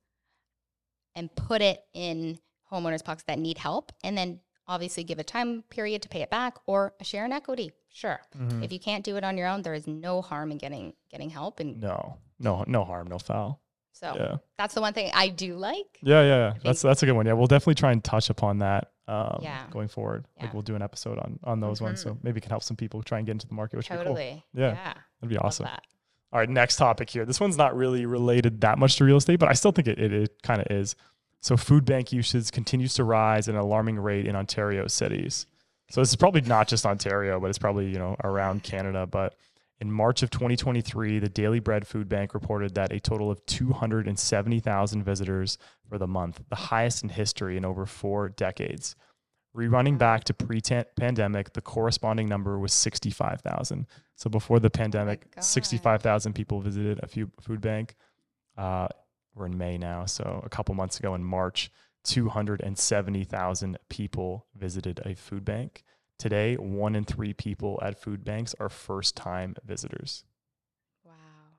and 1.15 1.33
put 1.35 1.61
it 1.61 1.83
in 1.93 2.39
homeowners' 2.71 3.03
pockets 3.03 3.23
that 3.27 3.39
need 3.39 3.57
help. 3.57 3.91
And 4.03 4.17
then 4.17 4.39
obviously 4.67 5.03
give 5.03 5.19
a 5.19 5.23
time 5.23 5.63
period 5.69 6.01
to 6.03 6.09
pay 6.09 6.21
it 6.21 6.29
back 6.29 6.57
or 6.65 6.93
a 6.99 7.03
share 7.03 7.25
in 7.25 7.31
equity. 7.31 7.71
Sure. 7.89 8.19
Mhm. 8.37 8.63
If 8.63 8.71
you 8.71 8.79
can't 8.79 9.03
do 9.03 9.15
it 9.17 9.23
on 9.23 9.37
your 9.37 9.47
own, 9.47 9.61
there 9.61 9.73
is 9.73 9.87
no 9.87 10.21
harm 10.21 10.51
in 10.51 10.57
getting 10.57 10.93
getting 11.09 11.29
help. 11.29 11.59
And 11.59 11.79
No, 11.81 12.17
no, 12.39 12.63
no 12.67 12.83
harm, 12.83 13.07
no 13.07 13.17
foul. 13.19 13.61
so 13.93 14.13
Yeah, 14.15 14.35
that's 14.57 14.75
the 14.75 14.81
one 14.81 14.93
thing 14.93 15.09
I 15.13 15.29
do 15.29 15.55
like. 15.55 15.99
yeah, 16.01 16.21
yeah. 16.21 16.27
yeah. 16.37 16.53
That's 16.63 16.81
that's 16.81 17.01
a 17.03 17.05
good 17.05 17.13
one. 17.13 17.25
Yeah, 17.25 17.33
we'll 17.33 17.47
definitely 17.47 17.75
try 17.75 17.91
and 17.91 18.03
touch 18.03 18.29
upon 18.29 18.59
that. 18.59 18.91
Um, 19.07 19.39
Yeah. 19.41 19.63
going 19.71 19.87
forward, 19.87 20.27
Yeah. 20.35 20.43
like 20.43 20.53
we'll 20.53 20.63
do 20.63 20.75
an 20.75 20.81
episode 20.81 21.17
on 21.17 21.39
on 21.45 21.59
those 21.61 21.81
ones, 21.81 22.01
so 22.01 22.17
maybe 22.23 22.35
we 22.35 22.41
can 22.41 22.49
help 22.49 22.61
some 22.63 22.75
people 22.77 23.01
try 23.03 23.17
and 23.19 23.25
get 23.25 23.31
into 23.31 23.47
the 23.47 23.53
market, 23.53 23.77
which 23.77 23.89
would 23.89 23.99
be 23.99 24.05
cool. 24.05 24.15
Totally. 24.15 24.45
Yeah. 24.53 24.73
Yeah. 24.73 24.93
That'd 25.21 25.29
be 25.29 25.37
awesome. 25.37 25.63
that. 25.65 25.83
All 26.33 26.39
right, 26.39 26.49
next 26.49 26.75
topic 26.75 27.09
here. 27.09 27.23
This 27.25 27.39
one's 27.39 27.57
not 27.57 27.73
really 27.73 28.05
related 28.05 28.59
that 28.61 28.77
much 28.77 28.97
to 28.97 29.05
real 29.05 29.15
estate, 29.15 29.39
but 29.39 29.47
I 29.47 29.53
still 29.53 29.71
think 29.71 29.87
it, 29.87 29.97
it, 29.97 30.11
it 30.11 30.41
kind 30.43 30.59
of 30.59 30.67
is. 30.69 30.97
So, 31.41 31.57
food 31.57 31.85
bank 31.85 32.11
usage 32.11 32.51
continues 32.51 32.93
to 32.95 33.03
rise 33.03 33.47
at 33.47 33.55
an 33.55 33.61
alarming 33.61 33.99
rate 33.99 34.25
in 34.25 34.35
Ontario 34.35 34.87
cities. 34.87 35.45
So, 35.89 36.01
this 36.01 36.09
is 36.09 36.15
probably 36.15 36.41
not 36.41 36.67
just 36.67 36.85
Ontario, 36.85 37.39
but 37.39 37.49
it's 37.49 37.59
probably, 37.59 37.87
you 37.87 37.99
know, 37.99 38.15
around 38.23 38.63
Canada. 38.63 39.05
But 39.05 39.35
in 39.79 39.91
March 39.91 40.23
of 40.23 40.31
2023, 40.31 41.19
the 41.19 41.29
Daily 41.29 41.59
Bread 41.59 41.85
Food 41.85 42.09
Bank 42.09 42.33
reported 42.33 42.73
that 42.75 42.91
a 42.91 42.99
total 42.99 43.29
of 43.29 43.45
270,000 43.45 45.03
visitors 45.03 45.57
for 45.87 45.97
the 45.97 46.07
month, 46.07 46.41
the 46.49 46.55
highest 46.55 47.03
in 47.03 47.09
history 47.09 47.57
in 47.57 47.65
over 47.65 47.85
four 47.85 48.29
decades. 48.29 48.95
Rerunning 49.55 49.97
back 49.97 50.23
to 50.25 50.33
pre 50.33 50.61
pandemic, 50.61 51.53
the 51.53 51.61
corresponding 51.61 52.27
number 52.27 52.59
was 52.59 52.73
65,000. 52.73 53.87
So 54.15 54.29
before 54.29 54.59
the 54.59 54.69
pandemic, 54.69 55.33
God. 55.35 55.43
65,000 55.43 56.33
people 56.33 56.59
visited 56.61 56.99
a 57.01 57.07
few 57.07 57.31
food 57.41 57.61
bank. 57.61 57.95
Uh, 58.57 58.87
we're 59.37 59.45
in 59.45 59.57
May 59.57 59.77
now. 59.77 60.05
So 60.05 60.41
a 60.43 60.49
couple 60.49 60.73
months 60.75 60.99
ago 60.99 61.13
in 61.15 61.23
March, 61.23 61.71
270,000 62.03 63.77
people 63.89 64.45
visited 64.55 65.01
a 65.05 65.15
food 65.15 65.45
bank. 65.45 65.83
Today, 66.17 66.55
one 66.55 66.95
in 66.95 67.05
three 67.05 67.33
people 67.33 67.79
at 67.83 68.01
food 68.01 68.23
banks 68.23 68.55
are 68.59 68.69
first 68.69 69.15
time 69.15 69.55
visitors. 69.63 70.23
Wow. 71.05 71.13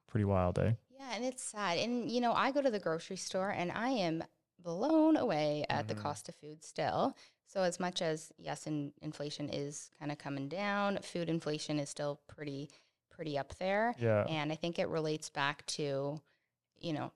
Pretty 0.08 0.24
wild, 0.24 0.58
eh? 0.58 0.72
Yeah, 0.90 1.10
and 1.14 1.24
it's 1.24 1.42
sad. 1.42 1.78
And 1.78 2.10
you 2.10 2.20
know, 2.20 2.32
I 2.32 2.50
go 2.50 2.60
to 2.60 2.70
the 2.70 2.80
grocery 2.80 3.16
store 3.16 3.50
and 3.50 3.70
I 3.70 3.90
am 3.90 4.24
blown 4.58 5.16
away 5.16 5.64
at 5.68 5.84
Mhm. 5.84 5.88
the 5.88 5.94
cost 5.94 6.28
of 6.28 6.34
food 6.34 6.64
still. 6.64 7.14
So 7.46 7.62
as 7.62 7.78
much 7.78 8.02
as 8.02 8.32
yes, 8.36 8.66
in, 8.66 8.92
inflation 9.00 9.48
is 9.48 9.90
kind 9.98 10.10
of 10.10 10.18
coming 10.18 10.48
down, 10.48 10.98
food 11.02 11.28
inflation 11.28 11.78
is 11.78 11.88
still 11.88 12.20
pretty 12.26 12.68
pretty 13.10 13.36
up 13.36 13.52
there. 13.56 13.96
Yeah. 13.98 14.24
And 14.28 14.52
I 14.52 14.54
think 14.54 14.78
it 14.78 14.86
relates 14.88 15.28
back 15.28 15.66
to, 15.66 16.20
you 16.78 16.92
know, 16.92 17.12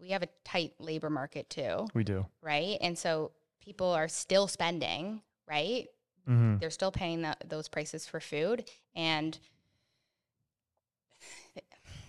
we 0.00 0.10
have 0.10 0.22
a 0.22 0.28
tight 0.44 0.74
labor 0.78 1.10
market 1.10 1.48
too, 1.50 1.88
We 1.94 2.04
do. 2.04 2.26
right? 2.42 2.78
And 2.80 2.98
so 2.98 3.32
people 3.60 3.90
are 3.90 4.08
still 4.08 4.46
spending, 4.48 5.22
right? 5.48 5.86
hmm 6.26 6.56
they're 6.58 6.70
still 6.70 6.92
paying 6.92 7.22
that, 7.22 7.42
those 7.48 7.66
prices 7.66 8.06
for 8.06 8.20
food 8.20 8.68
and 8.94 9.38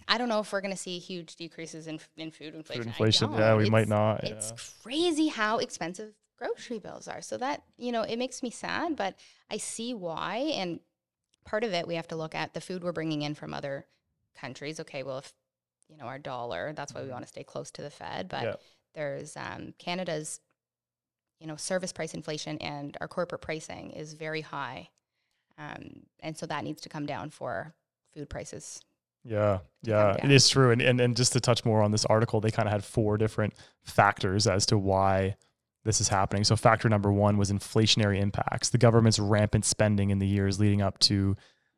I 0.08 0.18
don't 0.18 0.28
know 0.28 0.40
if 0.42 0.52
we're 0.52 0.60
going 0.60 0.74
to 0.74 0.78
see 0.78 1.00
huge 1.00 1.38
decreases 1.38 1.88
in, 1.88 2.00
in 2.18 2.32
food 2.32 2.54
inflation. 2.54 2.84
Food 2.84 2.90
inflation. 2.90 3.32
Yeah, 3.32 3.56
we 3.56 3.70
might 3.70 3.88
not. 3.88 4.26
It's 4.26 4.52
yeah. 4.52 4.82
crazy 4.84 5.28
how 5.28 5.60
expensive 5.60 6.14
grocery 6.38 6.80
bills 6.80 7.08
are. 7.08 7.22
So 7.22 7.38
that, 7.38 7.64
you 7.78 7.94
know, 7.94 8.02
it 8.02 8.18
makes 8.18 8.44
me 8.44 8.50
sad, 8.50 8.98
but 8.98 9.16
I 9.50 9.56
see 9.56 9.94
why. 9.94 10.52
And 10.56 10.82
part 11.46 11.64
of 11.64 11.72
it, 11.72 11.88
we 11.88 11.96
have 11.96 12.10
to 12.10 12.18
look 12.18 12.36
at 12.36 12.54
the 12.54 12.60
food 12.60 12.84
we're 12.84 12.92
bringing 12.92 13.22
in 13.22 13.36
from 13.36 13.54
other 13.54 13.86
countries. 14.36 14.82
Okay, 14.82 15.02
well, 15.02 15.20
if, 15.20 15.34
you 15.92 15.98
know 15.98 16.06
our 16.06 16.18
dollar. 16.18 16.74
That's 16.74 16.94
why 16.94 17.02
we 17.02 17.10
Mhm. 17.10 17.12
want 17.12 17.24
to 17.26 17.30
stay 17.30 17.44
close 17.44 17.70
to 17.72 17.82
the 17.82 17.90
Fed. 17.92 18.30
But 18.30 18.44
Yeah. 18.44 18.56
there's 18.96 19.36
um, 19.38 19.74
Canada's 19.78 20.40
you 21.40 21.48
know 21.48 21.56
service 21.56 21.92
price 21.92 22.14
inflation 22.14 22.58
and 22.60 22.98
our 23.02 23.08
corporate 23.08 23.42
pricing 23.42 23.92
is 23.92 24.14
very 24.14 24.42
high, 24.42 24.90
um, 25.58 26.06
and 26.22 26.38
so 26.38 26.46
that 26.46 26.64
needs 26.64 26.82
to 26.84 26.90
come 26.90 27.06
down 27.06 27.30
for 27.30 27.76
food 28.14 28.30
prices. 28.30 28.82
Yeah, 29.24 29.60
yeah, 29.84 30.16
it 30.24 30.32
is 30.32 30.50
true. 30.50 30.72
And, 30.72 30.82
and 30.82 31.00
and 31.00 31.16
just 31.16 31.34
to 31.34 31.40
touch 31.40 31.64
more 31.66 31.82
on 31.84 31.92
this 31.92 32.06
article, 32.06 32.42
they 32.42 32.50
kind 32.52 32.68
of 32.68 32.72
had 32.72 32.84
four 32.84 33.18
different 33.18 33.54
factors 33.84 34.48
as 34.48 34.66
to 34.68 34.78
why 34.78 35.36
this 35.84 36.00
is 36.02 36.08
happening. 36.10 36.44
So 36.44 36.56
factor 36.56 36.90
number 36.90 37.12
one 37.12 37.38
was 37.38 37.52
inflationary 37.52 38.20
impacts. 38.20 38.70
The 38.70 38.78
government's 38.78 39.20
rampant 39.20 39.66
spending 39.66 40.10
in 40.12 40.20
the 40.20 40.28
years 40.28 40.60
leading 40.60 40.82
up 40.82 40.98
to 41.00 41.36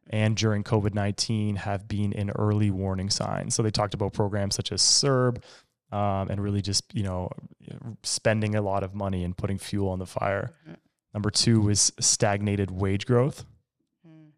and 0.09 0.35
during 0.35 0.63
COVID 0.63 0.93
nineteen 0.93 1.55
have 1.57 1.87
been 1.87 2.13
an 2.13 2.31
early 2.31 2.71
warning 2.71 3.09
sign. 3.09 3.49
So 3.49 3.63
they 3.63 3.71
talked 3.71 3.93
about 3.93 4.13
programs 4.13 4.55
such 4.55 4.71
as 4.71 4.81
CERB. 4.81 5.41
Um, 5.91 6.31
and 6.31 6.41
really 6.41 6.63
just 6.63 6.85
you 6.95 7.03
know 7.03 7.29
spending 8.01 8.55
a 8.55 8.61
lot 8.63 8.83
of 8.83 8.95
money 8.95 9.23
and 9.23 9.37
putting 9.37 9.59
fuel 9.59 9.89
on 9.89 9.99
the 9.99 10.07
fire. 10.07 10.51
Mhm. 10.67 10.77
Number 11.13 11.29
two 11.29 11.61
was 11.61 11.91
stagnated 11.99 12.71
wage 12.71 13.05
growth. 13.05 13.45
Mm. 14.07 14.31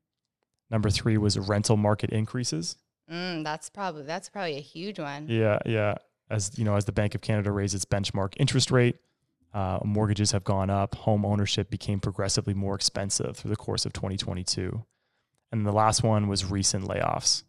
Number 0.69 0.89
three 0.89 1.17
was 1.17 1.39
rental 1.39 1.77
market 1.77 2.09
increases. 2.09 2.75
Mm, 3.09 3.45
that's 3.45 3.69
probably 3.69 4.03
that's 4.03 4.27
probably 4.27 4.57
a 4.57 4.61
huge 4.61 4.99
one. 4.99 5.29
Yeah, 5.29 5.59
yeah. 5.65 5.95
As 6.29 6.57
you 6.57 6.65
know, 6.65 6.75
as 6.75 6.83
the 6.83 6.91
Bank 6.91 7.15
of 7.15 7.21
Canada 7.21 7.51
raised 7.51 7.73
its 7.73 7.85
benchmark 7.85 8.33
interest 8.37 8.69
rate, 8.71 8.97
uh, 9.53 9.79
mortgages 9.85 10.31
have 10.31 10.43
gone 10.43 10.69
up. 10.69 10.95
Home 10.95 11.25
ownership 11.25 11.69
became 11.69 12.01
progressively 12.01 12.53
more 12.53 12.75
expensive 12.75 13.37
through 13.37 13.51
the 13.51 13.55
course 13.55 13.85
of 13.85 13.93
2022. 13.93 14.83
And 15.55 15.65
the 15.65 15.71
last 15.71 16.03
one 16.03 16.27
was 16.27 16.43
recent 16.49 16.85
layoffs. 16.85 17.43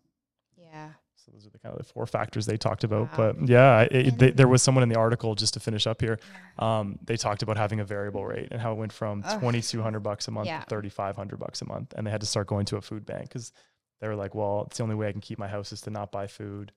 Yeah. 0.56 0.90
So 1.16 1.32
those 1.32 1.46
are 1.46 1.50
the 1.50 1.58
kind 1.58 1.72
of 1.72 1.78
the 1.78 1.84
four 1.92 2.06
factors 2.06 2.46
they 2.46 2.56
talked 2.56 2.84
about. 2.84 3.10
Wow. 3.18 3.32
But 3.32 3.48
yeah, 3.48 3.80
it, 3.90 4.16
they, 4.18 4.30
there 4.30 4.46
was 4.48 4.62
someone 4.62 4.82
in 4.82 4.88
the 4.88 4.96
article 4.98 5.34
just 5.34 5.54
to 5.54 5.60
finish 5.60 5.86
up 5.86 6.00
here. 6.00 6.18
Um, 6.58 6.98
they 7.04 7.16
talked 7.16 7.42
about 7.42 7.56
having 7.56 7.80
a 7.80 7.84
variable 7.84 8.24
rate 8.24 8.48
and 8.52 8.60
how 8.60 8.72
it 8.72 8.76
went 8.76 8.92
from 8.92 9.22
Ugh. 9.26 9.40
2,200 9.40 10.00
bucks 10.00 10.28
a 10.28 10.30
month 10.30 10.46
Yeah. 10.46 10.60
to 10.60 10.66
3,500 10.66 11.38
bucks 11.38 11.62
a 11.62 11.66
month, 11.66 11.94
and 11.96 12.06
they 12.06 12.10
had 12.12 12.20
to 12.20 12.26
start 12.26 12.46
going 12.46 12.64
to 12.66 12.76
a 12.76 12.80
food 12.80 13.04
bank 13.04 13.28
because 13.28 13.52
they 14.00 14.06
were 14.08 14.14
like, 14.14 14.34
well, 14.34 14.64
it's 14.68 14.76
the 14.76 14.82
only 14.84 14.94
way 14.94 15.08
I 15.08 15.12
can 15.12 15.20
keep 15.20 15.38
my 15.38 15.48
house 15.48 15.72
is 15.72 15.80
to 15.82 15.90
not 15.90 16.12
buy 16.12 16.26
food, 16.28 16.70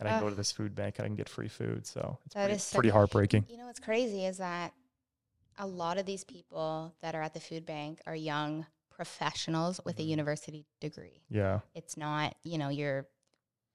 and 0.00 0.08
I 0.08 0.12
can 0.12 0.20
go 0.22 0.30
to 0.30 0.34
this 0.34 0.50
food 0.50 0.74
bank 0.74 0.96
and 0.98 1.04
I 1.04 1.08
can 1.08 1.16
get 1.16 1.28
free 1.28 1.48
food. 1.48 1.86
So 1.86 2.18
it's 2.26 2.34
That 2.34 2.40
pretty, 2.46 2.54
is 2.56 2.62
so- 2.64 2.74
pretty 2.76 2.88
heartbreaking. 2.88 3.46
You 3.48 3.58
know 3.58 3.66
what's 3.66 3.78
crazy 3.78 4.24
is 4.26 4.38
that 4.38 4.72
a 5.58 5.66
lot 5.66 5.98
of 5.98 6.06
these 6.06 6.24
people 6.24 6.92
that 7.02 7.14
are 7.14 7.22
at 7.22 7.34
the 7.34 7.40
food 7.40 7.64
bank 7.66 8.00
are 8.06 8.16
young 8.16 8.66
professionals 8.94 9.80
with 9.84 9.98
a 9.98 10.02
Mhm. 10.02 10.08
university 10.08 10.66
degree. 10.80 11.22
Yeah, 11.28 11.60
It's 11.74 11.96
not, 11.96 12.36
you 12.44 12.58
know, 12.58 12.68
you're 12.68 13.06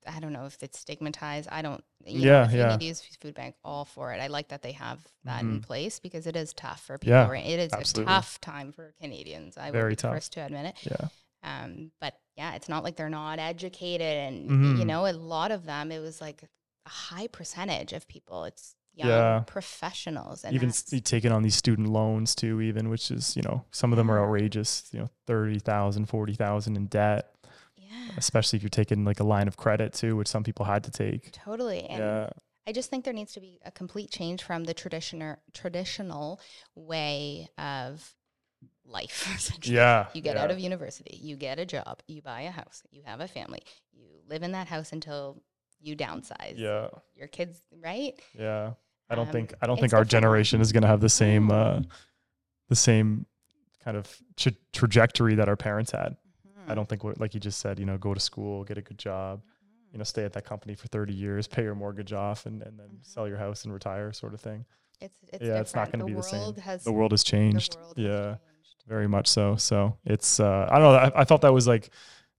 I 0.06 0.22
don't 0.22 0.32
know 0.32 0.46
if 0.46 0.64
it's 0.64 0.80
stigmatized. 0.80 1.50
I 1.52 1.62
don't 1.62 1.84
you 2.06 2.20
Yeah, 2.20 2.32
know, 2.40 2.44
if 2.44 2.52
you 2.54 2.58
yeah. 2.60 2.70
need 2.70 2.80
to 2.80 2.86
use 2.86 3.02
food 3.22 3.34
bank, 3.36 3.56
all 3.66 3.84
for 3.84 4.14
it. 4.14 4.22
I 4.22 4.28
like 4.28 4.48
that 4.50 4.62
they 4.62 4.72
have 4.74 5.06
that 5.26 5.42
in 5.44 5.60
Mhm. 5.60 5.64
place 5.64 6.00
because 6.00 6.28
it 6.28 6.36
is 6.38 6.54
tough 6.54 6.82
for 6.82 6.98
people. 6.98 7.12
Yeah. 7.34 7.34
It 7.34 7.60
is 7.60 7.74
absolutely. 7.74 8.14
a 8.14 8.16
tough 8.16 8.40
time 8.40 8.72
for 8.72 8.94
Canadians. 9.02 9.58
I 9.58 9.72
Very 9.72 9.92
be 9.94 9.96
tough. 9.98 10.14
first 10.14 10.32
to 10.34 10.46
admit 10.46 10.68
it. 10.68 10.92
yeah, 10.92 11.10
Um, 11.44 11.92
but 12.00 12.14
yeah, 12.38 12.56
it's 12.56 12.70
not 12.70 12.84
like 12.86 12.96
they're 12.96 13.10
not 13.10 13.40
educated, 13.40 14.16
and 14.18 14.50
Mhm. 14.50 14.80
you 14.80 14.86
know, 14.86 15.08
a 15.08 15.12
lot 15.12 15.52
of 15.52 15.66
them. 15.66 15.92
It 15.92 16.00
was 16.00 16.22
like 16.22 16.44
a 16.86 16.90
high 16.90 17.28
percentage 17.28 17.92
of 17.92 18.08
people. 18.08 18.46
It's 18.46 18.76
young 18.98 19.10
Yeah. 19.10 19.44
professionals, 19.46 20.44
and 20.44 20.54
even 20.56 20.72
taking 21.04 21.32
on 21.32 21.44
these 21.44 21.56
student 21.56 21.88
loans 21.90 22.36
too, 22.36 22.60
even 22.62 22.90
which 22.90 23.12
is 23.12 23.36
you 23.36 23.44
know 23.44 23.64
some 23.72 23.94
of 23.94 23.98
them 23.98 24.10
are 24.12 24.20
outrageous. 24.24 24.90
You 24.92 25.00
know, 25.02 25.10
30,000, 25.28 26.06
40,000 26.08 26.76
in 26.76 26.88
debt, 26.88 27.32
yeah, 27.78 28.12
especially 28.18 28.58
if 28.58 28.64
you're 28.64 28.70
taking 28.70 29.06
like 29.06 29.20
a 29.20 29.24
line 29.24 29.48
of 29.48 29.56
credit 29.58 29.94
too, 29.94 30.16
which 30.16 30.28
some 30.28 30.44
people 30.44 30.66
had 30.66 30.84
to 30.86 30.92
take. 30.92 31.32
totally. 31.32 31.84
And 31.88 32.00
yeah, 32.00 32.30
I 32.68 32.72
just 32.74 32.90
think 32.90 33.06
there 33.06 33.14
needs 33.14 33.34
to 33.34 33.40
be 33.40 33.60
a 33.64 33.72
complete 33.72 34.10
change 34.12 34.44
from 34.44 34.64
the 34.66 34.74
traditional 34.74 35.38
traditional 35.54 36.40
way 36.76 37.50
of 37.58 38.14
life. 38.86 39.30
essentially. 39.36 39.76
yeah. 39.76 40.08
You 40.14 40.22
get 40.22 40.36
yeah. 40.38 40.44
out 40.44 40.52
of 40.52 40.60
university, 40.60 41.18
you 41.22 41.36
get 41.36 41.60
a 41.60 41.66
job, 41.66 42.02
you 42.08 42.22
buy 42.22 42.42
a 42.42 42.52
house, 42.52 42.84
you 42.92 43.04
have 43.06 43.20
a 43.22 43.28
family, 43.28 43.62
you 43.94 44.06
live 44.28 44.44
in 44.44 44.54
that 44.54 44.68
house 44.68 44.92
until 44.92 45.42
you 45.80 45.96
downsize. 45.96 46.56
Yeah, 46.58 46.88
Your 47.16 47.28
kids, 47.28 47.62
right? 47.84 48.14
yeah. 48.38 48.74
I 49.10 49.16
don't 49.16 49.28
Um, 49.28 49.32
think 49.32 49.54
I 49.62 49.68
don't 49.68 49.80
think 49.80 49.94
our 49.94 50.00
different 50.04 50.12
generation 50.12 50.62
is 50.62 50.72
going 50.72 50.82
to 50.84 50.88
have 50.88 51.00
the 51.02 51.10
same 51.10 51.50
uh, 51.52 51.82
the 52.70 52.76
same 52.76 53.26
kind 53.84 53.96
of 53.98 54.14
tra- 54.36 54.52
trajectory 54.74 55.36
that 55.36 55.48
our 55.48 55.56
parents 55.56 55.92
had. 55.92 56.18
I 56.68 56.72
Mhm. 56.72 56.76
don't 56.76 56.90
think 56.90 57.04
like 57.20 57.34
you 57.34 57.40
just 57.40 57.60
said, 57.60 57.80
you 57.80 57.86
know, 57.86 57.98
go 57.98 58.14
to 58.14 58.20
school, 58.20 58.64
get 58.66 58.78
a 58.78 58.82
good 58.82 58.98
job, 58.98 59.42
you 59.94 59.98
know, 59.98 60.04
stay 60.04 60.26
at 60.26 60.34
that 60.34 60.44
company 60.44 60.76
for 60.76 60.88
30 60.90 61.14
years, 61.14 61.48
pay 61.48 61.64
your 61.64 61.76
mortgage 61.76 62.12
off 62.12 62.46
and, 62.46 62.62
and 62.62 62.78
then 62.78 62.88
Mhm. 62.88 63.06
sell 63.06 63.28
your 63.28 63.38
house 63.38 63.64
and 63.64 63.74
retire 63.74 64.12
sort 64.12 64.34
of 64.34 64.42
thing. 64.42 64.66
It's 65.00 65.18
it's 65.32 65.44
Yeah, 65.46 65.62
it's 65.62 65.74
not 65.76 65.92
gonna 65.92 66.04
be 66.06 66.14
the 66.14 66.24
same. 66.24 66.56
Has, 66.56 66.84
The 66.84 66.92
world 66.92 67.12
has 67.12 67.24
changed. 67.24 67.76
world 67.78 67.98
has 67.98 68.06
yeah. 68.06 68.26
changed. 68.32 68.84
very 68.88 69.08
much 69.08 69.28
so. 69.28 69.56
So 69.58 69.98
it's 70.06 70.40
uh, 70.40 70.68
I 70.70 70.80
don't 70.80 70.94
know. 70.94 71.00
I, 71.18 71.22
I 71.22 71.24
thought 71.24 71.42
that 71.42 71.54
was 71.54 71.68
like 71.68 71.90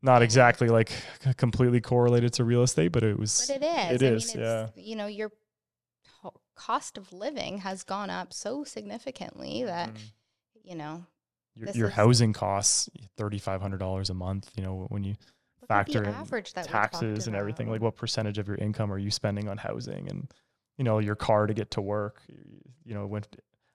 not 0.03 0.23
exactly 0.23 0.69
like 0.69 0.91
completely 1.37 1.81
correlated 1.81 2.33
to 2.35 2.45
real 2.45 2.63
estate, 2.63 2.89
but 2.93 3.03
it 3.03 3.19
was. 3.19 3.47
But 3.47 3.57
it 3.57 3.63
is. 3.65 4.03
It 4.03 4.07
I 4.07 4.15
is, 4.15 4.35
Mean, 4.35 4.45
it's, 4.45 4.73
You 4.79 4.97
know, 4.97 5.07
your 5.07 5.29
ho- 5.29 5.35
cost 6.59 6.99
of 6.99 7.13
living 7.13 7.59
has 7.59 7.83
gone 7.85 8.11
up 8.11 8.33
so 8.33 8.65
significantly 8.65 9.65
that 9.65 9.91
Mhm. 9.95 10.13
you 10.65 10.75
know 10.75 11.07
your, 11.55 11.71
your 11.71 11.89
is- 11.89 11.95
housing 11.95 12.33
costs 12.33 12.89
thirty 13.17 13.39
five 13.39 13.61
hundred 13.63 13.79
dollars 13.79 14.11
a 14.11 14.15
month. 14.15 14.51
You 14.57 14.63
know 14.65 14.87
when 14.89 15.05
you 15.05 15.13
look 15.13 15.21
at 15.21 15.61
the 15.61 15.67
factor 15.67 16.05
in 16.05 16.15
taxes 16.67 17.27
and 17.27 17.37
everything, 17.37 17.69
like 17.71 17.81
what 17.81 17.97
percentage 17.97 18.39
of 18.39 18.47
your 18.49 18.57
income 18.57 18.93
are 18.93 18.99
you 18.99 19.11
spending 19.11 19.49
on 19.49 19.57
housing 19.59 20.09
and 20.09 20.33
you 20.77 20.85
know 20.85 20.99
your 20.99 21.17
car 21.17 21.47
to 21.47 21.55
get 21.55 21.71
to 21.73 21.81
work? 21.81 22.23
You 22.85 22.95
know 22.95 23.07
when 23.07 23.23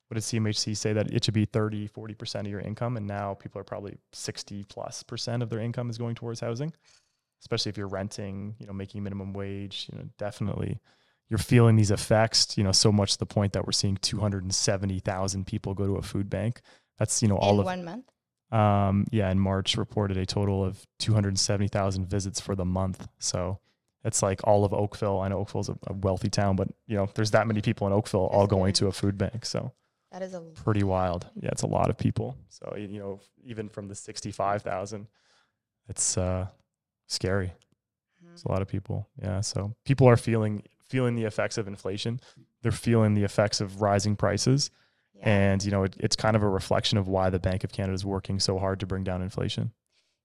what 0.09 0.15
did 0.15 0.23
CMHC 0.23 0.75
say 0.77 0.93
that 0.93 1.11
it 1.11 1.23
should 1.23 1.33
be 1.33 1.45
30, 1.45 1.87
40 1.87 2.13
percent 2.13 2.47
of 2.47 2.51
your 2.51 2.59
income, 2.61 2.97
and 2.97 3.07
now 3.07 3.33
people 3.33 3.59
are 3.59 3.63
probably 3.65 3.97
sixty 4.11 4.63
plus 4.65 5.03
percent 5.03 5.41
of 5.41 5.49
their 5.49 5.59
income 5.59 5.89
is 5.89 5.97
going 5.97 6.15
towards 6.15 6.39
housing. 6.41 6.73
Especially 7.41 7.69
if 7.69 7.77
you're 7.77 7.87
renting, 7.89 8.55
you 8.59 8.65
know, 8.67 8.71
making 8.73 9.03
minimum 9.03 9.33
wage, 9.33 9.89
you 9.91 9.97
know, 9.97 10.05
definitely 10.17 10.79
you're 11.29 11.37
feeling 11.39 11.75
these 11.75 11.91
effects, 11.91 12.57
you 12.57 12.63
know, 12.63 12.71
so 12.71 12.91
much 12.91 13.13
to 13.13 13.19
the 13.19 13.25
point 13.25 13.53
that 13.53 13.65
we're 13.65 13.71
seeing 13.71 13.97
270,000 13.97 15.45
people 15.47 15.73
go 15.73 15.85
to 15.87 15.95
a 15.95 16.01
food 16.01 16.29
bank. 16.29 16.61
That's, 16.97 17.21
you 17.21 17.27
know, 17.27 17.37
all 17.37 17.55
in 17.55 17.59
of 17.61 17.65
one 17.65 17.83
month. 17.83 18.05
um, 18.51 19.05
yeah, 19.11 19.31
in 19.31 19.39
March 19.39 19.77
reported 19.77 20.17
a 20.17 20.25
total 20.25 20.63
of 20.63 20.85
270,000 20.99 22.05
visits 22.05 22.39
for 22.39 22.55
the 22.55 22.65
month. 22.65 23.07
So 23.19 23.59
it's 24.03 24.21
like 24.21 24.41
all 24.43 24.63
of 24.65 24.73
Oakville. 24.73 25.19
I 25.21 25.27
know 25.29 25.39
Oakville's 25.39 25.69
a, 25.69 25.77
a 25.87 25.93
wealthy 25.93 26.29
town, 26.29 26.55
but 26.55 26.67
you 26.87 26.95
know, 26.97 27.09
there's 27.15 27.31
that 27.31 27.47
many 27.47 27.61
people 27.61 27.87
in 27.87 27.93
Oakville 27.93 28.27
all 28.27 28.45
going 28.47 28.73
to 28.73 28.87
a 28.87 28.91
food 28.91 29.17
bank. 29.17 29.45
So 29.45 29.71
That 30.11 30.21
is 30.21 30.33
a 30.33 30.41
pretty 30.41 30.83
wild. 30.83 31.25
Yeah, 31.35 31.49
it's 31.51 31.63
a 31.63 31.67
lot 31.67 31.89
of 31.89 31.97
people. 31.97 32.37
So 32.49 32.75
you 32.77 32.99
know, 32.99 33.19
even 33.43 33.69
from 33.69 33.87
the 33.87 33.95
65,000, 33.95 35.07
it's 35.89 36.17
uh, 36.17 36.47
scary. 37.07 37.53
Mhm. 38.23 38.33
It's 38.33 38.43
a 38.43 38.49
lot 38.51 38.61
of 38.61 38.67
people. 38.67 39.07
Yeah. 39.21 39.41
So 39.41 39.73
people 39.85 40.07
are 40.07 40.17
feeling 40.17 40.63
feeling 40.93 41.15
the 41.15 41.23
effects 41.25 41.57
of 41.57 41.67
inflation. 41.67 42.19
They're 42.61 42.71
feeling 42.71 43.15
the 43.15 43.23
effects 43.23 43.59
of 43.61 43.81
rising 43.81 44.15
prices. 44.15 44.69
yeah. 45.15 45.27
And 45.51 45.63
you 45.65 45.71
know, 45.71 45.83
it, 45.83 45.95
it's 45.99 46.15
kind 46.15 46.35
of 46.35 46.43
a 46.43 46.47
reflection 46.47 46.97
of 46.99 47.07
why 47.07 47.29
the 47.31 47.39
Bank 47.39 47.63
of 47.63 47.71
Canada 47.71 47.93
is 47.95 48.05
working 48.05 48.39
so 48.39 48.59
hard 48.59 48.79
to 48.81 48.85
bring 48.85 49.03
down 49.03 49.21
inflation. 49.23 49.71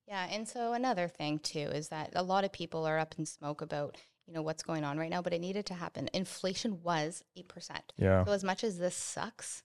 Yeah, 0.07 0.27
and 0.31 0.47
so 0.49 0.73
another 0.75 1.09
thing 1.09 1.39
too 1.39 1.69
is 1.81 1.89
that 1.89 2.11
a 2.15 2.23
lot 2.23 2.45
of 2.45 2.53
people 2.53 2.87
are 2.87 2.99
up 2.99 3.15
in 3.19 3.25
smoke 3.27 3.61
about 3.63 3.97
you 4.27 4.35
know 4.35 4.43
what's 4.43 4.63
going 4.63 4.85
on 4.85 4.99
right 4.99 5.09
now, 5.11 5.23
but 5.23 5.33
it 5.33 5.41
needed 5.41 5.65
to 5.67 5.75
happen. 5.75 6.11
Inflation 6.13 6.83
was 6.83 7.25
eight 7.37 7.49
percent. 7.49 7.93
Yeah. 7.97 8.25
So 8.27 8.33
as 8.33 8.45
much 8.45 8.63
as 8.63 8.79
this 8.79 8.95
sucks 8.95 9.63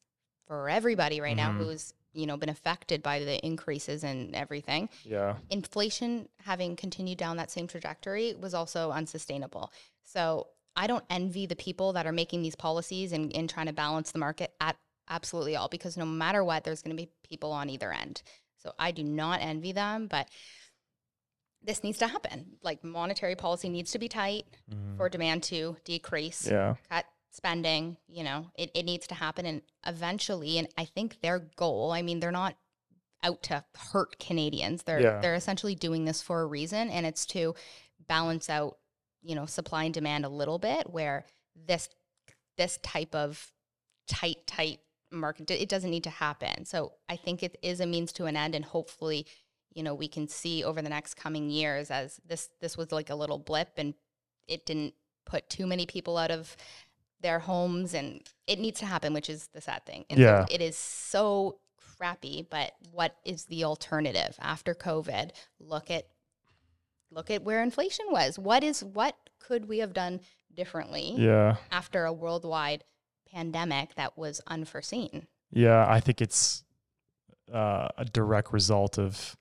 for 0.47 0.69
everybody 0.69 1.19
right 1.19 1.33
Mhm. 1.35 1.43
now 1.45 1.51
who's 1.53 1.93
you 2.13 2.25
know 2.27 2.37
been 2.37 2.49
affected 2.49 3.01
by 3.01 3.19
the 3.19 3.37
increases 3.45 4.03
and 4.03 4.35
everything, 4.35 4.87
Yeah. 5.03 5.35
inflation 5.49 6.29
having 6.45 6.75
continued 6.75 7.17
down 7.17 7.37
that 7.37 7.49
same 7.51 7.67
trajectory 7.67 8.33
was 8.35 8.53
also 8.53 8.91
unsustainable. 8.91 9.71
So 10.03 10.47
I 10.75 10.87
don't 10.87 11.03
envy 11.09 11.45
the 11.45 11.55
people 11.55 11.93
that 11.93 12.07
are 12.07 12.11
making 12.11 12.41
these 12.41 12.55
policies 12.55 13.11
and, 13.11 13.35
and 13.35 13.49
trying 13.49 13.67
to 13.67 13.73
balance 13.73 14.11
the 14.11 14.19
market 14.19 14.53
at 14.59 14.75
absolutely 15.09 15.55
all 15.55 15.67
because 15.67 15.97
no 15.97 16.05
matter 16.05 16.43
what, 16.43 16.63
there's 16.63 16.81
going 16.81 16.95
to 16.95 17.01
be 17.03 17.09
people 17.27 17.51
on 17.51 17.69
either 17.69 17.91
end. 17.91 18.23
So 18.57 18.73
I 18.79 18.91
do 18.91 19.03
not 19.03 19.41
envy 19.41 19.71
them, 19.73 20.07
but 20.07 20.27
this 21.61 21.83
needs 21.83 21.97
to 21.99 22.07
happen. 22.07 22.57
Like 22.61 22.83
monetary 22.83 23.35
policy 23.35 23.69
needs 23.69 23.91
to 23.91 23.99
be 23.99 24.07
tight 24.07 24.45
mm-hmm. 24.71 24.97
for 24.97 25.09
demand 25.09 25.43
to 25.43 25.77
decrease, 25.85 26.47
Yeah. 26.49 26.75
cut 26.89 27.05
spending, 27.31 27.97
you 28.07 28.23
know, 28.23 28.51
it, 28.55 28.71
it 28.73 28.83
needs 28.83 29.07
to 29.07 29.15
happen. 29.15 29.45
And 29.45 29.61
eventually, 29.85 30.57
and 30.57 30.67
I 30.77 30.85
think 30.85 31.21
their 31.21 31.39
goal, 31.39 31.91
I 31.91 32.01
mean, 32.01 32.19
they're 32.19 32.31
not 32.31 32.55
out 33.23 33.41
to 33.43 33.63
hurt 33.91 34.19
Canadians. 34.19 34.83
They're 34.83 35.01
Yeah. 35.01 35.19
they're 35.21 35.35
essentially 35.35 35.75
doing 35.75 36.05
this 36.05 36.21
for 36.21 36.41
a 36.41 36.45
reason, 36.45 36.89
and 36.89 37.05
it's 37.05 37.25
to 37.27 37.55
balance 38.07 38.49
out, 38.49 38.77
you 39.23 39.35
know, 39.35 39.45
supply 39.45 39.85
and 39.85 39.93
demand 39.93 40.25
a 40.25 40.29
little 40.29 40.59
bit. 40.59 40.89
Where 40.89 41.25
this 41.55 41.89
this 42.57 42.77
type 42.83 43.15
of 43.15 43.51
tight 44.07 44.45
tight 44.45 44.79
market 45.11 45.49
it 45.51 45.69
doesn't 45.69 45.89
need 45.89 46.03
to 46.03 46.09
happen. 46.09 46.65
So 46.65 46.93
I 47.07 47.15
think 47.15 47.43
it 47.43 47.57
is 47.61 47.79
a 47.79 47.85
means 47.85 48.11
to 48.13 48.25
an 48.25 48.35
end, 48.35 48.55
and 48.55 48.65
hopefully, 48.65 49.25
you 49.73 49.83
know, 49.83 49.93
we 49.93 50.07
can 50.07 50.27
see 50.27 50.63
over 50.63 50.81
the 50.81 50.89
next 50.89 51.15
coming 51.15 51.49
years 51.49 51.91
as 51.91 52.19
this 52.25 52.49
this 52.61 52.77
was 52.77 52.91
like 52.91 53.09
a 53.09 53.15
little 53.15 53.39
blip, 53.39 53.73
and 53.77 53.93
it 54.47 54.65
didn't 54.65 54.93
put 55.25 55.49
too 55.49 55.65
many 55.65 55.85
people 55.85 56.17
out 56.17 56.31
of 56.31 56.55
their 57.21 57.39
homes 57.39 57.93
and 57.93 58.21
it 58.47 58.59
needs 58.59 58.81
to 58.81 58.85
happen, 58.85 59.13
which 59.13 59.29
is 59.29 59.47
the 59.53 59.61
sad 59.61 59.85
thing. 59.85 60.03
And 60.09 60.19
Yeah. 60.19 60.45
so 60.45 60.53
it 60.53 60.61
is 60.61 60.77
so 60.77 61.59
crappy, 61.77 62.45
but 62.49 62.73
what 62.91 63.15
is 63.23 63.45
the 63.45 63.63
alternative 63.63 64.35
after 64.41 64.75
COVID? 64.75 65.31
Look 65.59 65.89
at 65.89 66.07
look 67.13 67.29
at 67.31 67.43
where 67.43 67.61
inflation 67.63 68.05
was. 68.09 68.37
What 68.39 68.63
is 68.63 68.83
what 68.83 69.15
could 69.39 69.67
we 69.67 69.79
have 69.79 69.93
done 69.93 70.21
differently 70.53 71.15
Yeah. 71.17 71.57
after 71.71 72.05
a 72.05 72.13
worldwide 72.13 72.83
pandemic 73.31 73.95
that 73.95 74.17
was 74.17 74.41
unforeseen? 74.47 75.27
Yeah. 75.51 75.85
I 75.87 75.99
think 75.99 76.21
it's 76.21 76.63
uh, 77.53 77.89
a 77.97 78.05
direct 78.05 78.53
result 78.53 78.97
of 78.97 79.35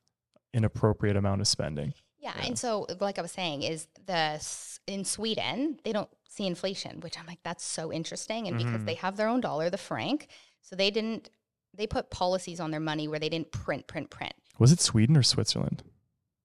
inappropriate 0.52 1.16
amount 1.16 1.40
of 1.40 1.48
spending. 1.48 1.94
Yeah, 2.18 2.32
Yeah. 2.36 2.46
and 2.46 2.58
so 2.58 2.86
like 3.00 3.18
I 3.18 3.22
was 3.22 3.32
saying, 3.32 3.62
is 3.62 3.86
the 4.06 4.44
in 4.86 5.04
Sweden 5.04 5.78
they 5.84 5.92
don't 5.92 6.10
see 6.28 6.46
inflation, 6.46 7.00
which 7.00 7.18
I'm 7.18 7.26
like 7.26 7.42
that's 7.42 7.64
so 7.64 7.92
interesting, 7.92 8.48
and 8.48 8.58
because 8.58 8.82
Mhm. 8.82 8.86
they 8.86 8.94
have 8.94 9.16
their 9.16 9.28
own 9.28 9.40
dollar, 9.40 9.70
the 9.70 9.78
franc, 9.78 10.28
so 10.60 10.76
they 10.76 10.90
didn't 10.90 11.30
they 11.74 11.86
put 11.86 12.10
policies 12.10 12.60
on 12.60 12.70
their 12.70 12.80
money 12.80 13.08
where 13.08 13.18
they 13.18 13.30
didn't 13.30 13.50
print, 13.50 13.86
print, 13.86 14.10
print. 14.10 14.34
Was 14.58 14.72
it 14.72 14.80
Sweden 14.80 15.16
or 15.16 15.22
Switzerland? 15.22 15.82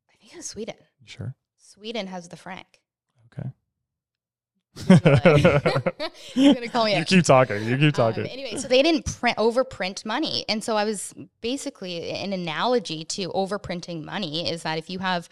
I 0.09 0.15
think 0.15 0.31
it 0.33 0.37
was 0.37 0.45
Sweden. 0.47 0.75
Sure? 1.07 1.35
Sweden 1.57 2.07
has 2.07 2.27
the 2.27 2.37
franc. 2.37 2.67
Okay. 3.33 3.49
You're 6.35 6.53
gonna 6.53 6.69
call 6.69 6.85
me 6.85 6.91
you 6.95 6.99
out. 6.99 7.07
keep 7.07 7.23
talking. 7.25 7.63
You 7.65 7.77
keep 7.77 7.85
Um, 7.99 8.13
talking. 8.13 8.27
anyway, 8.27 8.57
so 8.57 8.67
they 8.67 8.83
didn't 8.83 9.05
print 9.19 9.37
overprint 9.37 10.05
money, 10.05 10.45
and 10.47 10.63
so 10.63 10.75
I 10.77 10.83
was 10.83 11.13
basically 11.41 12.09
an 12.11 12.31
analogy 12.33 13.03
to 13.05 13.29
overprinting 13.29 14.03
money 14.03 14.49
is 14.49 14.63
that 14.63 14.77
if 14.77 14.89
you 14.89 14.99
have 14.99 15.29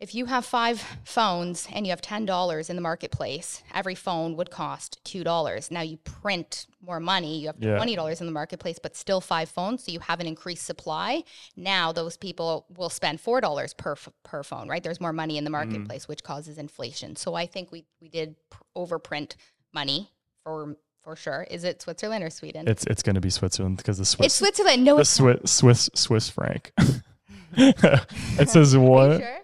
if 0.00 0.14
you 0.14 0.26
have 0.26 0.44
five 0.44 0.82
phones 1.04 1.66
and 1.72 1.86
you 1.86 1.90
have 1.90 2.02
ten 2.02 2.26
dollars 2.26 2.68
in 2.68 2.76
the 2.76 2.82
marketplace, 2.82 3.62
every 3.72 3.94
phone 3.94 4.36
would 4.36 4.50
cost 4.50 5.02
two 5.04 5.24
dollars. 5.24 5.70
Now 5.70 5.80
you 5.82 5.96
print 5.98 6.66
more 6.84 7.00
money, 7.00 7.38
you 7.38 7.46
have 7.46 7.56
Yeah. 7.58 7.76
twenty 7.76 7.94
dollars 7.96 8.20
in 8.20 8.26
the 8.26 8.32
marketplace, 8.32 8.78
but 8.82 8.96
still 8.96 9.20
five 9.20 9.48
phones, 9.48 9.84
so 9.84 9.92
you 9.92 10.00
have 10.00 10.20
an 10.20 10.26
increased 10.26 10.66
supply. 10.66 11.22
Now 11.56 11.92
those 11.92 12.16
people 12.16 12.66
will 12.76 12.90
spend 12.90 13.20
four 13.20 13.40
dollars 13.40 13.72
per 13.72 13.96
per 14.24 14.42
phone, 14.42 14.68
right? 14.68 14.82
There's 14.82 15.00
more 15.00 15.12
money 15.12 15.38
in 15.38 15.44
the 15.44 15.50
Mm-hmm. 15.50 15.70
marketplace, 15.70 16.08
which 16.08 16.22
causes 16.22 16.58
inflation. 16.58 17.16
So 17.16 17.34
I 17.34 17.46
think 17.46 17.70
we 17.72 17.84
we 18.00 18.08
did 18.08 18.34
pr- 18.50 18.62
overprint 18.76 19.36
money 19.72 20.10
for 20.42 20.76
for 21.02 21.16
sure. 21.16 21.46
Is 21.50 21.64
it 21.64 21.80
Switzerland 21.82 22.24
or 22.24 22.30
Sweden? 22.30 22.66
it's 22.66 22.84
it's 22.86 23.02
going 23.02 23.14
to 23.14 23.20
be 23.20 23.30
Switzerland 23.30 23.76
because 23.76 23.98
the 23.98 24.04
Swiss. 24.04 24.26
it's 24.26 24.34
Switzerland. 24.34 24.84
No, 24.84 24.96
the. 24.96 25.04
Swiss 25.04 25.38
Swiss 25.52 25.88
Swiss 25.94 26.28
franc. 26.28 26.72
it 27.56 28.48
says 28.50 28.76
what? 28.76 29.20
sure? 29.20 29.38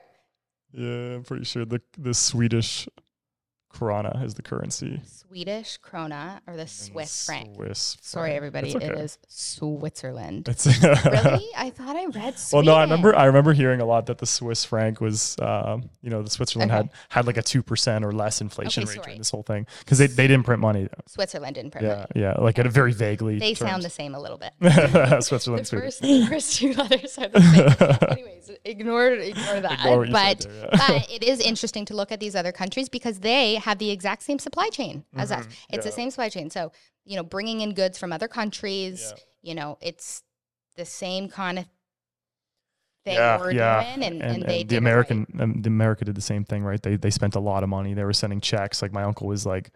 Yeah, 0.73 1.17
I'm 1.17 1.25
pretty 1.25 1.45
sure 1.45 1.65
the 1.65 1.81
the 1.99 2.15
Swedish 2.15 2.89
krona 3.73 4.23
is 4.25 4.35
the 4.35 4.43
currency. 4.43 5.01
Swedish 5.05 5.79
krona 5.81 6.41
or 6.47 6.57
the 6.57 6.67
Swiss 6.67 7.25
franc. 7.25 7.55
Swiss. 7.55 7.97
Sorry, 8.01 8.33
everybody. 8.33 8.75
Okay. 8.75 8.87
is 8.89 9.19
Switzerland. 9.29 10.49
Really? 10.81 11.49
I 11.57 11.71
thought 11.71 11.97
I 11.97 12.07
read 12.07 12.15
Well, 12.15 12.33
Sweden. 12.37 12.67
no, 12.67 12.75
I 12.75 12.83
remember. 12.83 13.15
I 13.17 13.25
remember 13.27 13.53
hearing 13.53 13.81
a 13.81 13.85
lot 13.85 14.07
that 14.07 14.19
the 14.19 14.27
Swiss 14.27 14.65
franc 14.65 15.01
was, 15.01 15.37
um, 15.41 15.89
you 16.03 16.11
know, 16.11 16.23
the 16.23 16.31
Switzerland 16.31 16.71
Okay. 16.71 16.77
had 16.79 16.91
had 17.11 17.27
like 17.27 17.37
a 17.37 17.43
two 17.43 17.63
percent 17.63 18.05
or 18.05 18.13
less 18.13 18.41
inflation 18.41 18.83
Okay, 18.85 18.93
rate 18.95 19.03
during 19.05 19.19
this 19.19 19.31
whole 19.31 19.43
thing 19.43 19.67
because 19.81 19.99
they, 19.99 20.07
they 20.07 20.27
didn't 20.27 20.45
print 20.45 20.61
money. 20.61 20.89
Switzerland 21.07 21.55
didn't 21.55 21.71
print 21.73 21.87
Yeah, 21.87 21.95
money. 21.95 22.07
yeah, 22.15 22.35
like 22.39 22.59
at 22.59 22.67
a 22.67 22.71
very 22.71 22.93
vaguely. 22.93 23.39
They 23.39 23.55
sound 23.55 23.83
the 23.83 23.91
same 23.91 24.15
a 24.15 24.21
little 24.21 24.39
bit. 24.39 24.53
Switzerland, 25.25 25.67
the 25.67 25.71
first, 25.81 26.03
the 26.03 26.27
first 26.27 26.57
two 26.57 26.73
letters 26.75 27.19
are 27.19 27.29
the 27.29 27.41
same. 27.41 28.09
Anyways, 28.11 28.51
ignore 28.65 29.09
ignore 29.11 29.61
that. 29.61 29.81
Ignore 29.81 29.99
what 29.99 30.09
you 30.09 30.15
said 30.15 30.39
but 30.39 30.41
there, 30.41 30.69
yeah. 30.73 30.89
but 31.01 31.11
it 31.11 31.23
is 31.23 31.41
interesting 31.41 31.85
to 31.87 31.95
look 31.95 32.11
at 32.13 32.21
these 32.21 32.35
other 32.35 32.53
countries 32.53 32.89
because 32.89 33.21
they 33.21 33.55
have 33.61 33.79
the 33.79 33.91
exact 33.91 34.23
same 34.23 34.39
supply 34.39 34.69
chain 34.69 35.05
as 35.17 35.31
us. 35.33 35.47
It's 35.71 35.85
the 35.85 35.91
Mm-hmm. 35.91 35.97
same 35.97 36.11
supply 36.11 36.29
chain. 36.29 36.51
So 36.51 36.73
you 37.05 37.17
know, 37.17 37.23
bringing 37.23 37.61
in 37.61 37.75
goods 37.75 37.99
from 37.99 38.13
other 38.13 38.29
countries. 38.29 39.13
Yeah. 39.17 39.23
You 39.43 39.55
know, 39.55 39.79
it's 39.81 40.23
the 40.77 40.85
same 40.85 41.29
kind 41.29 41.59
of 41.59 41.65
thing 43.05 43.15
yeah, 43.15 43.39
we're 43.39 43.53
yeah. 43.53 43.83
doing, 43.83 44.05
and, 44.05 44.23
and, 44.23 44.23
and, 44.23 44.43
they 44.43 44.61
and 44.61 44.69
did 44.69 44.69
the 44.69 44.77
American, 44.77 45.27
um, 45.41 45.63
the 45.63 45.69
America 45.69 46.05
did 46.05 46.15
the 46.15 46.21
same 46.21 46.45
thing, 46.45 46.63
right? 46.63 46.81
They 46.83 46.97
they 46.97 47.11
spent 47.11 47.35
a 47.35 47.41
lot 47.41 47.63
of 47.63 47.69
money. 47.71 47.95
They 47.95 48.05
were 48.05 48.13
sending 48.13 48.41
checks. 48.41 48.83
Like 48.83 48.93
my 48.93 49.03
uncle 49.03 49.27
was 49.27 49.47
like, 49.47 49.71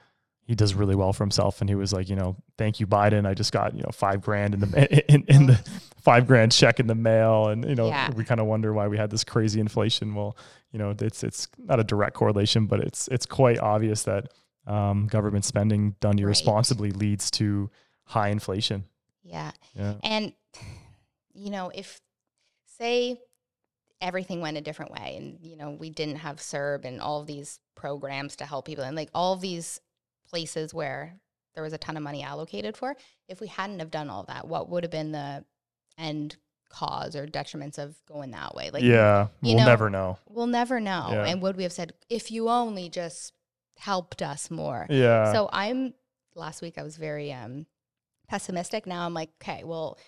he 0.44 0.54
does 0.54 0.74
really 0.74 0.94
well 0.94 1.12
for 1.12 1.24
himself, 1.24 1.60
and 1.60 1.68
he 1.70 1.74
was 1.74 1.92
like, 1.92 2.08
you 2.08 2.16
know, 2.16 2.36
thank 2.58 2.78
you, 2.80 2.86
Biden. 2.86 3.26
I 3.26 3.34
just 3.34 3.52
got 3.52 3.74
you 3.74 3.82
know 3.82 3.90
five 3.92 4.20
grand 4.22 4.54
in 4.54 4.60
the 4.60 5.04
in, 5.12 5.24
in 5.28 5.46
the 5.46 5.54
five 6.02 6.26
grand 6.26 6.52
check 6.52 6.78
in 6.80 6.86
the 6.86 6.94
mail, 6.94 7.48
and 7.48 7.64
you 7.68 7.74
know 7.74 7.88
Yeah. 7.88 8.10
we 8.14 8.24
kind 8.24 8.40
of 8.40 8.46
wonder 8.46 8.72
why 8.72 8.88
we 8.88 8.96
had 8.96 9.10
this 9.10 9.24
crazy 9.24 9.60
inflation. 9.60 10.14
Well, 10.14 10.36
you 10.70 10.78
know, 10.78 10.94
it's 10.98 11.24
it's 11.24 11.48
not 11.58 11.80
a 11.80 11.84
direct 11.84 12.14
correlation, 12.14 12.66
but 12.66 12.80
it's 12.80 13.08
it's 13.08 13.26
quite 13.26 13.58
obvious 13.58 14.02
that 14.04 14.32
um, 14.66 15.06
government 15.06 15.44
spending 15.44 15.94
done 16.00 16.12
Right. 16.16 16.20
irresponsibly 16.24 16.90
leads 16.90 17.30
to 17.32 17.70
high 18.04 18.28
inflation. 18.28 18.84
Yeah. 19.22 19.52
Yeah. 19.74 19.94
And, 20.02 20.32
you 21.32 21.50
know, 21.50 21.70
if, 21.74 22.00
say, 22.78 23.18
everything 24.00 24.40
went 24.40 24.56
a 24.56 24.60
different 24.60 24.90
way 24.92 25.16
and, 25.18 25.38
you 25.42 25.56
know, 25.56 25.70
we 25.70 25.90
didn't 25.90 26.16
have 26.16 26.36
CERB 26.36 26.84
and 26.84 27.00
all 27.00 27.24
these 27.24 27.58
programs 27.74 28.36
to 28.36 28.46
help 28.46 28.66
people 28.66 28.84
and 28.84 28.96
like 28.96 29.08
all 29.14 29.36
these 29.36 29.80
places 30.28 30.72
where 30.74 31.14
there 31.54 31.62
was 31.62 31.72
a 31.72 31.78
ton 31.78 31.96
of 31.96 32.02
money 32.02 32.22
allocated 32.22 32.76
for, 32.76 32.96
if 33.28 33.40
we 33.40 33.46
hadn't 33.46 33.78
have 33.78 33.90
done 33.90 34.10
all 34.10 34.24
that, 34.24 34.48
what 34.48 34.68
would 34.68 34.84
have 34.84 34.90
been 34.90 35.12
the 35.12 35.44
end 35.96 36.36
cause 36.68 37.14
or 37.14 37.26
detriments 37.26 37.78
of 37.78 37.94
going 38.08 38.32
that 38.32 38.54
way? 38.54 38.70
Like, 38.72 38.82
yeah, 38.82 39.28
you 39.40 39.54
we'll 39.54 39.64
know, 39.64 39.70
never 39.70 39.90
know. 39.90 40.18
we'll 40.28 40.46
never 40.46 40.80
know. 40.80 41.08
Yeah. 41.12 41.26
And 41.26 41.40
would 41.42 41.56
we 41.56 41.62
have 41.62 41.72
said, 41.72 41.92
if 42.10 42.32
you 42.32 42.48
only 42.48 42.88
just 42.88 43.32
helped 43.78 44.22
us 44.22 44.50
more? 44.50 44.86
Yeah. 44.90 45.32
So 45.32 45.48
I'm 45.52 45.94
last 46.34 46.62
week 46.62 46.78
I 46.78 46.82
was 46.82 46.96
very 46.96 47.32
um 47.32 47.66
pessimistic. 48.28 48.86
Now 48.86 49.06
I'm 49.06 49.14
like, 49.14 49.30
okay, 49.40 49.62
well, 49.64 49.98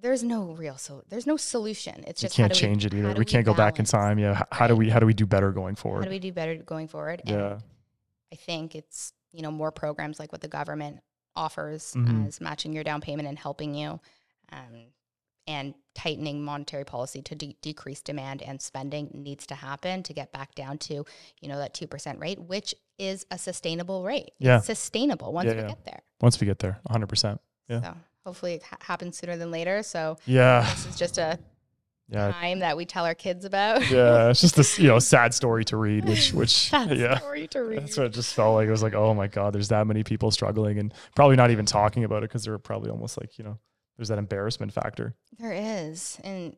there's 0.00 0.22
no 0.22 0.52
real 0.52 0.78
so 0.78 1.02
there's 1.08 1.26
no 1.26 1.36
solution. 1.36 2.04
It's 2.06 2.20
just 2.20 2.36
how 2.36 2.44
can't 2.44 2.54
change 2.54 2.86
it 2.86 2.94
either. 2.94 3.12
do 3.12 3.18
We 3.18 3.24
can't 3.24 3.44
go 3.44 3.54
back 3.54 3.78
in 3.78 3.84
time. 3.84 4.18
Yeah. 4.18 4.44
How 4.50 4.66
do 4.66 4.76
we 4.76 4.88
how 4.88 5.00
do 5.00 5.06
we 5.06 5.14
do 5.14 5.26
better 5.26 5.52
going 5.52 5.74
forward? 5.74 6.00
How 6.00 6.04
do 6.04 6.10
we 6.10 6.18
do 6.18 6.32
better 6.32 6.56
going 6.56 6.88
forward? 6.88 7.20
And 7.26 7.36
yeah. 7.36 7.58
I 8.32 8.36
think 8.36 8.74
it's 8.74 9.12
you 9.32 9.42
know 9.42 9.50
more 9.50 9.70
programs 9.70 10.18
like 10.18 10.32
what 10.32 10.40
the 10.40 10.48
government 10.48 11.00
offers 11.36 11.92
Mhm. 11.94 12.26
as 12.28 12.40
matching 12.40 12.72
your 12.72 12.84
down 12.84 13.00
payment 13.00 13.28
and 13.28 13.38
helping 13.38 13.74
you, 13.74 14.00
um, 14.52 14.86
and 15.46 15.74
tightening 15.94 16.42
monetary 16.44 16.84
policy 16.84 17.22
to 17.22 17.34
de- 17.34 17.56
decrease 17.62 18.00
demand 18.02 18.42
and 18.42 18.60
spending 18.60 19.10
needs 19.14 19.46
to 19.46 19.54
happen 19.54 20.02
to 20.02 20.12
get 20.12 20.32
back 20.32 20.54
down 20.54 20.78
to 20.78 21.04
you 21.40 21.48
know 21.48 21.58
that 21.58 21.74
two 21.74 21.86
percent 21.86 22.18
rate, 22.18 22.40
which 22.40 22.74
is 22.98 23.24
a 23.30 23.38
sustainable 23.38 24.02
rate. 24.04 24.32
Yeah. 24.38 24.56
It's 24.56 24.66
sustainable 24.66 25.32
once 25.32 25.46
Yeah, 25.46 25.54
we 25.54 25.60
yeah. 25.60 25.68
get 25.68 25.84
there. 25.84 26.02
Once 26.20 26.40
we 26.40 26.46
get 26.46 26.58
there, 26.58 26.80
100%. 26.90 27.40
Yeah. 27.68 27.80
So 27.80 27.94
hopefully 28.26 28.54
it 28.54 28.62
ha- 28.64 28.76
happens 28.80 29.16
sooner 29.18 29.36
than 29.36 29.52
later. 29.52 29.84
So 29.84 30.16
Yeah. 30.26 30.68
this 30.68 30.86
is 30.86 30.96
just 30.96 31.16
a 31.18 31.38
Yeah. 32.10 32.32
time 32.32 32.60
that 32.60 32.76
we 32.76 32.86
tell 32.86 33.04
our 33.04 33.14
kids 33.14 33.44
about. 33.44 33.88
Yeah. 33.90 34.30
It's 34.30 34.40
just 34.46 34.56
this, 34.56 34.78
you 34.78 34.88
know, 34.88 34.98
sad 34.98 35.34
story 35.34 35.64
to 35.66 35.76
read, 35.76 36.06
which, 36.06 36.32
which, 36.34 36.68
Sad 36.70 36.96
yeah. 36.96 37.18
story 37.18 37.46
to 37.48 37.60
read. 37.60 37.82
That's 37.82 37.96
what 37.96 38.06
it 38.06 38.12
just 38.14 38.32
felt 38.34 38.54
like. 38.54 38.66
It 38.66 38.70
was 38.70 38.82
like, 38.82 38.94
oh 38.94 39.12
my 39.14 39.26
God, 39.26 39.52
there's 39.54 39.68
that 39.68 39.86
many 39.86 40.02
people 40.04 40.30
struggling 40.30 40.78
and 40.78 40.94
probably 41.14 41.36
not 41.36 41.50
even 41.50 41.66
talking 41.66 42.04
about 42.04 42.18
it 42.22 42.30
because 42.30 42.44
they're 42.44 42.58
probably 42.58 42.90
almost 42.90 43.20
like, 43.20 43.36
you 43.38 43.44
know, 43.44 43.58
there's 43.96 44.08
that 44.08 44.18
embarrassment 44.18 44.72
factor. 44.72 45.14
There 45.38 45.52
is, 45.52 46.18
and 46.24 46.56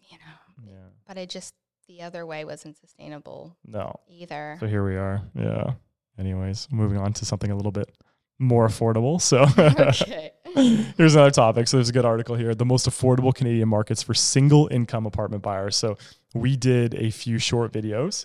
you 0.00 0.18
know, 0.18 0.70
Yeah. 0.72 0.88
but 1.06 1.16
I 1.18 1.26
just 1.26 1.54
the 1.86 2.02
other 2.02 2.26
way 2.26 2.44
wasn't 2.44 2.76
sustainable 2.78 3.56
No. 3.64 4.00
either. 4.08 4.56
So 4.58 4.66
here 4.66 4.84
we 4.84 4.96
are. 4.96 5.22
Yeah. 5.34 5.74
Anyways, 6.18 6.68
moving 6.72 6.98
on 6.98 7.12
to 7.12 7.24
something 7.24 7.50
a 7.50 7.56
little 7.56 7.70
bit 7.72 7.90
more 8.38 8.66
affordable. 8.66 9.20
So 9.20 9.42
okay. 9.58 10.32
here's 10.96 11.14
another 11.14 11.30
topic. 11.30 11.68
So 11.68 11.76
there's 11.76 11.90
a 11.90 11.92
good 11.92 12.04
article 12.04 12.34
here. 12.34 12.54
The 12.54 12.64
most 12.64 12.88
affordable 12.88 13.34
Canadian 13.34 13.68
markets 13.68 14.02
for 14.02 14.14
single 14.14 14.68
income 14.70 15.04
apartment 15.04 15.42
buyers. 15.42 15.76
So 15.76 15.98
we 16.34 16.56
did 16.56 16.94
a 16.94 17.10
few 17.10 17.38
short 17.38 17.72
videos 17.72 18.24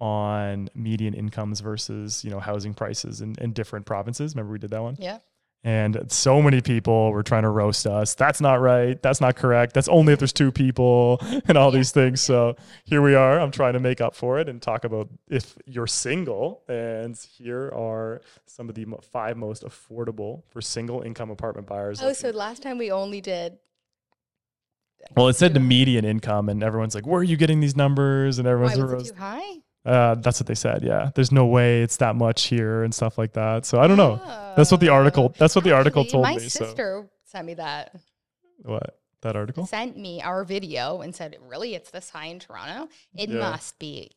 on 0.00 0.68
median 0.74 1.14
incomes 1.14 1.60
versus, 1.60 2.24
you 2.24 2.30
know, 2.30 2.40
housing 2.40 2.74
prices 2.74 3.20
in, 3.20 3.36
in 3.40 3.52
different 3.52 3.86
provinces. 3.86 4.34
Remember 4.34 4.52
we 4.52 4.58
did 4.58 4.70
that 4.70 4.82
one? 4.82 4.96
Yeah. 4.98 5.18
And 5.64 6.10
so 6.10 6.42
many 6.42 6.60
people 6.60 7.12
were 7.12 7.22
trying 7.22 7.44
to 7.44 7.48
roast 7.48 7.86
us. 7.86 8.14
That's 8.16 8.40
not 8.40 8.60
right. 8.60 9.00
That's 9.00 9.20
not 9.20 9.36
correct. 9.36 9.74
That's 9.74 9.86
only 9.86 10.12
if 10.12 10.18
there's 10.18 10.32
two 10.32 10.50
people 10.50 11.18
and 11.46 11.56
all 11.56 11.72
Yeah. 11.72 11.78
these 11.78 11.92
things. 11.92 12.20
So 12.20 12.56
here 12.84 13.00
we 13.00 13.14
are. 13.14 13.38
I'm 13.38 13.52
trying 13.52 13.74
to 13.74 13.80
make 13.80 14.00
up 14.00 14.16
for 14.16 14.40
it 14.40 14.48
and 14.48 14.60
talk 14.60 14.82
about 14.82 15.08
if 15.28 15.56
you're 15.64 15.86
single. 15.86 16.64
And 16.68 17.16
here 17.36 17.70
are 17.74 18.22
some 18.46 18.68
of 18.68 18.74
the 18.74 18.86
five 19.12 19.36
most 19.36 19.62
affordable 19.62 20.42
for 20.48 20.60
single 20.60 21.02
income 21.02 21.30
apartment 21.30 21.68
buyers. 21.68 22.02
Oh, 22.02 22.12
so 22.12 22.30
last 22.30 22.60
time 22.62 22.76
we 22.76 22.90
only 22.90 23.20
did. 23.20 23.58
well, 25.16 25.28
it 25.28 25.34
said 25.34 25.54
the 25.54 25.60
median 25.60 26.04
income, 26.04 26.48
and 26.48 26.62
everyone's 26.62 26.94
like, 26.94 27.06
"Where 27.06 27.20
are 27.20 27.24
you 27.24 27.36
getting 27.36 27.60
these 27.60 27.76
numbers?" 27.76 28.38
And 28.38 28.46
Why 28.46 28.52
everyone's 28.52 28.78
was 28.78 29.10
it 29.10 29.14
too 29.14 29.18
high? 29.20 29.58
Uh, 29.84 30.14
that's 30.16 30.38
what 30.40 30.46
they 30.46 30.54
said. 30.54 30.82
Yeah, 30.82 31.10
there's 31.14 31.32
no 31.32 31.46
way 31.46 31.82
it's 31.82 31.96
that 31.98 32.14
much 32.16 32.44
here 32.44 32.82
and 32.84 32.94
stuff 32.94 33.18
like 33.18 33.32
that. 33.34 33.66
So 33.66 33.80
I 33.80 33.86
don't 33.86 33.96
know. 33.96 34.20
That's 34.56 34.70
what 34.70 34.80
the 34.80 34.88
article. 34.90 35.34
That's 35.38 35.54
what 35.54 35.64
the 35.64 35.72
article 35.72 36.02
Actually, 36.02 36.12
told 36.12 36.22
my 36.24 36.34
me. 36.36 36.48
So 36.48 36.64
sister 36.66 37.08
sent 37.24 37.46
me 37.46 37.54
that. 37.54 37.94
what 38.62 38.98
that 39.22 39.36
article? 39.36 39.66
Sent 39.66 39.96
me 39.96 40.20
our 40.22 40.44
video 40.44 41.00
and 41.00 41.14
said, 41.14 41.36
"Really, 41.40 41.74
it's 41.74 41.90
this 41.90 42.10
high 42.10 42.26
in 42.26 42.38
Toronto? 42.38 42.88
It 43.14 43.28
Yeah. 43.30 43.38
must 43.38 43.78
be 43.78 44.10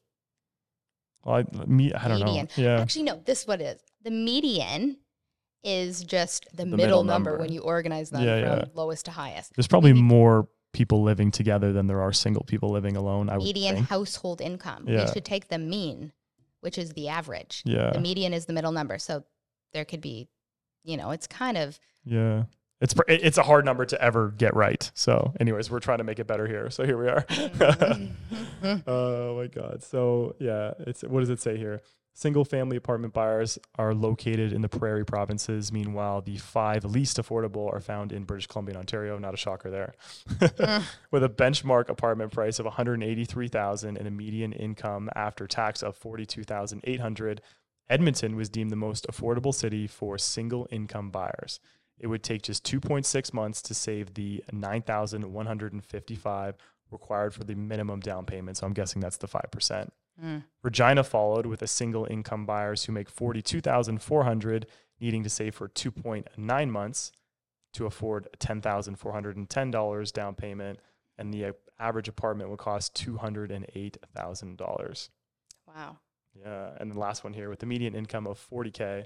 Well, 1.23 1.37
I, 1.37 1.65
me, 1.65 1.93
I 1.93 2.07
don't 2.07 2.19
median. 2.19 2.49
know. 2.57 2.63
Yeah. 2.63 2.81
Actually, 2.81 3.03
no. 3.03 3.21
This 3.25 3.41
is 3.41 3.47
what 3.47 3.61
it 3.61 3.65
is. 3.77 3.81
The 4.03 4.11
median 4.11 4.97
is 5.63 6.03
just 6.03 6.45
the, 6.55 6.63
middle, 6.65 6.77
middle 6.77 7.03
number. 7.03 7.31
number. 7.31 7.41
when 7.43 7.51
you 7.51 7.61
organize 7.61 8.11
them 8.11 8.21
Yeah, 8.23 8.39
from 8.49 8.59
yeah. 8.59 8.65
lowest 8.75 9.05
to 9.05 9.11
highest. 9.11 9.55
There's 9.55 9.65
probably 9.67 9.93
more 9.93 10.47
people 10.75 11.03
living 11.03 11.31
together 11.31 11.71
than 11.71 11.87
there 11.87 12.01
are 12.01 12.11
single 12.11 12.43
people 12.43 12.69
living 12.69 12.97
alone. 12.97 13.29
I 13.29 13.37
would 13.37 13.45
median 13.45 13.75
think. 13.75 13.87
household 13.87 14.41
income. 14.41 14.83
Yeah. 14.87 15.05
We 15.05 15.13
should 15.13 15.23
take 15.23 15.47
the 15.47 15.57
mean, 15.57 16.11
which 16.59 16.77
is 16.77 16.91
the 16.91 17.07
average. 17.07 17.63
Yeah. 17.65 17.91
The 17.91 18.01
median 18.01 18.33
is 18.33 18.45
the 18.45 18.51
middle 18.51 18.73
number. 18.73 18.99
So 18.99 19.23
there 19.71 19.85
could 19.85 20.01
be, 20.01 20.27
you 20.83 20.97
know, 20.97 21.11
it's 21.11 21.27
kind 21.27 21.57
of 21.57 21.79
Yeah. 22.03 22.43
It's 22.81 22.93
it's 23.07 23.37
a 23.37 23.43
hard 23.43 23.63
number 23.63 23.85
to 23.85 24.01
ever 24.01 24.31
get 24.31 24.53
right. 24.53 24.91
So, 24.93 25.33
anyways, 25.39 25.71
we're 25.71 25.79
trying 25.79 25.99
to 25.99 26.03
make 26.03 26.19
it 26.19 26.27
better 26.27 26.45
here. 26.45 26.69
So 26.69 26.85
here 26.85 26.97
we 26.97 27.07
are. 27.07 27.21
Mm-hmm. 27.21 28.75
oh 28.87 29.37
my 29.37 29.47
god. 29.47 29.81
So 29.81 30.35
yeah, 30.39 30.73
it's 30.79 31.01
what 31.01 31.21
does 31.21 31.29
it 31.29 31.39
say 31.39 31.57
here? 31.57 31.81
Single 32.17 32.45
family 32.45 32.77
apartment 32.77 33.13
buyers 33.13 33.59
are 33.77 33.93
located 33.93 34.53
in 34.53 34.61
the 34.61 34.69
prairie 34.69 35.03
provinces. 35.03 35.73
Meanwhile, 35.73 36.21
the 36.21 36.37
five 36.37 36.85
least 36.85 37.17
affordable 37.17 37.69
are 37.73 37.81
found 37.81 38.13
in 38.13 38.23
British 38.23 38.47
Columbia 38.47 38.71
and 38.71 38.79
Ontario. 38.79 39.17
Not 39.17 39.33
a 39.33 39.37
shocker 39.37 39.69
there. 39.69 39.95
With 41.11 41.25
a 41.25 41.29
benchmark 41.29 41.89
apartment 41.89 42.31
price 42.31 42.57
of 42.57 42.63
183,000 42.63 43.97
and 43.97 44.07
a 44.07 44.11
median 44.11 44.53
income 44.53 45.09
after 45.13 45.45
tax 45.45 45.83
of 45.83 45.97
42,800, 45.97 47.41
Edmonton 47.89 48.37
was 48.37 48.47
deemed 48.47 48.71
the 48.71 48.77
most 48.77 49.05
affordable 49.07 49.53
city 49.53 49.85
for 49.85 50.17
single 50.17 50.69
income 50.71 51.11
buyers. 51.11 51.59
It 51.99 52.07
would 52.07 52.23
take 52.23 52.43
just 52.43 52.63
2.6 52.63 53.33
months 53.33 53.61
to 53.63 53.73
save 53.73 54.13
the 54.13 54.41
9,155 54.53 56.55
required 56.91 57.33
for 57.33 57.43
the 57.43 57.55
minimum 57.55 57.99
down 57.99 58.25
payment. 58.25 58.55
So 58.55 58.67
I'm 58.67 58.73
guessing 58.73 59.01
that's 59.01 59.17
the 59.17 59.27
5%. 59.27 59.89
Mm. 60.23 60.43
Regina 60.63 61.03
followed 61.03 61.45
with 61.45 61.61
a 61.61 61.67
single 61.67 62.07
income 62.09 62.45
buyers 62.45 62.85
who 62.85 62.93
make 62.93 63.09
42,400 63.09 64.67
needing 64.99 65.23
to 65.23 65.29
save 65.29 65.55
for 65.55 65.67
2.9 65.67 66.69
months 66.69 67.11
to 67.73 67.85
afford 67.85 68.29
$10,410 68.39 70.13
down 70.13 70.35
payment 70.35 70.79
and 71.17 71.33
the 71.33 71.53
average 71.79 72.07
apartment 72.07 72.49
would 72.49 72.59
cost 72.59 72.95
$208,000. 72.95 75.09
wow. 75.67 75.97
Yeah, 76.37 76.71
and 76.79 76.91
the 76.91 76.99
last 76.99 77.23
one 77.23 77.31
here 77.33 77.49
with 77.49 77.59
the 77.59 77.65
median 77.65 77.95
income 77.95 78.27
of 78.27 78.45
40k, 78.51 79.05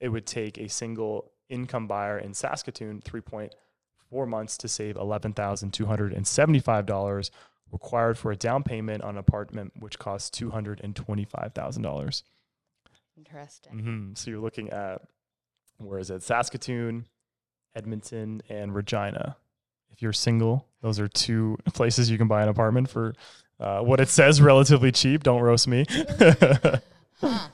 it 0.00 0.10
would 0.10 0.26
take 0.26 0.58
a 0.58 0.68
single 0.68 1.32
income 1.48 1.88
buyer 1.88 2.18
in 2.18 2.34
Saskatoon 2.34 3.02
3.4 3.02 4.28
months 4.28 4.56
to 4.58 4.68
save 4.68 4.94
$11,275 4.94 7.30
required 7.72 8.16
for 8.18 8.30
a 8.32 8.36
down 8.36 8.62
payment 8.62 9.02
on 9.02 9.10
an 9.10 9.18
apartment 9.18 9.72
which 9.78 9.98
costs 9.98 10.30
$225,000. 10.40 12.22
Interesting. 13.16 13.78
hmm 13.78 14.10
So 14.14 14.30
you're 14.30 14.40
looking 14.40 14.70
at 14.70 15.02
where 15.78 15.98
is 15.98 16.10
it? 16.10 16.22
Saskatoon, 16.22 17.06
Edmonton, 17.74 18.42
and 18.48 18.74
Regina. 18.74 19.36
If 19.92 20.02
you're 20.02 20.12
single, 20.12 20.66
those 20.82 20.98
are 21.00 21.08
two 21.08 21.56
places 21.74 22.10
you 22.10 22.18
can 22.18 22.28
buy 22.28 22.42
an 22.42 22.48
apartment 22.48 22.88
for 22.88 23.14
uh, 23.60 23.80
what 23.80 24.00
it 24.00 24.08
says 24.08 24.40
relatively 24.40 24.92
cheap. 24.92 25.22
Don't 25.24 25.42
roast 25.42 25.66
me. 25.68 25.84
Huh. 27.20 27.48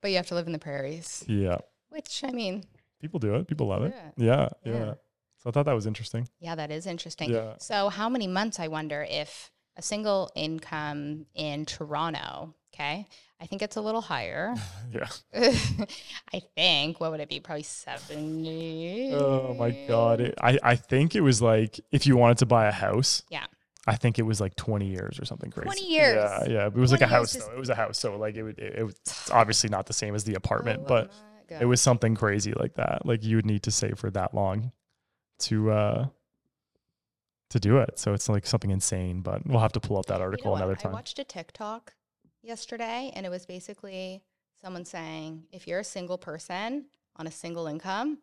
But 0.00 0.12
you 0.12 0.16
have 0.18 0.28
to 0.28 0.34
live 0.36 0.46
in 0.46 0.52
the 0.52 0.60
prairies, 0.60 1.24
yeah. 1.26 1.56
which 1.88 2.22
I 2.24 2.30
mean, 2.30 2.62
People 3.00 3.18
do 3.18 3.34
it. 3.34 3.48
People 3.48 3.66
love 3.66 3.82
it. 3.82 3.92
Yeah. 4.16 4.48
Yeah, 4.64 4.72
Yeah. 4.72 4.84
yeah. 4.84 4.94
So 5.42 5.50
I 5.50 5.52
thought 5.52 5.64
that 5.66 5.74
was 5.74 5.86
interesting. 5.86 6.28
yeah, 6.38 6.54
that 6.54 6.70
is 6.70 6.86
interesting. 6.86 7.30
Yeah. 7.30 7.54
So, 7.58 7.88
how 7.88 8.08
many 8.08 8.28
months, 8.28 8.60
I 8.60 8.68
wonder, 8.68 9.04
if 9.08 9.50
a 9.76 9.82
single 9.82 10.30
income 10.36 11.26
in 11.34 11.66
Toronto, 11.66 12.54
okay, 12.72 13.08
I 13.40 13.46
think 13.46 13.60
it's 13.60 13.74
a 13.76 13.80
little 13.80 14.02
higher. 14.02 14.54
Yeah. 14.92 15.08
I 16.34 16.42
think, 16.54 17.00
what 17.00 17.10
would 17.12 17.20
it 17.20 17.28
be? 17.30 17.40
Probably 17.40 17.62
70. 17.62 19.14
Oh 19.14 19.54
my 19.54 19.70
god. 19.88 20.20
It, 20.20 20.34
I 20.40 20.58
I 20.62 20.76
think 20.76 21.16
it 21.16 21.22
was 21.22 21.40
like 21.40 21.80
if 21.90 22.06
you 22.06 22.16
wanted 22.16 22.38
to 22.38 22.46
buy 22.46 22.66
a 22.66 22.72
house. 22.72 23.22
Yeah. 23.30 23.46
I 23.86 23.96
think 23.96 24.18
it 24.18 24.22
was 24.22 24.40
like 24.40 24.54
20 24.54 24.86
years 24.86 25.18
or 25.18 25.24
something 25.24 25.50
crazy. 25.50 25.64
20 25.64 25.88
years. 25.88 26.14
Yeah, 26.14 26.44
yeah. 26.48 26.66
It 26.66 26.74
was 26.74 26.92
like 26.92 27.00
a 27.00 27.06
house 27.06 27.32
though. 27.32 27.50
It 27.52 27.58
was 27.58 27.70
a 27.70 27.74
house. 27.74 27.98
So 27.98 28.16
like 28.16 28.36
it 28.36 28.42
would 28.42 28.58
it, 28.58 28.74
it 28.80 28.84
was 28.84 28.94
obviously 29.32 29.70
not 29.70 29.86
the 29.86 29.92
same 29.94 30.14
as 30.14 30.24
the 30.24 30.34
apartment, 30.34 30.82
Oh 30.84 30.88
but 30.88 31.10
it 31.60 31.64
was 31.64 31.80
something 31.80 32.14
crazy 32.14 32.52
like 32.52 32.74
that. 32.74 33.04
Like 33.06 33.24
you 33.24 33.36
would 33.36 33.46
need 33.46 33.62
to 33.64 33.70
save 33.70 33.98
for 33.98 34.10
that 34.10 34.34
long 34.34 34.72
to 35.42 35.70
uh 35.70 36.06
to 37.50 37.60
do 37.60 37.78
it. 37.78 37.98
So 37.98 38.14
it's 38.14 38.28
like 38.28 38.46
something 38.46 38.70
insane, 38.70 39.20
but 39.20 39.46
we'll 39.46 39.60
have 39.60 39.72
to 39.72 39.80
pull 39.80 39.98
up 39.98 40.06
that 40.06 40.14
You 40.14 40.18
know 40.20 40.24
article 40.24 40.56
another 40.56 40.76
I 40.84 40.88
watched 40.88 41.18
a 41.18 41.24
TikTok 41.24 41.94
yesterday, 42.42 43.12
and 43.14 43.26
it 43.26 43.28
was 43.28 43.44
basically 43.44 44.22
someone 44.60 44.84
saying, 44.84 45.44
if 45.52 45.68
you're 45.68 45.80
a 45.80 45.84
single 45.84 46.16
person 46.16 46.86
on 47.16 47.26
a 47.26 47.30
single 47.30 47.66
income, 47.66 48.18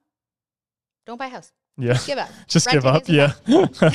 don't 1.05 1.17
buy 1.17 1.27
a 1.27 1.29
house. 1.29 1.51
yeah. 1.77 1.97
Give 2.07 2.17
up. 2.17 2.29
Just 2.47 2.69
give 2.69 2.85
up. 2.85 3.03
Yeah. 3.07 3.33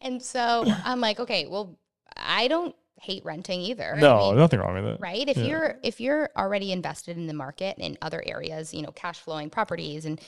and 0.00 0.22
so 0.22 0.64
I'm 0.84 1.00
like, 1.00 1.20
okay, 1.20 1.46
well, 1.46 1.78
I 2.16 2.48
don't 2.48 2.74
hate 3.00 3.24
renting 3.24 3.60
either. 3.60 3.94
I 3.96 4.00
no, 4.00 4.30
mean, 4.30 4.38
nothing 4.38 4.60
wrong 4.60 4.74
with 4.74 4.84
it. 4.94 5.00
right 5.00 5.28
if 5.28 5.36
Yeah. 5.36 5.44
you're 5.44 5.78
if 5.82 6.00
you're 6.00 6.30
already 6.38 6.72
invested 6.72 7.18
in 7.18 7.26
the 7.26 7.34
market 7.34 7.76
in 7.78 7.98
other 8.00 8.22
areas 8.24 8.72
you 8.72 8.80
know 8.80 8.92
cash 8.92 9.18
flowing 9.20 9.50
properties 9.50 10.06
and 10.06 10.18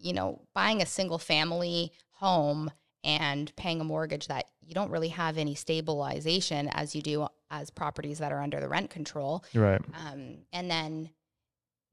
you 0.00 0.12
know 0.12 0.40
buying 0.54 0.82
a 0.82 0.86
single 0.86 1.18
family 1.18 1.92
home 2.12 2.70
and 3.02 3.54
paying 3.56 3.80
a 3.80 3.84
mortgage 3.84 4.28
that 4.28 4.46
you 4.62 4.74
don't 4.74 4.90
really 4.90 5.08
have 5.08 5.36
any 5.36 5.54
stabilization 5.54 6.68
as 6.72 6.94
you 6.94 7.02
do 7.02 7.26
as 7.50 7.70
properties 7.70 8.18
that 8.18 8.32
are 8.32 8.40
under 8.40 8.60
the 8.60 8.68
rent 8.68 8.90
control 8.90 9.44
right. 9.54 9.80
um, 10.06 10.38
and 10.52 10.70
then 10.70 11.10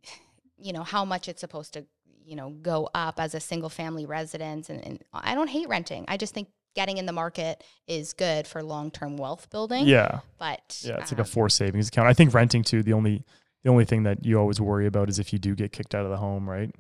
you 0.58 0.74
know 0.74 0.84
how 0.84 1.06
much 1.06 1.28
it's 1.28 1.42
supposed 1.42 1.74
to 1.74 1.86
you 2.24 2.36
know 2.36 2.52
go 2.62 2.90
up 2.94 3.20
as 3.20 3.34
a 3.34 3.40
single 3.40 3.70
family 3.70 4.06
residence 4.06 4.70
and, 4.70 4.86
and 4.86 5.04
i 5.14 5.34
don't 5.34 5.50
hate 5.50 5.68
renting 5.68 6.06
i 6.08 6.18
just 6.18 6.34
think 6.34 6.48
getting 6.76 6.98
in 6.98 7.06
the 7.06 7.12
market 7.12 7.64
is 7.88 8.14
good 8.14 8.48
for 8.48 8.64
long-term 8.64 9.18
wealth 9.18 9.50
building 9.50 9.86
Yeah. 9.86 10.20
but 10.38 10.82
Yeah, 10.84 10.98
it's 10.98 11.12
like 11.12 11.20
um, 11.20 11.26
a 11.26 11.26
forced 11.26 11.58
savings 11.58 11.90
account. 11.90 12.08
I 12.08 12.14
think 12.14 12.34
renting 12.34 12.64
too. 12.64 12.84
The 12.84 12.94
only 12.94 13.24
the 13.64 13.70
only 13.70 13.86
thing 13.86 14.04
that 14.04 14.26
you 14.26 14.40
always 14.40 14.60
worry 14.60 14.88
about 14.88 15.10
is 15.10 15.20
if 15.20 15.34
you 15.34 15.40
do 15.40 15.54
get 15.54 15.72
kicked 15.72 15.94
out 15.94 16.06
of 16.06 16.12
the 16.12 16.18
home, 16.18 16.50
right? 16.50 16.74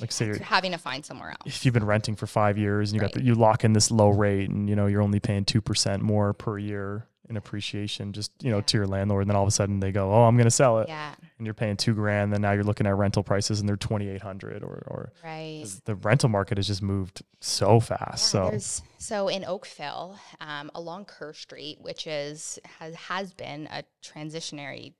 Like 0.00 0.12
say 0.12 0.26
you're, 0.26 0.38
having 0.38 0.72
to 0.72 0.78
find 0.78 1.04
somewhere 1.04 1.30
else 1.30 1.42
if 1.46 1.64
you've 1.64 1.74
been 1.74 1.84
renting 1.84 2.16
for 2.16 2.26
five 2.26 2.56
years 2.56 2.90
and 2.90 2.94
you 2.94 3.00
got 3.00 3.12
the, 3.12 3.22
you 3.22 3.34
lock 3.34 3.64
in 3.64 3.72
this 3.72 3.90
low 3.90 4.10
rate 4.10 4.48
and 4.48 4.68
you 4.68 4.76
know 4.76 4.86
you're 4.86 5.02
only 5.02 5.20
paying 5.20 5.44
two 5.44 5.60
percent 5.60 6.02
more 6.02 6.32
per 6.32 6.58
year 6.58 7.06
in 7.28 7.36
appreciation, 7.36 8.12
just 8.12 8.32
you 8.42 8.50
know 8.50 8.56
Yeah. 8.58 8.62
to 8.62 8.76
your 8.78 8.86
landlord. 8.88 9.22
And 9.22 9.30
then 9.30 9.36
all 9.36 9.44
of 9.44 9.48
a 9.48 9.52
sudden 9.52 9.78
they 9.80 9.92
go, 9.92 10.12
oh, 10.12 10.24
I'm 10.24 10.36
going 10.36 10.46
to 10.46 10.50
sell 10.50 10.80
it, 10.80 10.88
yeah 10.88 11.14
and 11.38 11.46
you're 11.46 11.54
paying 11.54 11.76
two 11.76 11.94
grand. 11.94 12.32
Then 12.32 12.42
now 12.42 12.52
you're 12.52 12.64
looking 12.64 12.86
at 12.86 12.96
rental 12.96 13.22
prices 13.22 13.60
and 13.60 13.68
they're 13.68 13.76
twenty 13.76 14.08
eight 14.08 14.20
hundred 14.22 14.62
or 14.62 14.82
or 14.86 15.12
right 15.24 15.64
the 15.86 15.94
rental 15.96 16.28
market 16.28 16.58
has 16.58 16.66
just 16.66 16.82
moved 16.82 17.22
so 17.40 17.80
fast. 17.80 18.34
Yeah, 18.34 18.50
so 18.58 18.82
so 18.98 19.28
in 19.28 19.44
Oakville, 19.44 20.18
um, 20.40 20.70
along 20.74 21.06
Kerr 21.06 21.32
Street, 21.32 21.78
which 21.80 22.06
is 22.06 22.58
has 22.78 22.94
has 22.94 23.32
been 23.32 23.68
a 23.72 23.84
transitionary 24.04 24.92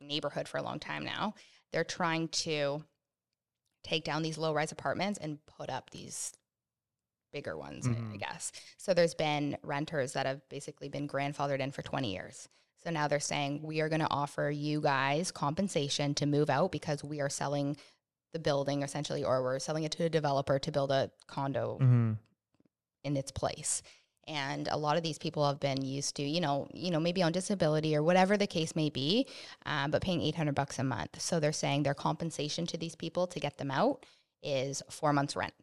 neighborhood 0.00 0.48
for 0.48 0.58
a 0.58 0.62
long 0.62 0.78
time 0.78 1.04
now, 1.04 1.34
they're 1.72 1.84
trying 1.84 2.28
to 2.28 2.82
take 3.84 4.02
down 4.04 4.22
these 4.22 4.36
low 4.38 4.52
rise 4.52 4.72
apartments 4.72 5.18
and 5.20 5.38
put 5.46 5.70
up 5.70 5.90
these 5.90 6.32
bigger 7.32 7.56
ones, 7.56 7.86
I- 7.86 8.14
I 8.14 8.16
guess. 8.16 8.50
So 8.78 8.94
there's 8.94 9.14
been 9.14 9.56
renters 9.62 10.12
that 10.14 10.26
have 10.26 10.48
basically 10.48 10.88
been 10.88 11.06
grandfathered 11.08 11.60
in 11.60 11.70
for 11.72 11.82
20 11.82 12.12
years. 12.12 12.48
So 12.82 12.90
now 12.90 13.08
they're 13.08 13.18
saying 13.20 13.62
we 13.62 13.80
are 13.80 13.88
going 13.88 14.00
to 14.02 14.10
offer 14.10 14.50
you 14.50 14.80
guys 14.80 15.30
compensation 15.32 16.14
to 16.16 16.26
move 16.26 16.50
out 16.50 16.70
because 16.70 17.02
we 17.02 17.20
are 17.20 17.28
selling 17.30 17.76
the 18.32 18.38
building 18.38 18.82
essentially, 18.82 19.24
or 19.24 19.42
we're 19.42 19.58
selling 19.58 19.84
it 19.84 19.92
to 19.92 20.04
a 20.04 20.08
developer 20.08 20.58
to 20.58 20.72
build 20.72 20.90
a 20.90 21.10
condo 21.26 21.78
Mhm. 21.80 22.18
in 23.04 23.16
its 23.16 23.30
place. 23.30 23.80
And 24.28 24.68
a 24.68 24.76
lot 24.76 24.96
of 24.96 25.02
these 25.02 25.18
people 25.18 25.46
have 25.46 25.60
been 25.60 25.82
used 25.84 26.16
to, 26.16 26.22
you 26.22 26.40
know, 26.40 26.68
you 26.72 26.90
know, 26.90 27.00
maybe 27.00 27.22
on 27.22 27.32
disability 27.32 27.94
or 27.96 28.02
whatever 28.02 28.36
the 28.36 28.46
case 28.46 28.74
may 28.74 28.90
be, 28.90 29.26
um, 29.66 29.90
but 29.90 30.02
paying 30.02 30.20
eight 30.22 30.34
hundred 30.34 30.54
bucks 30.54 30.78
a 30.78 30.84
month. 30.84 31.20
So 31.20 31.40
they're 31.40 31.52
saying 31.52 31.82
their 31.82 31.94
compensation 31.94 32.66
to 32.66 32.76
these 32.76 32.94
people 32.96 33.26
to 33.28 33.40
get 33.40 33.58
them 33.58 33.70
out 33.70 34.04
is 34.42 34.82
four 34.90 35.12
months 35.12 35.34
rent. 35.36 35.54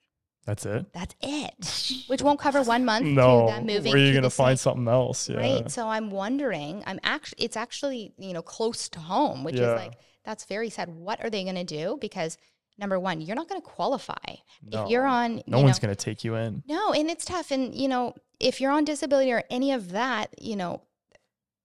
that's 0.45 0.65
it. 0.65 0.86
That's 0.93 1.15
it, 1.21 2.03
which 2.07 2.21
won't 2.21 2.39
cover 2.39 2.61
one 2.63 2.83
month 2.86 3.05
No, 3.05 3.47
to 3.47 3.53
them 3.53 3.65
moving. 3.65 3.93
where 3.93 4.01
are 4.01 4.05
you 4.05 4.11
going 4.13 4.23
to 4.23 4.29
find 4.29 4.57
same- 4.59 4.63
something 4.73 4.88
else? 4.88 5.29
Yeah. 5.29 5.38
Right. 5.38 5.69
So 5.71 5.88
I'm 5.88 6.09
wondering. 6.11 6.83
I'm 6.88 6.99
actually. 7.03 7.43
It's 7.45 7.57
actually 7.57 8.13
you 8.17 8.33
know 8.33 8.41
close 8.41 8.89
to 8.89 8.99
home, 8.99 9.43
which 9.43 9.55
Yeah. 9.55 9.73
is 9.73 9.79
like 9.79 9.93
that's 10.25 10.45
very 10.45 10.69
sad. 10.69 10.89
What 10.89 11.23
are 11.23 11.29
they 11.29 11.43
going 11.43 11.55
to 11.55 11.63
do? 11.63 11.97
Because 11.99 12.38
number 12.82 12.99
one, 12.99 13.21
you're 13.21 13.36
not 13.36 13.47
going 13.47 13.61
to 13.61 13.65
qualify 13.67 14.15
No. 14.63 14.84
if 14.84 14.89
you're 14.89 15.05
on. 15.05 15.41
no 15.47 15.59
you 15.59 15.63
one's 15.63 15.79
going 15.79 15.95
to 15.95 16.03
take 16.03 16.23
you 16.25 16.36
in. 16.36 16.63
no, 16.67 16.91
and 16.91 17.09
it's 17.09 17.23
tough. 17.23 17.51
And, 17.51 17.73
you 17.73 17.88
know, 17.88 18.15
if 18.39 18.59
you're 18.59 18.71
on 18.71 18.84
disability 18.84 19.32
or 19.32 19.43
any 19.49 19.71
of 19.71 19.91
that, 19.91 20.34
you 20.41 20.55
know, 20.55 20.82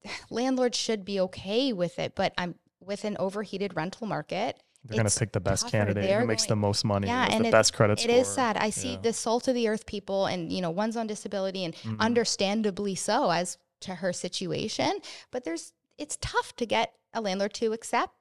landlords 0.31 0.79
should 0.79 1.05
be 1.05 1.19
okay 1.21 1.73
with 1.73 1.99
it. 1.99 2.15
But 2.15 2.33
I'm 2.39 2.55
with 2.81 3.05
an 3.05 3.17
overheated 3.19 3.75
rental 3.75 4.07
market. 4.07 4.63
They're 4.85 4.97
going 4.99 5.09
to 5.09 5.19
pick 5.19 5.33
the 5.33 5.41
best 5.41 5.63
tougher. 5.65 5.73
candidate 5.79 6.05
They're 6.05 6.21
who 6.21 6.27
makes 6.29 6.47
the 6.47 6.55
most 6.55 6.85
money, 6.85 7.09
Yeah, 7.09 7.27
and 7.29 7.45
the 7.45 7.49
it- 7.49 7.53
best 7.53 7.73
credit 7.73 7.99
It 7.99 8.03
score. 8.03 8.15
is 8.15 8.29
sad. 8.29 8.57
I 8.59 8.71
see 8.71 8.93
Yeah. 8.93 9.01
the 9.03 9.13
salt 9.13 9.49
of 9.49 9.55
the 9.57 9.67
earth 9.67 9.85
people 9.87 10.27
and, 10.27 10.53
you 10.53 10.61
know, 10.61 10.71
one's 10.71 10.97
on 10.97 11.09
disability 11.09 11.65
and 11.65 11.75
Mhm. 11.75 11.99
understandably 11.99 12.95
so 12.95 13.31
as 13.31 13.59
to 13.81 13.97
her 13.97 14.13
situation. 14.13 15.01
But 15.33 15.43
there's, 15.45 15.73
it's 15.99 16.17
tough 16.21 16.55
to 16.57 16.67
get 16.67 16.93
a 17.13 17.21
landlord 17.21 17.53
to 17.55 17.73
accept 17.73 18.15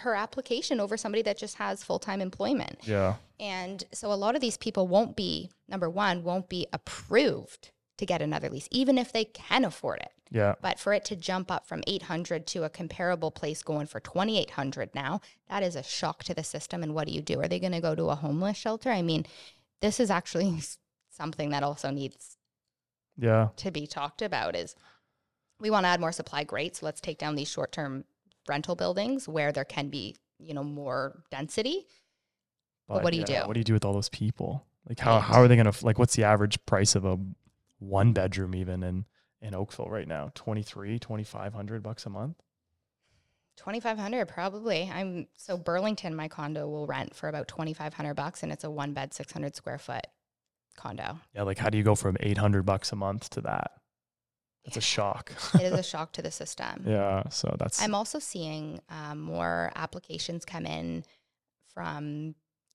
her 0.00 0.14
application 0.14 0.80
over 0.80 0.96
somebody 0.96 1.22
that 1.22 1.38
just 1.38 1.56
has 1.56 1.82
full 1.84 1.98
time 1.98 2.20
employment. 2.20 2.78
Yeah. 2.82 3.14
And 3.38 3.84
so 3.92 4.12
a 4.12 4.14
lot 4.14 4.34
of 4.34 4.40
these 4.40 4.56
people 4.56 4.86
won't 4.88 5.16
be, 5.16 5.50
number 5.68 5.88
one, 5.88 6.22
won't 6.24 6.48
be 6.48 6.66
approved 6.72 7.70
to 7.98 8.06
get 8.06 8.22
another 8.22 8.48
lease, 8.48 8.68
even 8.70 8.98
if 8.98 9.12
they 9.12 9.24
can 9.24 9.64
afford 9.64 10.00
it. 10.00 10.10
Yeah. 10.30 10.54
But 10.62 10.78
for 10.78 10.92
it 10.92 11.04
to 11.06 11.16
jump 11.16 11.50
up 11.50 11.66
from 11.66 11.82
800 11.86 12.46
to 12.48 12.64
a 12.64 12.70
comparable 12.70 13.30
place 13.30 13.62
going 13.62 13.86
for 13.86 14.00
2800 14.00 14.94
now, 14.94 15.20
that 15.48 15.62
is 15.62 15.74
a 15.76 15.82
shock 15.82 16.22
to 16.24 16.34
the 16.34 16.44
system. 16.44 16.82
And 16.82 16.94
what 16.94 17.06
do 17.08 17.12
you 17.12 17.20
do? 17.20 17.40
Are 17.40 17.48
they 17.48 17.58
going 17.58 17.72
to 17.72 17.80
go 17.80 17.94
to 17.94 18.10
a 18.10 18.14
homeless 18.14 18.56
shelter? 18.56 18.90
I 18.90 19.02
mean, 19.02 19.26
this 19.80 19.98
is 20.00 20.10
actually 20.10 20.60
something 21.10 21.50
that 21.50 21.62
also 21.62 21.90
needs 21.90 22.36
Yeah. 23.16 23.48
to 23.56 23.70
be 23.70 23.86
talked 23.86 24.22
about 24.22 24.54
is 24.56 24.74
we 25.58 25.70
want 25.70 25.84
to 25.84 25.88
add 25.88 26.00
more 26.00 26.12
supply 26.12 26.42
great 26.44 26.76
so 26.76 26.86
let's 26.86 27.00
take 27.02 27.18
down 27.18 27.34
these 27.34 27.50
short-term 27.50 28.04
rental 28.50 28.74
buildings 28.82 29.26
where 29.36 29.50
there 29.52 29.64
can 29.76 29.88
be 29.88 30.16
you 30.48 30.52
know 30.56 30.64
more 30.64 31.22
density 31.30 31.86
But 32.88 33.02
what 33.04 33.12
do 33.12 33.18
you 33.18 33.24
do? 33.24 33.34
What 33.46 33.54
do 33.54 33.60
you 33.60 33.64
do 33.72 33.76
with 33.78 33.84
all 33.84 33.92
those 34.00 34.08
people? 34.22 34.50
Like 34.88 34.98
how 34.98 35.14
Right. 35.14 35.22
how 35.28 35.40
are 35.42 35.48
they 35.48 35.56
gonna 35.56 35.72
like 35.88 35.98
what's 36.00 36.16
the 36.16 36.24
average 36.24 36.56
price 36.66 36.94
of 36.98 37.04
a 37.04 37.16
one 37.78 38.12
bedroom 38.12 38.54
even 38.54 38.82
in 38.82 39.04
in 39.40 39.54
Oakville 39.54 39.88
right 39.88 40.08
now? 40.08 40.30
23, 40.34 40.98
2500 40.98 41.82
bucks 41.82 42.04
a 42.06 42.10
month? 42.10 42.36
2500 43.56 44.26
probably 44.26 44.90
i'm 44.92 45.26
so 45.36 45.58
burlington 45.58 46.14
my 46.16 46.28
condo 46.28 46.66
will 46.66 46.86
rent 46.86 47.14
for 47.14 47.28
about 47.28 47.46
2500 47.46 48.14
bucks 48.14 48.42
and 48.42 48.50
it's 48.52 48.64
a 48.64 48.70
one 48.70 48.94
bed 48.94 49.12
600 49.12 49.54
square 49.54 49.76
foot 49.78 50.06
condo 50.76 51.18
Yeah, 51.34 51.42
like 51.42 51.58
how 51.58 51.68
do 51.68 51.76
you 51.76 51.84
go 51.84 51.94
from 51.94 52.16
800 52.20 52.64
bucks 52.64 52.90
a 52.92 52.96
month 52.96 53.28
to 53.30 53.42
that? 53.42 53.72
That's 54.64 54.76
a 54.76 54.80
shock. 54.80 55.32
it 55.54 55.62
is 55.62 55.72
a 55.72 55.82
shock 55.92 56.12
to 56.12 56.22
the 56.22 56.30
system 56.30 56.84
yeah, 56.86 57.28
so 57.28 57.54
that's 57.58 57.82
I'm 57.82 57.94
also 57.94 58.18
seeing 58.18 58.80
um, 58.88 59.20
more 59.20 59.72
applications 59.74 60.44
come 60.44 60.66
in 60.66 61.04
from 61.72 62.34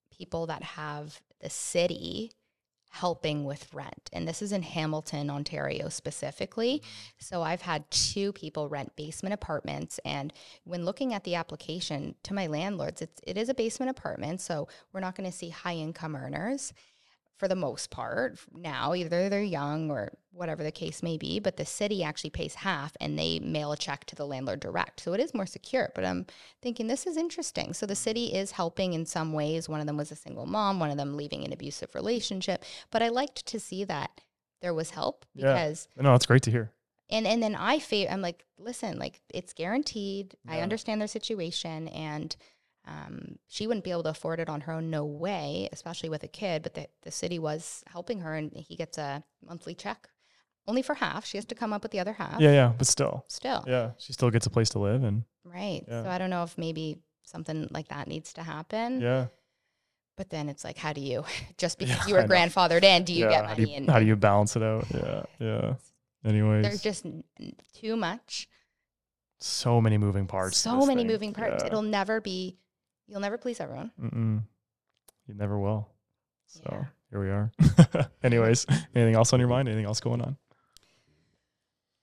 people 0.10 0.48
that 0.48 0.64
have 0.64 1.22
the 1.42 1.50
city 1.50 2.32
helping 2.96 3.44
with 3.44 3.74
rent. 3.74 4.10
And 4.14 4.26
this 4.26 4.42
is 4.42 4.54
in 4.54 4.64
Hamilton, 4.64 5.30
Ontario 5.30 5.90
specifically. 5.90 6.82
So 7.20 7.42
I've 7.42 7.62
had 7.62 7.92
two 7.92 8.32
people 8.32 8.70
rent 8.70 8.96
basement 8.96 9.34
apartments. 9.34 10.00
And 10.06 10.32
when 10.64 10.86
looking 10.86 11.14
at 11.14 11.26
the 11.26 11.36
application 11.36 12.16
to 12.24 12.34
my 12.34 12.48
landlords, 12.48 13.02
it's, 13.02 13.20
it 13.28 13.38
is 13.38 13.50
a 13.50 13.54
basement 13.54 13.90
apartment. 13.90 14.40
So 14.40 14.70
we're 14.94 15.02
not 15.02 15.16
going 15.16 15.30
to 15.30 15.38
see 15.38 15.50
high 15.50 15.76
income 15.76 16.16
earners 16.16 16.72
for 17.38 17.48
the 17.48 17.56
most 17.56 17.90
part 17.90 18.40
now 18.54 18.94
either 18.94 19.30
they're 19.30 19.42
young 19.44 19.92
or 19.92 20.12
whatever 20.32 20.64
the 20.64 20.72
case 20.72 21.04
may 21.04 21.18
be 21.18 21.40
but 21.40 21.58
the 21.58 21.66
city 21.66 22.04
actually 22.04 22.30
pays 22.30 22.56
half 22.56 22.96
and 23.02 23.18
they 23.20 23.40
mail 23.40 23.72
a 23.72 23.78
check 23.78 24.06
to 24.06 24.16
the 24.16 24.26
landlord 24.26 24.60
direct 24.60 25.00
so 25.02 25.14
it 25.14 25.20
is 25.20 25.34
more 25.34 25.46
secure 25.46 25.92
but 25.96 26.06
i'm 26.06 26.26
thinking 26.62 26.88
this 26.88 27.06
is 27.06 27.18
interesting 27.18 27.74
so 27.74 27.86
the 27.86 27.96
city 27.96 28.28
is 28.34 28.52
helping 28.52 28.94
in 28.94 29.06
some 29.06 29.34
ways 29.34 29.68
one 29.68 29.80
of 29.80 29.86
them 29.88 29.98
was 29.98 30.12
a 30.12 30.16
single 30.16 30.46
mom 30.46 30.80
one 30.80 30.90
of 30.92 30.98
them 30.98 31.16
leaving 31.18 31.44
an 31.44 31.52
abusive 31.54 31.94
relationship 31.96 32.64
but 32.92 33.02
i 33.04 33.10
liked 33.10 33.46
to 33.46 33.60
see 33.60 33.84
that 33.84 34.22
there 34.62 34.74
was 34.74 34.92
help 34.92 35.26
Yeah. 35.36 35.54
because 35.54 35.88
no, 35.98 36.14
it's 36.16 36.26
great 36.26 36.42
to 36.44 36.52
hear. 36.52 36.72
and 37.10 37.28
and 37.28 37.44
then 37.44 37.54
I 37.56 37.78
fa- 37.80 38.12
I'm 38.12 38.22
like, 38.22 38.46
listen, 38.58 38.98
like 38.98 39.22
it's 39.30 39.54
guaranteed. 39.54 40.36
I 40.48 40.62
understand 40.62 41.00
their 41.02 41.08
situation, 41.08 41.88
and 41.90 42.36
um, 42.88 43.40
she 43.48 43.66
wouldn't 43.68 43.84
be 43.84 43.92
able 43.92 44.04
to 44.04 44.10
afford 44.10 44.40
it 44.40 44.50
on 44.50 44.62
her 44.62 44.74
own. 44.74 44.90
No 44.90 45.06
way, 45.06 45.70
especially 45.72 46.10
with 46.10 46.24
a 46.24 46.28
kid. 46.28 46.64
But 46.64 46.74
the 46.76 46.88
the 47.04 47.12
city 47.12 47.40
was 47.40 47.84
helping 47.88 48.20
her, 48.22 48.34
and 48.36 48.52
he 48.56 48.76
gets 48.76 48.98
a 48.98 49.24
monthly 49.46 49.74
check, 49.74 50.10
only 50.68 50.82
for 50.82 50.96
half. 50.96 51.26
She 51.26 51.38
has 51.38 51.46
to 51.46 51.56
come 51.56 51.74
up 51.74 51.84
with 51.84 51.92
the 51.92 52.00
other 52.00 52.14
half. 52.14 52.40
Yeah, 52.40 52.52
yeah, 52.52 52.74
but 52.78 52.88
still. 52.88 53.26
Still, 53.28 53.64
Yeah, 53.68 53.92
she 53.98 54.14
still 54.14 54.30
gets 54.30 54.46
a 54.46 54.50
place 54.50 54.70
to 54.72 54.80
live 54.80 55.04
and 55.04 55.24
right. 55.44 55.84
Yeah. 55.88 56.04
So 56.04 56.10
I 56.10 56.18
don't 56.18 56.30
know 56.30 56.44
if 56.44 56.58
maybe 56.58 57.00
something 57.24 57.68
like 57.72 57.88
that 57.88 58.08
needs 58.08 58.34
to 58.34 58.44
happen. 58.44 59.02
yeah. 59.02 59.28
But 60.18 60.30
then 60.30 60.48
it's 60.48 60.64
like, 60.64 60.78
how 60.78 60.94
do 60.94 61.02
you 61.02 61.26
just 61.58 61.78
because 61.80 61.98
Yeah, 61.98 62.08
you 62.08 62.14
were 62.16 62.24
grandfathered 62.28 62.84
in, 62.84 63.04
do 63.04 63.14
you 63.14 63.26
yeah, 63.26 63.30
get 63.32 63.46
how 63.48 63.54
do 63.56 63.62
money? 63.64 63.72
you, 63.72 63.78
and 63.78 63.90
how 63.90 64.00
do 64.00 64.06
you 64.06 64.16
balance 64.16 64.56
it 64.56 64.64
out? 64.64 64.86
Yeah, 64.94 65.24
yeah. 65.40 65.74
Anyways, 66.24 66.64
there's 66.64 66.82
just 66.82 67.06
too 67.74 67.96
much. 67.98 68.48
so 69.40 69.82
many 69.82 69.98
moving 69.98 70.26
parts. 70.28 70.58
so 70.58 70.86
many 70.86 71.02
thing. 71.02 71.08
moving 71.08 71.34
parts. 71.34 71.64
It'll 71.64 71.82
never 71.82 72.22
be. 72.22 72.58
You'll 73.08 73.20
never 73.22 73.38
please 73.38 73.60
everyone. 73.60 73.92
Mm-mm. 74.02 74.44
You 75.28 75.34
never 75.34 75.60
will. 75.60 75.90
So 76.48 76.62
Yeah. 76.72 76.86
here 77.12 77.20
we 77.22 77.30
are. 77.30 77.52
Anyways, 78.24 78.66
anything 78.96 79.16
else 79.16 79.34
on 79.34 79.40
your 79.40 79.50
mind? 79.50 79.68
Anything 79.68 79.86
else 79.86 80.00
going 80.00 80.22
on? 80.22 80.38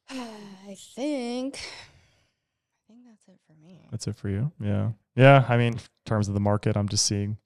I 0.11 0.77
think. 0.95 1.57
I 2.89 2.93
think 2.93 3.01
that's 3.07 3.27
it 3.29 3.39
for 3.47 3.55
me. 3.65 3.89
That's 3.91 4.07
it 4.07 4.17
for 4.17 4.29
you. 4.29 4.53
Yeah. 4.61 4.91
Yeah. 5.17 5.45
I 5.49 5.57
mean, 5.57 5.75
in 5.75 5.81
terms 6.07 6.29
of 6.29 6.35
the 6.35 6.41
market, 6.41 6.77
I'm 6.77 6.89
just 6.89 7.07
seeing 7.07 7.37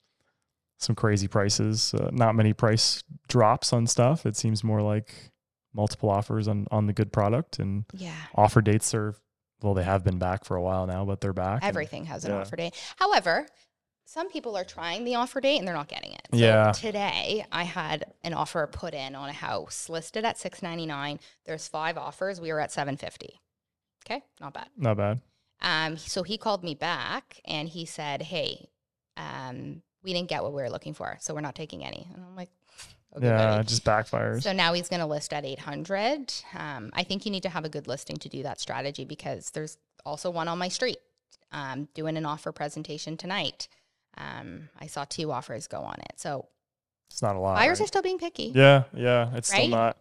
some 0.77 0.95
crazy 0.95 1.27
prices. 1.27 1.93
Uh, 1.93 2.09
not 2.11 2.35
many 2.35 2.53
price 2.53 3.03
drops 3.27 3.73
on 3.73 3.87
stuff. 3.87 4.25
It 4.25 4.35
seems 4.35 4.63
more 4.63 4.81
like 4.81 5.13
multiple 5.73 6.09
offers 6.09 6.47
on 6.47 6.65
on 6.71 6.87
the 6.87 6.93
good 6.93 7.11
product 7.11 7.59
and 7.59 7.85
Yeah. 7.93 8.15
offer 8.35 8.61
dates 8.61 8.93
are 8.95 9.15
well, 9.61 9.73
they 9.73 9.83
have 9.83 10.03
been 10.03 10.19
back 10.19 10.45
for 10.45 10.55
a 10.55 10.61
while 10.61 10.85
now, 10.87 11.03
but 11.05 11.21
they're 11.21 11.33
back. 11.33 11.61
and- 11.61 11.69
Everything 11.69 12.05
has 12.05 12.25
an 12.25 12.31
yeah. 12.31 12.41
offer 12.41 12.55
date. 12.55 12.75
However, 12.97 13.47
some 14.05 14.29
people 14.29 14.55
are 14.55 14.63
trying 14.63 15.03
the 15.03 15.15
offer 15.15 15.41
date 15.41 15.57
and 15.57 15.67
they're 15.67 15.75
not 15.75 15.87
getting 15.89 16.13
it. 16.13 16.21
So 16.31 16.37
Yeah. 16.37 16.71
Today, 16.71 17.45
I 17.51 17.63
had 17.63 18.05
an 18.23 18.33
offer 18.33 18.65
put 18.67 18.93
in 18.93 19.15
on 19.15 19.29
a 19.29 19.33
house 19.33 19.89
listed 19.89 20.23
at 20.23 20.37
six 20.37 20.61
ninety 20.61 20.85
nine. 20.85 21.19
There's 21.45 21.67
five 21.67 21.97
offers. 21.97 22.39
We 22.39 22.53
were 22.53 22.59
at 22.61 22.71
seven 22.71 22.95
fifty. 22.97 23.41
Okay, 24.05 24.23
not 24.39 24.53
bad. 24.53 24.69
Not 24.77 24.95
bad. 24.97 25.21
Um, 25.59 25.97
so 25.97 26.23
he 26.23 26.37
called 26.37 26.63
me 26.63 26.75
back 26.75 27.41
and 27.45 27.67
he 27.67 27.85
said, 27.85 28.21
"Hey, 28.21 28.69
um, 29.17 29.81
we 30.03 30.13
didn't 30.13 30.29
get 30.29 30.43
what 30.43 30.53
we 30.53 30.61
were 30.61 30.69
looking 30.69 30.93
for, 30.93 31.17
so 31.19 31.33
we're 31.33 31.41
not 31.41 31.55
taking 31.55 31.83
any." 31.83 32.07
And 32.13 32.23
I'm 32.23 32.35
like, 32.35 32.49
okay, 33.15 33.27
yeah, 33.27 33.37
buddy." 33.37 33.61
it 33.61 33.67
just 33.67 33.83
backfires. 33.83 34.43
So 34.43 34.53
now 34.53 34.73
he's 34.73 34.89
going 34.89 34.99
to 34.99 35.05
list 35.05 35.33
at 35.33 35.45
800. 35.45 36.33
Um, 36.55 36.91
I 36.93 37.03
think 37.03 37.25
you 37.25 37.31
need 37.31 37.43
to 37.43 37.49
have 37.49 37.65
a 37.65 37.69
good 37.69 37.87
listing 37.87 38.17
to 38.17 38.29
do 38.29 38.43
that 38.43 38.59
strategy 38.59 39.05
because 39.05 39.51
there's 39.51 39.77
also 40.05 40.29
one 40.29 40.47
on 40.47 40.57
my 40.57 40.69
street 40.69 40.97
um, 41.51 41.87
doing 41.93 42.17
an 42.17 42.25
offer 42.25 42.51
presentation 42.51 43.17
tonight. 43.17 43.67
Um, 44.17 44.69
I 44.79 44.87
saw 44.87 45.05
two 45.05 45.31
offers 45.31 45.67
go 45.67 45.81
on 45.81 45.95
it. 45.99 46.13
So 46.17 46.47
it's 47.09 47.21
not 47.21 47.35
a 47.35 47.39
lot. 47.39 47.55
buyers 47.55 47.79
right? 47.79 47.85
are 47.85 47.87
still 47.87 48.01
being 48.01 48.17
picky. 48.17 48.51
Yeah, 48.53 48.83
yeah. 48.93 49.35
It's 49.35 49.49
still 49.49 49.67
not 49.67 49.97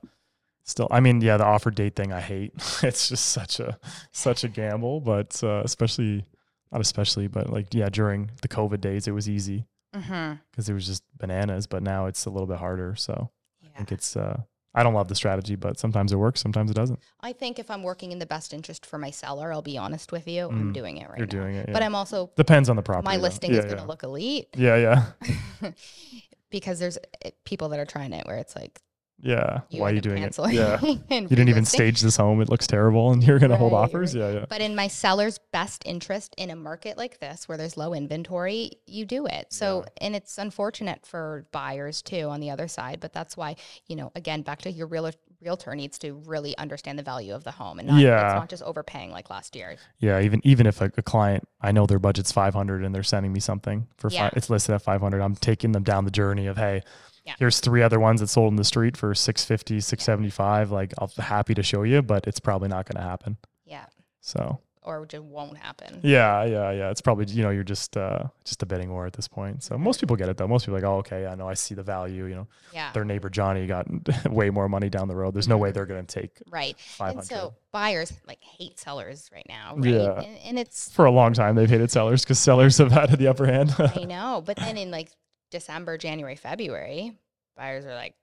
still 0.65 0.89
I 0.91 1.01
mean, 1.01 1.21
yeah, 1.21 1.37
the 1.37 1.45
offer 1.45 1.71
date 1.71 1.97
thing 1.97 2.13
I 2.13 2.21
hate. 2.21 2.53
it's 2.83 3.09
just 3.09 3.27
such 3.27 3.61
a 3.61 3.79
such 4.13 4.45
a 4.45 4.49
gamble, 4.49 5.01
but 5.01 5.43
uh, 5.43 5.63
especially 5.65 6.25
not 6.73 6.81
especially, 6.81 7.29
but 7.29 7.51
like 7.51 7.73
yeah, 7.73 7.89
during 7.89 8.31
the 8.43 8.49
COVID 8.49 8.81
days 8.81 9.07
it 9.07 9.13
was 9.13 9.29
easy 9.29 9.67
Mm-hmm. 9.97 10.35
because 10.51 10.69
it 10.69 10.75
was 10.75 10.87
just 10.87 11.03
bananas, 11.17 11.67
but 11.67 11.83
now 11.83 12.07
it's 12.07 12.27
a 12.27 12.31
little 12.31 12.47
bit 12.47 12.59
harder. 12.59 12.95
So 12.97 13.31
I 13.65 13.77
think 13.77 13.93
it's 13.93 14.17
uh 14.17 14.43
I 14.79 14.83
don't 14.83 14.93
love 14.93 15.09
the 15.09 15.15
strategy, 15.15 15.57
but 15.57 15.79
sometimes 15.79 16.13
it 16.13 16.17
works, 16.17 16.39
sometimes 16.43 16.71
it 16.71 16.75
doesn't. 16.75 16.99
I 17.21 17.33
think 17.33 17.59
if 17.59 17.71
I'm 17.71 17.83
working 17.83 18.13
in 18.13 18.19
the 18.19 18.27
best 18.27 18.53
interest 18.53 18.85
for 18.85 18.99
my 18.99 19.11
seller, 19.11 19.51
I'll 19.51 19.63
be 19.63 19.79
honest 19.79 20.13
with 20.13 20.29
you, 20.29 20.49
I'm 20.49 20.71
Mm. 20.71 20.75
doing 20.75 20.97
it 20.99 21.09
right 21.09 21.17
You're 21.19 21.27
now. 21.27 21.31
doing 21.45 21.55
it. 21.57 21.65
Yeah. 21.69 21.73
But 21.73 21.83
I'm 21.83 21.95
also, 21.95 22.31
Depends 22.37 22.69
on 22.69 22.77
the 22.77 22.83
property. 22.83 23.07
my 23.07 23.17
though. 23.17 23.23
listing 23.23 23.53
yeah, 23.53 23.61
is 23.61 23.65
going 23.65 23.79
to 23.79 23.85
look 23.87 24.03
elite 24.03 24.49
Yeah, 24.55 24.77
yeah. 24.77 25.71
because 26.51 26.79
there's 26.79 26.99
uh, 27.25 27.31
people 27.45 27.71
that 27.71 27.79
are 27.81 27.87
trying 27.87 28.13
it 28.13 28.27
where 28.27 28.37
it's 28.37 28.55
like, 28.55 28.81
Yeah. 29.21 29.61
you 29.71 29.81
Why 29.81 29.91
are 29.91 29.93
you 29.93 29.99
up 29.99 30.03
doing 30.05 30.23
it? 30.23 30.37
Yeah. 30.51 30.79
You 30.83 31.27
didn't 31.29 31.49
even 31.49 31.65
stage 31.65 32.01
this 32.01 32.17
home. 32.17 32.41
It 32.43 32.49
looks 32.49 32.67
terrible 32.67 33.13
and 33.13 33.23
you're 33.25 33.39
gonna 33.39 33.57
hold 33.57 33.73
Right, 33.73 33.79
offers. 33.81 34.15
Yeah, 34.15 34.31
yeah. 34.31 34.45
But 34.49 34.61
in 34.61 34.75
my 34.77 34.89
seller's 34.89 35.39
best 35.53 35.83
interest 35.87 36.35
in 36.37 36.51
a 36.51 36.57
market 36.57 36.97
like 36.99 37.19
this 37.19 37.49
where 37.49 37.57
there's 37.59 37.77
low 37.77 37.95
inventory, 37.95 38.73
you 38.87 39.05
do 39.07 39.27
it. 39.27 39.47
So, 39.53 39.85
and 40.01 40.15
it's 40.15 40.37
unfortunate 40.39 41.07
for 41.07 41.47
buyers 41.53 42.03
too 42.03 42.29
on 42.29 42.41
the 42.41 42.51
other 42.51 42.69
side, 42.69 43.01
but 43.01 43.13
that's 43.13 43.37
why, 43.37 43.57
you 43.87 43.97
know, 43.97 44.13
again, 44.15 44.43
back 44.43 44.61
to 44.63 44.71
your 44.71 44.87
real, 44.87 45.11
realtor 45.41 45.75
needs 45.75 45.99
to 46.01 46.13
really 46.27 46.57
understand 46.59 46.99
the 46.99 47.03
value 47.03 47.35
of 47.35 47.45
the 47.45 47.51
home 47.53 47.79
and 47.79 47.89
not, 47.89 48.01
Yeah. 48.01 48.27
it's 48.27 48.35
not 48.35 48.49
just 48.49 48.63
overpaying 48.63 49.11
like 49.11 49.31
last 49.31 49.57
year. 49.57 49.77
Yeah, 49.99 50.21
even 50.21 50.41
even 50.45 50.67
if 50.67 50.81
a, 50.81 50.93
a 50.97 51.03
client, 51.03 51.49
I 51.61 51.73
know 51.73 51.87
their 51.87 51.99
budget's 51.99 52.33
five 52.33 52.55
hundred 52.55 52.85
and 52.85 52.95
they're 52.95 53.03
sending 53.03 53.33
me 53.33 53.41
something 53.41 53.87
for 53.97 54.11
Yeah. 54.11 54.25
five, 54.29 54.33
it's 54.37 54.51
listed 54.51 54.75
at 54.75 54.83
five 54.83 55.01
hundred. 55.01 55.23
I'm 55.23 55.35
taking 55.37 55.73
them 55.73 55.83
down 55.83 56.05
the 56.05 56.11
journey 56.11 56.47
of 56.47 56.57
hey, 56.59 56.83
Yeah. 57.27 57.35
here's 57.39 57.59
three 57.61 57.83
other 57.83 57.99
ones 58.01 58.21
that 58.21 58.29
sold 58.29 58.53
in 58.53 58.57
the 58.57 58.65
street 58.65 58.97
for 58.97 59.15
650, 59.15 59.81
675. 59.81 60.71
Like 60.71 60.95
I'll 60.99 61.09
be 61.17 61.23
happy 61.23 61.55
to 61.55 61.63
show 61.63 61.83
you, 61.83 62.01
but 62.03 62.27
it's 62.27 62.41
probably 62.41 62.69
not 62.69 62.87
going 62.87 63.03
to 63.03 63.09
happen. 63.09 63.37
Yeah. 63.65 63.87
So 64.21 64.61
Or 64.83 65.03
it 65.03 65.09
just 65.09 65.25
won't 65.25 65.57
happen. 65.59 65.99
yeah, 66.05 66.45
yeah, 66.45 66.71
yeah. 66.71 66.91
It's 66.91 67.01
probably 67.01 67.25
you 67.27 67.43
know 67.43 67.51
you're 67.51 67.65
just 67.65 67.97
uh 67.97 68.25
just 68.45 68.63
a 68.63 68.67
bidding 68.67 68.91
war 68.93 69.07
at 69.07 69.13
this 69.15 69.27
point. 69.27 69.65
So 69.65 69.77
most 69.77 69.99
people 69.99 70.15
get 70.15 70.29
it 70.29 70.37
though. 70.37 70.47
Most 70.47 70.63
people 70.67 70.77
are 70.77 70.81
like, 70.81 70.89
oh 70.89 70.99
okay, 70.99 71.27
I 71.27 71.35
know, 71.35 71.49
I 71.49 71.55
see 71.55 71.75
the 71.75 71.83
value. 71.83 72.27
You 72.27 72.35
know, 72.37 72.49
Yeah. 72.73 72.93
their 72.93 73.05
neighbor 73.05 73.29
Johnny 73.29 73.67
got 73.67 73.87
way 74.31 74.51
more 74.51 74.69
money 74.69 74.89
down 74.89 75.09
the 75.09 75.17
road. 75.17 75.35
There's 75.35 75.49
no 75.49 75.59
way 75.59 75.73
they're 75.73 75.87
going 75.87 76.07
to 76.07 76.21
take 76.21 76.41
Right. 76.49 76.77
And 77.01 77.25
so 77.25 77.55
buyers 77.73 78.13
like 78.29 78.41
hate 78.43 78.79
sellers 78.79 79.29
right 79.33 79.47
now. 79.49 79.75
Right. 79.77 79.87
Yeah. 79.95 80.21
And, 80.21 80.39
and 80.47 80.59
it's, 80.61 80.93
For 80.93 81.05
a 81.07 81.11
long 81.11 81.33
time, 81.33 81.57
they've 81.57 81.69
hated 81.69 81.91
sellers 81.91 82.23
because 82.23 82.39
sellers 82.39 82.79
have 82.79 82.93
had 82.93 83.11
the 83.19 83.27
upper 83.27 83.47
hand. 83.47 83.75
I 83.79 84.05
know. 84.05 84.43
But 84.47 84.57
then 84.59 84.77
in 84.79 84.91
like 84.93 85.11
December, 85.51 85.99
January, 85.99 86.37
February, 86.37 87.17
buyers 87.57 87.85
are 87.87 87.95
like, 87.95 88.15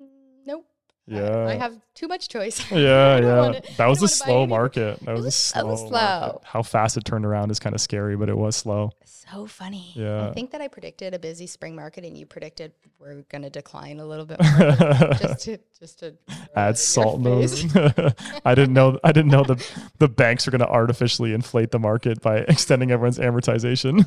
"Mm, 0.00 0.06
nope. 0.46 0.66
Yeah. 1.10 1.46
I 1.46 1.54
have 1.54 1.74
too 1.94 2.06
much 2.06 2.28
choice. 2.28 2.60
Yeah, 2.70 3.18
yeah. 3.18 3.40
wanna- 3.40 3.62
that 3.78 3.86
was 3.86 4.02
a 4.02 4.08
slow 4.08 4.46
market. 4.46 5.00
That 5.06 5.14
was, 5.14 5.24
was 5.24 5.34
a 5.34 5.38
so 5.38 5.60
slow. 5.60 5.76
slow. 5.76 5.90
market. 5.90 6.40
How 6.44 6.62
fast 6.62 6.98
it 6.98 7.04
turned 7.06 7.24
around 7.24 7.50
is 7.50 7.58
kind 7.58 7.74
of 7.74 7.80
scary, 7.80 8.14
but 8.14 8.28
it 8.28 8.36
was 8.36 8.56
slow. 8.56 8.92
So 9.06 9.46
funny. 9.46 9.92
Yeah. 9.94 10.28
I 10.28 10.32
think 10.32 10.50
that 10.50 10.60
I 10.60 10.68
predicted 10.68 11.14
a 11.14 11.18
busy 11.18 11.46
spring 11.46 11.74
market, 11.74 12.04
and 12.04 12.16
you 12.16 12.26
predicted 12.26 12.72
we're 12.98 13.22
going 13.30 13.42
to 13.42 13.50
decline 13.50 14.00
a 14.00 14.04
little 14.04 14.26
bit 14.26 14.38
more. 14.40 14.48
just 15.20 15.44
to 15.44 15.58
just 15.78 15.98
to 16.00 16.10
throw 16.10 16.16
that 16.26 16.36
in 16.36 16.38
your 16.44 16.48
Add 16.56 16.78
salt 16.78 17.16
in 17.18 17.22
the 17.22 18.14
I 18.44 18.54
didn't 18.54 18.74
know. 18.74 18.98
I 19.02 19.12
didn't 19.12 19.30
know 19.30 19.44
the 19.44 19.64
the 19.98 20.08
banks 20.08 20.46
are 20.46 20.50
going 20.50 20.60
to 20.60 20.68
artificially 20.68 21.32
inflate 21.32 21.70
the 21.70 21.78
market 21.78 22.20
by 22.20 22.38
extending 22.38 22.90
everyone's 22.90 23.18
amortization. 23.18 24.04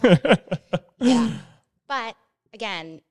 yeah. 0.99 1.32
But 1.88 2.16
again, 2.54 3.02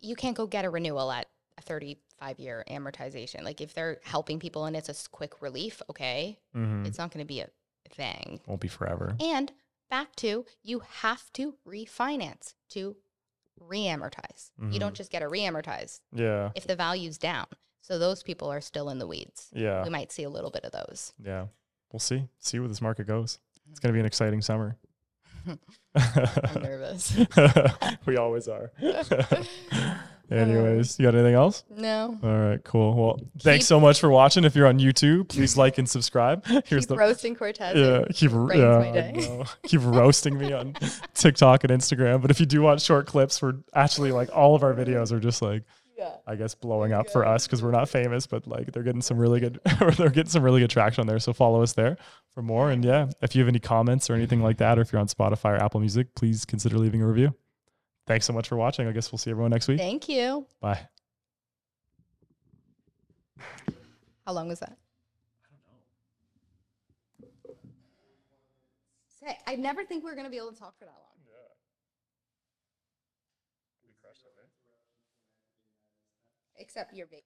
you 0.00 0.14
can't 0.16 0.36
go 0.36 0.46
get 0.46 0.64
a 0.64 0.70
renewal 0.70 1.10
at 1.12 1.26
a 1.58 1.62
35 1.62 2.38
year 2.38 2.64
amortization. 2.70 3.42
Like 3.42 3.60
if 3.60 3.74
they're 3.74 4.00
helping 4.04 4.38
people 4.38 4.64
and 4.64 4.76
it's 4.76 4.88
a 4.88 5.08
quick 5.10 5.40
relief, 5.42 5.82
okay, 5.90 6.38
Mhm. 6.54 6.86
it's 6.86 6.98
not 6.98 7.10
going 7.12 7.24
to 7.24 7.28
be 7.28 7.40
a 7.40 7.48
thing. 7.90 8.40
Won't 8.46 8.60
be 8.60 8.68
forever. 8.68 9.16
And 9.20 9.52
back 9.90 10.14
to 10.16 10.46
you 10.62 10.80
have 10.80 11.32
to 11.34 11.56
refinance 11.66 12.54
to 12.70 12.96
re-amortize. 13.58 14.50
You 14.70 14.78
don't 14.78 14.94
just 14.94 15.10
get 15.10 15.22
a 15.22 15.28
re-amortize 15.28 16.00
Yeah. 16.12 16.50
if 16.54 16.66
the 16.66 16.76
value's 16.76 17.18
down. 17.18 17.46
So 17.82 17.98
those 17.98 18.22
people 18.22 18.48
are 18.50 18.60
still 18.60 18.88
in 18.90 18.98
the 18.98 19.06
weeds. 19.06 19.48
Yeah. 19.52 19.82
We 19.84 19.90
might 19.90 20.12
see 20.12 20.22
a 20.22 20.30
little 20.30 20.50
bit 20.50 20.64
of 20.64 20.72
those. 20.72 21.12
Yeah. 21.22 21.48
We'll 21.92 22.00
see. 22.00 22.28
See 22.38 22.58
where 22.58 22.68
this 22.68 22.80
market 22.80 23.06
goes. 23.06 23.38
It's 23.70 23.80
going 23.80 23.92
to 23.92 23.94
be 23.96 24.00
an 24.00 24.06
exciting 24.06 24.40
summer. 24.42 24.76
I'm 25.94 26.62
nervous. 26.62 27.18
we 28.06 28.16
always 28.16 28.48
are. 28.48 28.70
Anyways, 30.30 30.96
you 31.00 31.06
got 31.06 31.16
anything 31.16 31.34
else? 31.34 31.64
No. 31.68 32.16
All 32.22 32.38
right, 32.38 32.62
cool. 32.62 32.94
Well, 32.94 33.20
thanks 33.40 33.66
so 33.66 33.80
much 33.80 33.98
for 33.98 34.08
watching. 34.10 34.44
If 34.44 34.54
you're 34.54 34.68
on 34.68 34.78
YouTube, 34.78 35.28
please 35.28 35.56
like 35.56 35.76
and 35.78 35.88
subscribe. 35.90 36.46
Here's 36.46 36.86
Keep 36.86 36.88
the 36.90 36.96
roasting 36.96 37.34
Cortez. 37.34 37.76
yeah, 37.76 38.04
keep 38.14 38.30
yeah, 38.30 38.36
my 38.38 38.88
I 38.90 38.92
day. 38.92 39.12
know. 39.16 39.44
keep 39.64 39.80
roasting 39.82 40.38
me 40.38 40.52
on 40.52 40.76
TikTok 41.14 41.64
and 41.64 41.72
Instagram. 41.72 42.22
But 42.22 42.30
if 42.30 42.38
you 42.38 42.46
do 42.46 42.62
want 42.62 42.80
short 42.80 43.06
clips, 43.08 43.42
we're 43.42 43.54
actually 43.74 44.12
like 44.12 44.30
all 44.32 44.54
of 44.54 44.62
our 44.62 44.72
videos 44.72 45.10
are 45.10 45.18
just 45.18 45.42
like 45.42 45.64
Yeah. 46.00 46.16
I 46.26 46.34
guess 46.34 46.54
blowing 46.54 46.94
up 46.94 47.10
for 47.10 47.26
us 47.26 47.46
because 47.46 47.62
we're 47.62 47.72
not 47.72 47.86
famous, 47.86 48.26
but 48.26 48.46
like 48.46 48.72
they're 48.72 48.82
getting 48.82 49.02
some 49.02 49.18
really 49.18 49.38
good 49.38 49.60
they're 49.98 50.08
getting 50.08 50.30
some 50.30 50.42
really 50.42 50.60
good 50.60 50.70
traction 50.70 51.02
on 51.02 51.06
there. 51.06 51.18
So 51.18 51.34
follow 51.34 51.62
us 51.62 51.74
there 51.74 51.98
for 52.32 52.40
more. 52.40 52.70
And 52.70 52.82
yeah, 52.82 53.10
if 53.20 53.36
you 53.36 53.42
have 53.42 53.48
any 53.48 53.58
comments 53.58 54.08
or 54.08 54.14
anything 54.14 54.42
like 54.42 54.56
that, 54.56 54.78
or 54.78 54.80
if 54.80 54.92
you're 54.92 55.00
on 55.00 55.08
Spotify 55.08 55.56
or 55.58 55.62
Apple 55.62 55.78
Music, 55.78 56.14
please 56.14 56.46
consider 56.46 56.78
leaving 56.78 57.02
a 57.02 57.06
review. 57.06 57.34
Thanks 58.06 58.24
so 58.24 58.32
much 58.32 58.48
for 58.48 58.56
watching. 58.56 58.88
I 58.88 58.92
guess 58.92 59.12
we'll 59.12 59.18
see 59.18 59.30
everyone 59.30 59.50
next 59.50 59.68
week. 59.68 59.78
Thank 59.78 60.08
you. 60.08 60.46
Bye. 60.60 60.88
How 64.24 64.32
long 64.32 64.48
was 64.48 64.60
that? 64.60 64.78
i 67.20 67.24
don't 69.22 69.28
Say, 69.28 69.38
I 69.46 69.54
never 69.56 69.84
think 69.84 70.02
we 70.02 70.10
are 70.10 70.14
going 70.14 70.24
to 70.24 70.30
be 70.30 70.38
able 70.38 70.52
to 70.52 70.58
talk 70.58 70.78
for 70.78 70.86
that 70.86 70.94
long. 70.98 71.09
Except 76.60 76.92
your 76.92 77.06
vape. 77.06 77.24